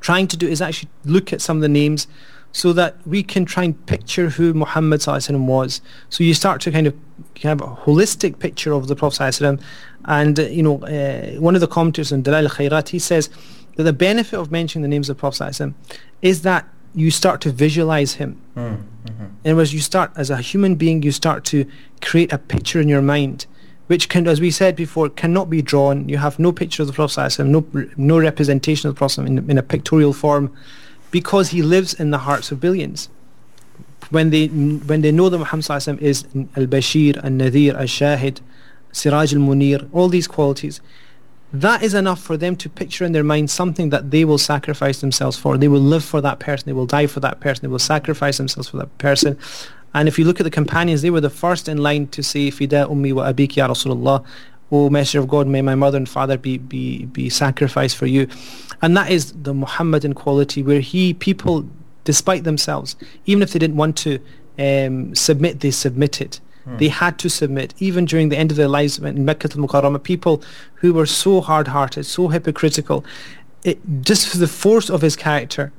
trying 0.00 0.26
to 0.28 0.36
do 0.36 0.46
is 0.46 0.60
actually 0.60 0.90
look 1.04 1.32
at 1.32 1.40
some 1.40 1.58
of 1.58 1.62
the 1.62 1.68
names 1.68 2.06
so 2.52 2.72
that 2.72 2.96
we 3.06 3.22
can 3.22 3.44
try 3.44 3.64
and 3.64 3.86
picture 3.86 4.30
who 4.30 4.54
Muhammad 4.54 5.04
was. 5.06 5.80
So 6.08 6.24
you 6.24 6.34
start 6.34 6.60
to 6.62 6.70
kind 6.70 6.86
of 6.86 6.96
have 7.42 7.60
a 7.60 7.66
holistic 7.66 8.38
picture 8.38 8.72
of 8.72 8.88
the 8.88 8.96
Prophet 8.96 9.60
and 10.04 10.40
uh, 10.40 10.42
you 10.44 10.62
know 10.62 10.82
uh, 10.84 11.40
one 11.40 11.54
of 11.54 11.60
the 11.60 11.66
commentators 11.66 12.12
on 12.12 12.22
Dala'il 12.22 12.44
al-Khairat 12.44 12.88
he 12.88 12.98
says 12.98 13.28
that 13.76 13.82
the 13.84 13.92
benefit 13.92 14.38
of 14.38 14.50
mentioning 14.50 14.82
the 14.82 14.88
names 14.88 15.08
of 15.08 15.16
the 15.16 15.20
Prophet 15.20 15.74
is 16.22 16.42
that 16.42 16.66
you 16.94 17.10
start 17.10 17.40
to 17.42 17.52
visualize 17.52 18.14
him. 18.14 18.40
Mm, 18.56 18.82
mm-hmm. 19.04 19.24
In 19.44 19.50
other 19.52 19.56
words, 19.56 19.74
you 19.74 19.80
start 19.80 20.10
as 20.16 20.30
a 20.30 20.38
human 20.38 20.74
being, 20.74 21.02
you 21.02 21.12
start 21.12 21.44
to 21.46 21.66
create 22.00 22.32
a 22.32 22.38
picture 22.38 22.80
in 22.80 22.88
your 22.88 23.02
mind 23.02 23.46
which 23.88 24.08
can, 24.08 24.26
as 24.28 24.40
we 24.40 24.50
said 24.50 24.76
before, 24.76 25.08
cannot 25.08 25.50
be 25.50 25.60
drawn. 25.60 26.08
You 26.08 26.18
have 26.18 26.38
no 26.38 26.52
picture 26.52 26.82
of 26.82 26.86
the 26.86 26.94
Prophet 26.94 27.20
ﷺ, 27.20 27.46
no, 27.46 27.66
no 27.96 28.18
representation 28.18 28.88
of 28.88 28.94
the 28.94 28.98
Prophet 28.98 29.26
in, 29.26 29.50
in 29.50 29.58
a 29.58 29.62
pictorial 29.62 30.12
form, 30.12 30.54
because 31.10 31.50
he 31.50 31.62
lives 31.62 31.94
in 31.94 32.10
the 32.10 32.18
hearts 32.18 32.52
of 32.52 32.60
billions. 32.60 33.08
When 34.10 34.30
they, 34.30 34.46
when 34.46 35.00
they 35.00 35.10
know 35.10 35.28
that 35.28 35.38
Muhammad 35.38 35.64
ﷺ 35.64 36.00
is 36.00 36.24
Al-Bashir, 36.56 37.16
Al-Nadhir, 37.24 37.74
Al-Shahid, 37.74 38.40
Siraj 38.92 39.34
Al-Munir, 39.34 39.88
all 39.92 40.08
these 40.08 40.28
qualities, 40.28 40.80
that 41.52 41.82
is 41.82 41.94
enough 41.94 42.20
for 42.20 42.36
them 42.36 42.56
to 42.56 42.68
picture 42.68 43.06
in 43.06 43.12
their 43.12 43.24
mind 43.24 43.50
something 43.50 43.88
that 43.88 44.10
they 44.10 44.26
will 44.26 44.36
sacrifice 44.36 45.00
themselves 45.00 45.38
for. 45.38 45.56
They 45.56 45.68
will 45.68 45.80
live 45.80 46.04
for 46.04 46.20
that 46.20 46.40
person. 46.40 46.66
They 46.66 46.74
will 46.74 46.84
die 46.84 47.06
for 47.06 47.20
that 47.20 47.40
person. 47.40 47.62
They 47.62 47.68
will 47.68 47.78
sacrifice 47.78 48.36
themselves 48.36 48.68
for 48.68 48.76
that 48.76 48.98
person. 48.98 49.38
And 49.94 50.08
if 50.08 50.18
you 50.18 50.24
look 50.24 50.40
at 50.40 50.44
the 50.44 50.50
companions, 50.50 51.02
they 51.02 51.10
were 51.10 51.20
the 51.20 51.30
first 51.30 51.68
in 51.68 51.78
line 51.78 52.08
to 52.08 52.22
say, 52.22 52.50
Fida 52.50 52.86
ummi 52.86 53.12
wa 53.12 53.30
abiki 53.30 53.56
ya 53.56 53.68
Rasulullah. 53.68 54.24
O 54.70 54.90
Messenger 54.90 55.20
of 55.20 55.28
God, 55.28 55.46
may 55.46 55.62
my 55.62 55.74
mother 55.74 55.96
and 55.96 56.08
father 56.08 56.36
be, 56.36 56.58
be, 56.58 57.06
be 57.06 57.30
sacrificed 57.30 57.96
for 57.96 58.06
you. 58.06 58.28
And 58.82 58.94
that 58.96 59.10
is 59.10 59.32
the 59.32 59.54
Muhammadan 59.54 60.12
quality 60.12 60.62
where 60.62 60.80
he, 60.80 61.14
people, 61.14 61.66
despite 62.04 62.44
themselves, 62.44 62.94
even 63.24 63.42
if 63.42 63.52
they 63.52 63.58
didn't 63.58 63.76
want 63.76 63.96
to 63.98 64.20
um, 64.58 65.14
submit, 65.14 65.60
they 65.60 65.70
submitted. 65.70 66.38
They 66.76 66.88
had 66.88 67.18
to 67.20 67.30
submit. 67.30 67.72
Even 67.78 68.04
during 68.04 68.28
the 68.28 68.36
end 68.36 68.50
of 68.50 68.58
their 68.58 68.68
lives 68.68 68.98
in 68.98 69.24
Mecca 69.24 69.48
al-Mukarramah, 69.50 70.02
people 70.02 70.42
who 70.74 70.92
were 70.92 71.06
so 71.06 71.40
hard-hearted, 71.40 72.04
so 72.04 72.28
hypocritical, 72.28 73.06
it, 73.64 73.80
just 74.02 74.28
for 74.28 74.36
the 74.36 74.46
force 74.46 74.90
of 74.90 75.00
his 75.00 75.16
character, 75.16 75.72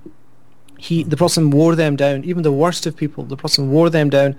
he, 0.80 1.04
the 1.04 1.18
Prophet 1.18 1.46
wore 1.48 1.76
them 1.76 1.96
down. 1.96 2.24
Even 2.24 2.44
the 2.44 2.52
worst 2.52 2.86
of 2.86 2.96
people, 2.96 3.24
the 3.24 3.38
Prophet 3.38 3.64
wore 3.64 3.90
them 3.90 4.10
down. 4.10 4.36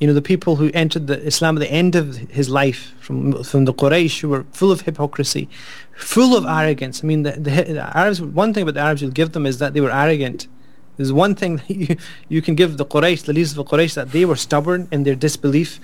You 0.00 0.08
know, 0.08 0.12
the 0.12 0.22
people 0.22 0.56
who 0.56 0.70
entered 0.74 1.06
the 1.06 1.20
Islam 1.22 1.56
at 1.56 1.60
the 1.60 1.70
end 1.70 1.94
of 1.94 2.16
his 2.16 2.50
life 2.50 2.94
from 2.98 3.44
from 3.44 3.64
the 3.64 3.72
Quraysh 3.72 4.20
who 4.20 4.28
were 4.28 4.44
full 4.50 4.72
of 4.72 4.82
hypocrisy, 4.82 5.48
full 5.96 6.36
of 6.36 6.44
arrogance. 6.44 7.04
I 7.04 7.06
mean, 7.06 7.22
the, 7.22 7.32
the, 7.32 7.50
the 7.78 7.96
Arabs. 7.96 8.20
One 8.20 8.52
thing 8.52 8.64
about 8.64 8.74
the 8.74 8.80
Arabs 8.80 9.02
you'll 9.02 9.12
give 9.12 9.32
them 9.32 9.46
is 9.46 9.58
that 9.58 9.72
they 9.72 9.80
were 9.80 9.92
arrogant. 9.92 10.48
There's 10.96 11.12
one 11.12 11.34
thing 11.34 11.56
that 11.68 11.70
you, 11.70 11.96
you 12.28 12.42
can 12.42 12.54
give 12.54 12.76
the 12.76 12.84
Quraysh, 12.84 13.24
the 13.24 13.32
leaders 13.32 13.56
of 13.56 13.56
the 13.56 13.76
Quraysh, 13.76 13.94
that 13.94 14.10
they 14.10 14.24
were 14.24 14.36
stubborn 14.36 14.88
in 14.90 15.04
their 15.04 15.14
disbelief 15.14 15.80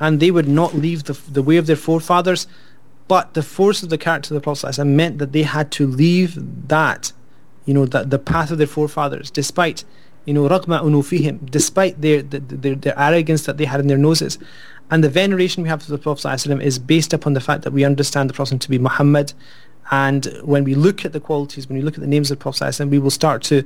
and 0.00 0.20
they 0.20 0.30
would 0.30 0.48
not 0.48 0.74
leave 0.74 1.04
the, 1.04 1.14
the 1.30 1.42
way 1.42 1.56
of 1.56 1.66
their 1.66 1.76
forefathers. 1.76 2.46
But 3.08 3.34
the 3.34 3.42
force 3.42 3.82
of 3.82 3.88
the 3.88 3.98
character 3.98 4.34
of 4.34 4.40
the 4.40 4.44
Prophet 4.44 4.84
meant 4.84 5.18
that 5.18 5.32
they 5.32 5.44
had 5.44 5.70
to 5.72 5.86
leave 5.86 6.68
that, 6.68 7.12
you 7.65 7.73
know, 7.73 7.85
the, 7.85 8.03
the 8.03 8.19
path 8.19 8.51
of 8.51 8.57
their 8.57 8.67
forefathers, 8.67 9.29
despite, 9.29 9.83
you 10.25 10.33
know, 10.33 10.47
رَغْمَ 10.47 10.65
أُنُوفِهِمْ 10.81 11.51
despite 11.51 12.01
their, 12.01 12.21
their, 12.21 12.75
their 12.75 12.99
arrogance 12.99 13.45
that 13.45 13.57
they 13.57 13.65
had 13.65 13.79
in 13.79 13.87
their 13.87 13.97
noses. 13.97 14.37
And 14.89 15.03
the 15.03 15.09
veneration 15.09 15.63
we 15.63 15.69
have 15.69 15.83
for 15.83 15.91
the 15.91 15.97
Prophet 15.97 16.45
is 16.61 16.79
based 16.79 17.13
upon 17.13 17.33
the 17.33 17.39
fact 17.39 17.63
that 17.63 17.71
we 17.71 17.85
understand 17.85 18.29
the 18.29 18.33
Prophet 18.33 18.59
to 18.59 18.69
be 18.69 18.77
Muhammad. 18.77 19.33
And 19.89 20.25
when 20.43 20.63
we 20.63 20.75
look 20.75 21.05
at 21.05 21.13
the 21.13 21.19
qualities, 21.19 21.67
when 21.67 21.77
we 21.77 21.83
look 21.83 21.95
at 21.95 22.01
the 22.01 22.07
names 22.07 22.29
of 22.29 22.39
the 22.39 22.43
Prophet, 22.43 22.77
we 22.85 22.99
will 22.99 23.11
start 23.11 23.41
to 23.43 23.63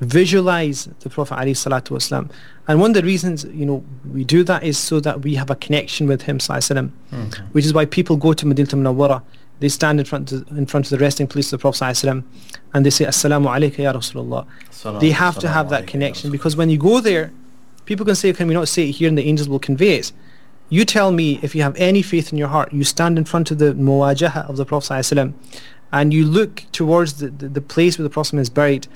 visualize 0.00 0.86
the 1.00 1.10
Prophet 1.10 1.34
ﷺ. 1.34 2.30
And 2.68 2.80
one 2.80 2.90
of 2.90 2.94
the 2.94 3.02
reasons, 3.02 3.44
you 3.44 3.64
know, 3.64 3.84
we 4.12 4.24
do 4.24 4.42
that 4.44 4.62
is 4.62 4.76
so 4.76 5.00
that 5.00 5.22
we 5.22 5.36
have 5.36 5.50
a 5.50 5.56
connection 5.56 6.06
with 6.06 6.22
him, 6.22 6.38
ﷺ, 6.38 6.90
okay. 7.12 7.42
which 7.52 7.64
is 7.64 7.72
why 7.72 7.84
people 7.86 8.16
go 8.16 8.32
to 8.32 8.46
Madinah 8.46 8.68
Munawwara, 8.68 9.22
they 9.61 9.69
stand 9.69 9.99
in 9.99 10.05
front, 10.05 10.31
of, 10.31 10.47
in 10.49 10.65
front 10.65 10.87
of 10.87 10.89
the 10.89 10.97
resting 10.97 11.27
place 11.27 11.53
of 11.53 11.59
the 11.59 11.61
Prophet 11.61 11.83
ﷺ, 11.83 12.23
and 12.73 12.85
they 12.85 12.89
say, 12.89 13.05
Assalamu 13.05 13.45
alayka 13.45 13.77
ya 13.77 13.93
Rasulullah. 13.93 14.99
they 14.99 15.11
have 15.11 15.37
to 15.37 15.47
have 15.47 15.69
that 15.69 15.85
connection 15.85 16.31
because 16.31 16.55
when 16.57 16.69
you 16.69 16.79
go 16.79 16.99
there, 16.99 17.31
people 17.85 18.03
can 18.03 18.15
say, 18.15 18.33
can 18.33 18.47
we 18.47 18.55
not 18.55 18.67
say 18.67 18.89
it 18.89 18.93
here 18.93 19.07
and 19.07 19.17
the 19.17 19.23
angels 19.23 19.47
will 19.47 19.59
convey 19.59 19.95
it. 19.95 20.11
You 20.69 20.83
tell 20.83 21.11
me 21.11 21.39
if 21.43 21.53
you 21.53 21.61
have 21.61 21.75
any 21.75 22.01
faith 22.01 22.31
in 22.31 22.39
your 22.39 22.47
heart, 22.47 22.73
you 22.73 22.83
stand 22.83 23.19
in 23.19 23.25
front 23.25 23.51
of 23.51 23.59
the 23.59 23.73
muwajaha 23.73 24.49
of 24.49 24.57
the 24.57 24.65
Prophet 24.65 24.93
ﷺ, 24.93 25.33
and 25.91 26.11
you 26.11 26.25
look 26.25 26.63
towards 26.71 27.19
the, 27.19 27.27
the, 27.29 27.47
the 27.47 27.61
place 27.61 27.99
where 27.99 28.03
the 28.03 28.09
Prophet 28.09 28.39
is 28.39 28.49
buried, 28.49 28.87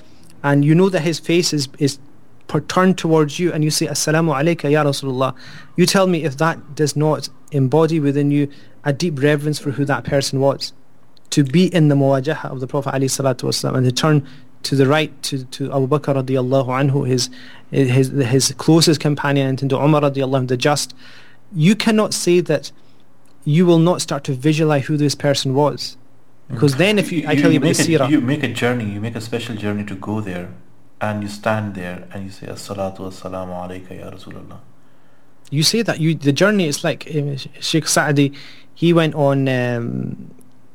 and 0.42 0.64
you 0.64 0.74
know 0.74 0.88
that 0.88 1.02
his 1.02 1.20
face 1.20 1.52
is, 1.52 1.68
is 1.78 2.00
turned 2.48 2.98
towards 2.98 3.38
you 3.38 3.52
and 3.52 3.64
you 3.64 3.70
say 3.70 3.86
assalamu 3.86 4.34
alayka 4.34 4.70
ya 4.70 4.84
rasulullah. 4.84 5.34
You 5.76 5.86
tell 5.86 6.06
me 6.06 6.24
if 6.24 6.36
that 6.38 6.74
does 6.74 6.96
not 6.96 7.28
embody 7.52 8.00
within 8.00 8.30
you 8.30 8.48
a 8.84 8.92
deep 8.92 9.20
reverence 9.22 9.58
for 9.58 9.72
who 9.72 9.84
that 9.84 10.04
person 10.04 10.40
was. 10.40 10.72
To 11.30 11.44
be 11.44 11.66
in 11.74 11.88
the 11.88 11.94
muwajaha 11.94 12.50
of 12.50 12.60
the 12.60 12.66
prophet 12.66 12.94
wasallam 12.94 13.76
and 13.76 13.84
to 13.84 13.92
turn 13.92 14.26
to 14.62 14.76
the 14.76 14.86
right 14.86 15.22
to, 15.24 15.44
to 15.44 15.72
Abu 15.72 15.86
Bakr 15.86 16.22
radiallahu 16.22 16.68
anhu 16.68 17.06
his, 17.06 17.30
his, 17.70 18.08
his 18.08 18.54
closest 18.58 19.00
companion 19.00 19.48
and 19.48 19.70
to 19.70 19.76
Umar 19.76 20.02
radiallahu 20.02 20.42
anhu 20.44 20.48
the 20.48 20.56
just 20.56 20.94
you 21.52 21.74
cannot 21.76 22.14
say 22.14 22.40
that 22.40 22.72
you 23.44 23.66
will 23.66 23.78
not 23.78 24.00
start 24.00 24.24
to 24.24 24.34
visualize 24.34 24.86
who 24.86 24.96
this 24.96 25.14
person 25.14 25.54
was. 25.54 25.96
Because 26.48 26.72
mm-hmm. 26.72 26.78
then 26.78 26.98
if 26.98 27.12
you, 27.12 27.20
you 27.20 27.28
I 27.28 27.34
tell 27.34 27.50
you, 27.50 27.54
you 27.54 27.58
about 27.58 27.76
the 27.76 27.82
seerah. 27.82 28.10
You 28.10 28.20
make 28.20 28.42
a 28.42 28.48
journey, 28.48 28.90
you 28.90 29.00
make 29.00 29.14
a 29.14 29.20
special 29.20 29.54
journey 29.56 29.84
to 29.84 29.94
go 29.94 30.20
there 30.20 30.52
and 31.00 31.22
you 31.22 31.28
stand 31.28 31.74
there 31.74 32.06
and 32.12 32.24
you 32.24 32.30
say, 32.30 32.46
As-salatu 32.46 33.00
was-salamu 33.00 33.68
alayka 33.68 33.98
ya 33.98 34.10
Rasulullah. 34.10 34.58
You 35.50 35.62
say 35.62 35.82
that. 35.82 36.00
You 36.00 36.14
The 36.14 36.32
journey 36.32 36.66
is 36.66 36.82
like 36.82 37.08
um, 37.14 37.36
Sheikh 37.60 37.86
Sa'di, 37.86 38.32
he 38.74 38.92
went 38.92 39.14
on, 39.14 39.48
um, 39.48 40.30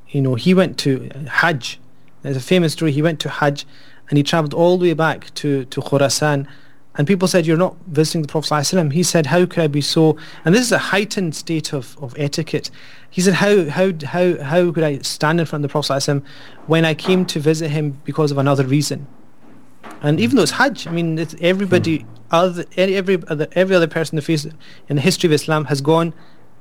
you 0.10 0.22
know, 0.22 0.36
he 0.36 0.54
went 0.54 0.78
to 0.80 1.10
Hajj. 1.30 1.80
There's 2.22 2.38
a 2.38 2.42
famous 2.42 2.74
story. 2.74 2.92
He 2.92 3.02
went 3.02 3.20
to 3.22 3.30
Hajj 3.30 3.66
and 4.10 4.18
he 4.18 4.24
travelled 4.24 4.54
all 4.54 4.78
the 4.78 4.90
way 4.90 4.94
back 4.94 5.34
to, 5.36 5.66
to 5.66 5.82
Khurasan 5.82 6.48
and 6.96 7.08
people 7.08 7.28
said, 7.28 7.46
you're 7.46 7.58
not 7.58 7.78
visiting 7.88 8.22
the 8.22 8.28
Prophet 8.28 8.50
ﷺ. 8.50 8.92
He 8.92 9.04
said, 9.04 9.28
how 9.28 9.46
could 9.46 9.60
I 9.60 9.68
be 9.68 9.80
so... 9.80 10.18
And 10.44 10.54
this 10.54 10.62
is 10.62 10.74
a 10.74 10.78
heightened 10.78 11.36
state 11.36 11.72
of, 11.74 11.98
of 12.04 12.14
etiquette. 12.18 12.70
He 13.10 13.22
said, 13.22 13.36
how, 13.36 13.70
how, 13.70 13.94
how, 14.04 14.44
how 14.44 14.72
could 14.72 14.84
I 14.84 14.98
stand 15.00 15.40
in 15.40 15.46
front 15.46 15.64
of 15.64 15.70
the 15.70 15.72
Prophet 15.72 15.94
ﷺ 15.94 16.22
when 16.68 16.84
I 16.84 16.94
came 16.94 17.26
to 17.28 17.40
visit 17.40 17.70
him 17.70 18.02
because 18.04 18.32
of 18.32 18.38
another 18.38 18.66
reason? 18.66 19.08
And 20.03 20.21
even 20.21 20.37
though 20.37 20.43
it's 20.43 20.53
Hajj, 20.53 20.87
I 20.87 20.91
mean, 20.91 21.19
it's 21.19 21.35
everybody, 21.41 22.07
other, 22.31 22.65
every, 22.77 23.23
other, 23.29 23.47
every 23.53 23.77
other 23.77 23.87
person 23.87 24.15
in 24.15 24.17
the, 24.17 24.23
face, 24.23 24.45
in 24.89 24.97
the 24.97 25.03
history 25.03 25.29
of 25.29 25.33
Islam 25.33 25.67
has 25.67 25.81
gone, 25.81 26.13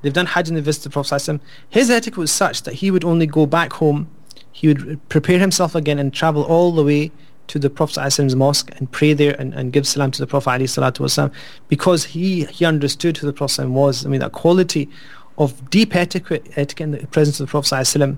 they've 0.01 0.13
done 0.13 0.27
Hajj 0.27 0.49
and 0.49 0.57
they 0.57 0.61
visited 0.61 0.91
the 0.91 0.93
Prophet 0.93 1.15
ﷺ. 1.15 1.39
His 1.69 1.89
etiquette 1.89 2.17
was 2.17 2.31
such 2.31 2.63
that 2.63 2.75
he 2.75 2.91
would 2.91 3.03
only 3.03 3.27
go 3.27 3.45
back 3.45 3.73
home, 3.73 4.09
he 4.51 4.67
would 4.67 5.09
prepare 5.09 5.39
himself 5.39 5.75
again 5.75 5.99
and 5.99 6.13
travel 6.13 6.43
all 6.43 6.71
the 6.71 6.83
way 6.83 7.11
to 7.47 7.59
the 7.59 7.69
Prophet 7.69 7.99
ﷺ's 7.99 8.35
mosque 8.35 8.71
and 8.77 8.91
pray 8.91 9.13
there 9.13 9.39
and, 9.39 9.53
and 9.53 9.71
give 9.71 9.85
salam 9.87 10.11
to 10.11 10.19
the 10.19 10.27
Prophet 10.27 10.49
ﷺ 10.61 11.31
because 11.67 12.05
he, 12.05 12.45
he 12.45 12.65
understood 12.65 13.17
who 13.17 13.27
the 13.27 13.33
Prophet 13.33 13.69
was. 13.69 14.05
I 14.05 14.09
mean, 14.09 14.21
that 14.21 14.31
quality 14.31 14.89
of 15.37 15.69
deep 15.69 15.95
etiquette, 15.95 16.47
etiquette 16.55 16.83
in 16.83 16.91
the 16.91 17.07
presence 17.07 17.39
of 17.39 17.47
the 17.47 17.51
Prophet 17.51 17.75
ﷺ 17.75 18.17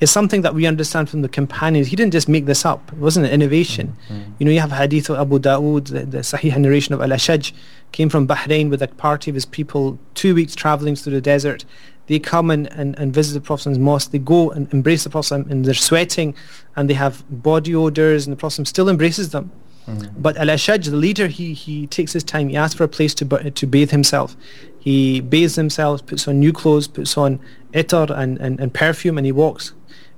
is 0.00 0.10
something 0.10 0.42
that 0.42 0.54
we 0.54 0.66
understand 0.66 1.08
from 1.08 1.22
the 1.22 1.28
companions. 1.28 1.88
He 1.88 1.96
didn't 1.96 2.12
just 2.12 2.28
make 2.28 2.46
this 2.46 2.64
up. 2.64 2.92
It 2.92 2.98
wasn't 2.98 3.26
an 3.26 3.32
innovation. 3.32 3.96
Mm-hmm. 4.08 4.32
You 4.38 4.46
know, 4.46 4.52
you 4.52 4.60
have 4.60 4.72
hadith 4.72 5.08
of 5.08 5.18
Abu 5.18 5.38
Dawood, 5.38 5.86
the, 5.86 6.04
the 6.04 6.18
Sahih 6.18 6.56
narration 6.56 6.94
of 6.94 7.00
Al-Ashaj, 7.00 7.52
came 7.92 8.08
from 8.08 8.26
Bahrain 8.26 8.70
with 8.70 8.82
a 8.82 8.88
party 8.88 9.30
of 9.30 9.34
his 9.34 9.46
people, 9.46 9.98
two 10.14 10.34
weeks 10.34 10.54
travelling 10.54 10.96
through 10.96 11.12
the 11.12 11.20
desert 11.20 11.64
they 12.06 12.18
come 12.18 12.50
and, 12.50 12.66
and, 12.72 12.98
and 12.98 13.14
visit 13.14 13.34
the 13.34 13.40
Prophet's 13.40 13.78
mosque. 13.78 14.10
They 14.10 14.18
go 14.18 14.50
and 14.50 14.72
embrace 14.72 15.04
the 15.04 15.10
Prophet 15.10 15.46
and 15.46 15.64
they're 15.64 15.74
sweating 15.74 16.34
and 16.76 16.88
they 16.88 16.94
have 16.94 17.24
body 17.42 17.74
odors 17.74 18.26
and 18.26 18.32
the 18.32 18.38
Prophet 18.38 18.66
still 18.68 18.88
embraces 18.88 19.30
them. 19.30 19.50
Mm-hmm. 19.86 20.20
But 20.20 20.36
Al-Ashaj, 20.36 20.84
the 20.84 20.96
leader, 20.96 21.28
he, 21.28 21.52
he 21.54 21.86
takes 21.86 22.12
his 22.12 22.24
time. 22.24 22.48
He 22.48 22.56
asks 22.56 22.74
for 22.74 22.84
a 22.84 22.88
place 22.88 23.14
to, 23.14 23.50
to 23.50 23.66
bathe 23.66 23.90
himself. 23.90 24.36
He 24.78 25.20
bathes 25.20 25.56
himself, 25.56 26.04
puts 26.06 26.28
on 26.28 26.40
new 26.40 26.52
clothes, 26.52 26.88
puts 26.88 27.16
on 27.16 27.40
itar 27.72 28.10
and, 28.10 28.38
and, 28.38 28.60
and 28.60 28.72
perfume 28.72 29.18
and 29.18 29.26
he 29.26 29.32
walks 29.32 29.72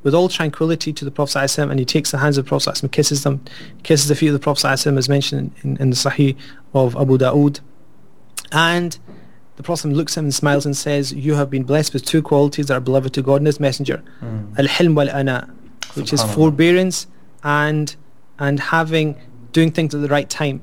with 0.06 0.14
all 0.14 0.28
tranquility 0.28 0.92
to 0.92 1.04
the 1.04 1.10
Prophet 1.10 1.58
and 1.58 1.80
he 1.80 1.84
takes 1.84 2.12
the 2.12 2.18
hands 2.18 2.38
of 2.38 2.44
the 2.44 2.48
Prophet 2.48 2.80
and 2.80 2.92
kisses 2.92 3.24
them, 3.24 3.44
kisses 3.82 4.06
the 4.06 4.14
feet 4.14 4.28
of 4.28 4.34
the 4.34 4.38
Prophet 4.38 4.64
as 4.68 5.08
mentioned 5.08 5.50
in, 5.64 5.76
in 5.78 5.90
the 5.90 5.96
Sahih 5.96 6.36
of 6.74 6.94
Abu 6.94 7.18
Dawood. 7.18 7.58
And 8.52 8.96
the 9.56 9.64
Prophet 9.64 9.88
looks 9.88 10.16
at 10.16 10.20
him 10.20 10.26
and 10.26 10.34
smiles 10.34 10.64
and 10.64 10.76
says, 10.76 11.12
You 11.12 11.34
have 11.34 11.50
been 11.50 11.64
blessed 11.64 11.92
with 11.92 12.04
two 12.04 12.22
qualities 12.22 12.66
that 12.66 12.74
are 12.74 12.80
beloved 12.80 13.14
to 13.14 13.22
God 13.22 13.38
and 13.38 13.48
His 13.48 13.58
Messenger. 13.58 14.00
Mm. 14.20 14.56
Al-hilm 14.56 14.94
wal-ana, 14.94 15.52
which 15.94 16.12
is 16.12 16.22
forbearance 16.22 17.08
and 17.42 17.96
and 18.38 18.60
having 18.60 19.16
doing 19.50 19.72
things 19.72 19.92
at 19.92 20.02
the 20.02 20.08
right 20.08 20.30
time. 20.30 20.62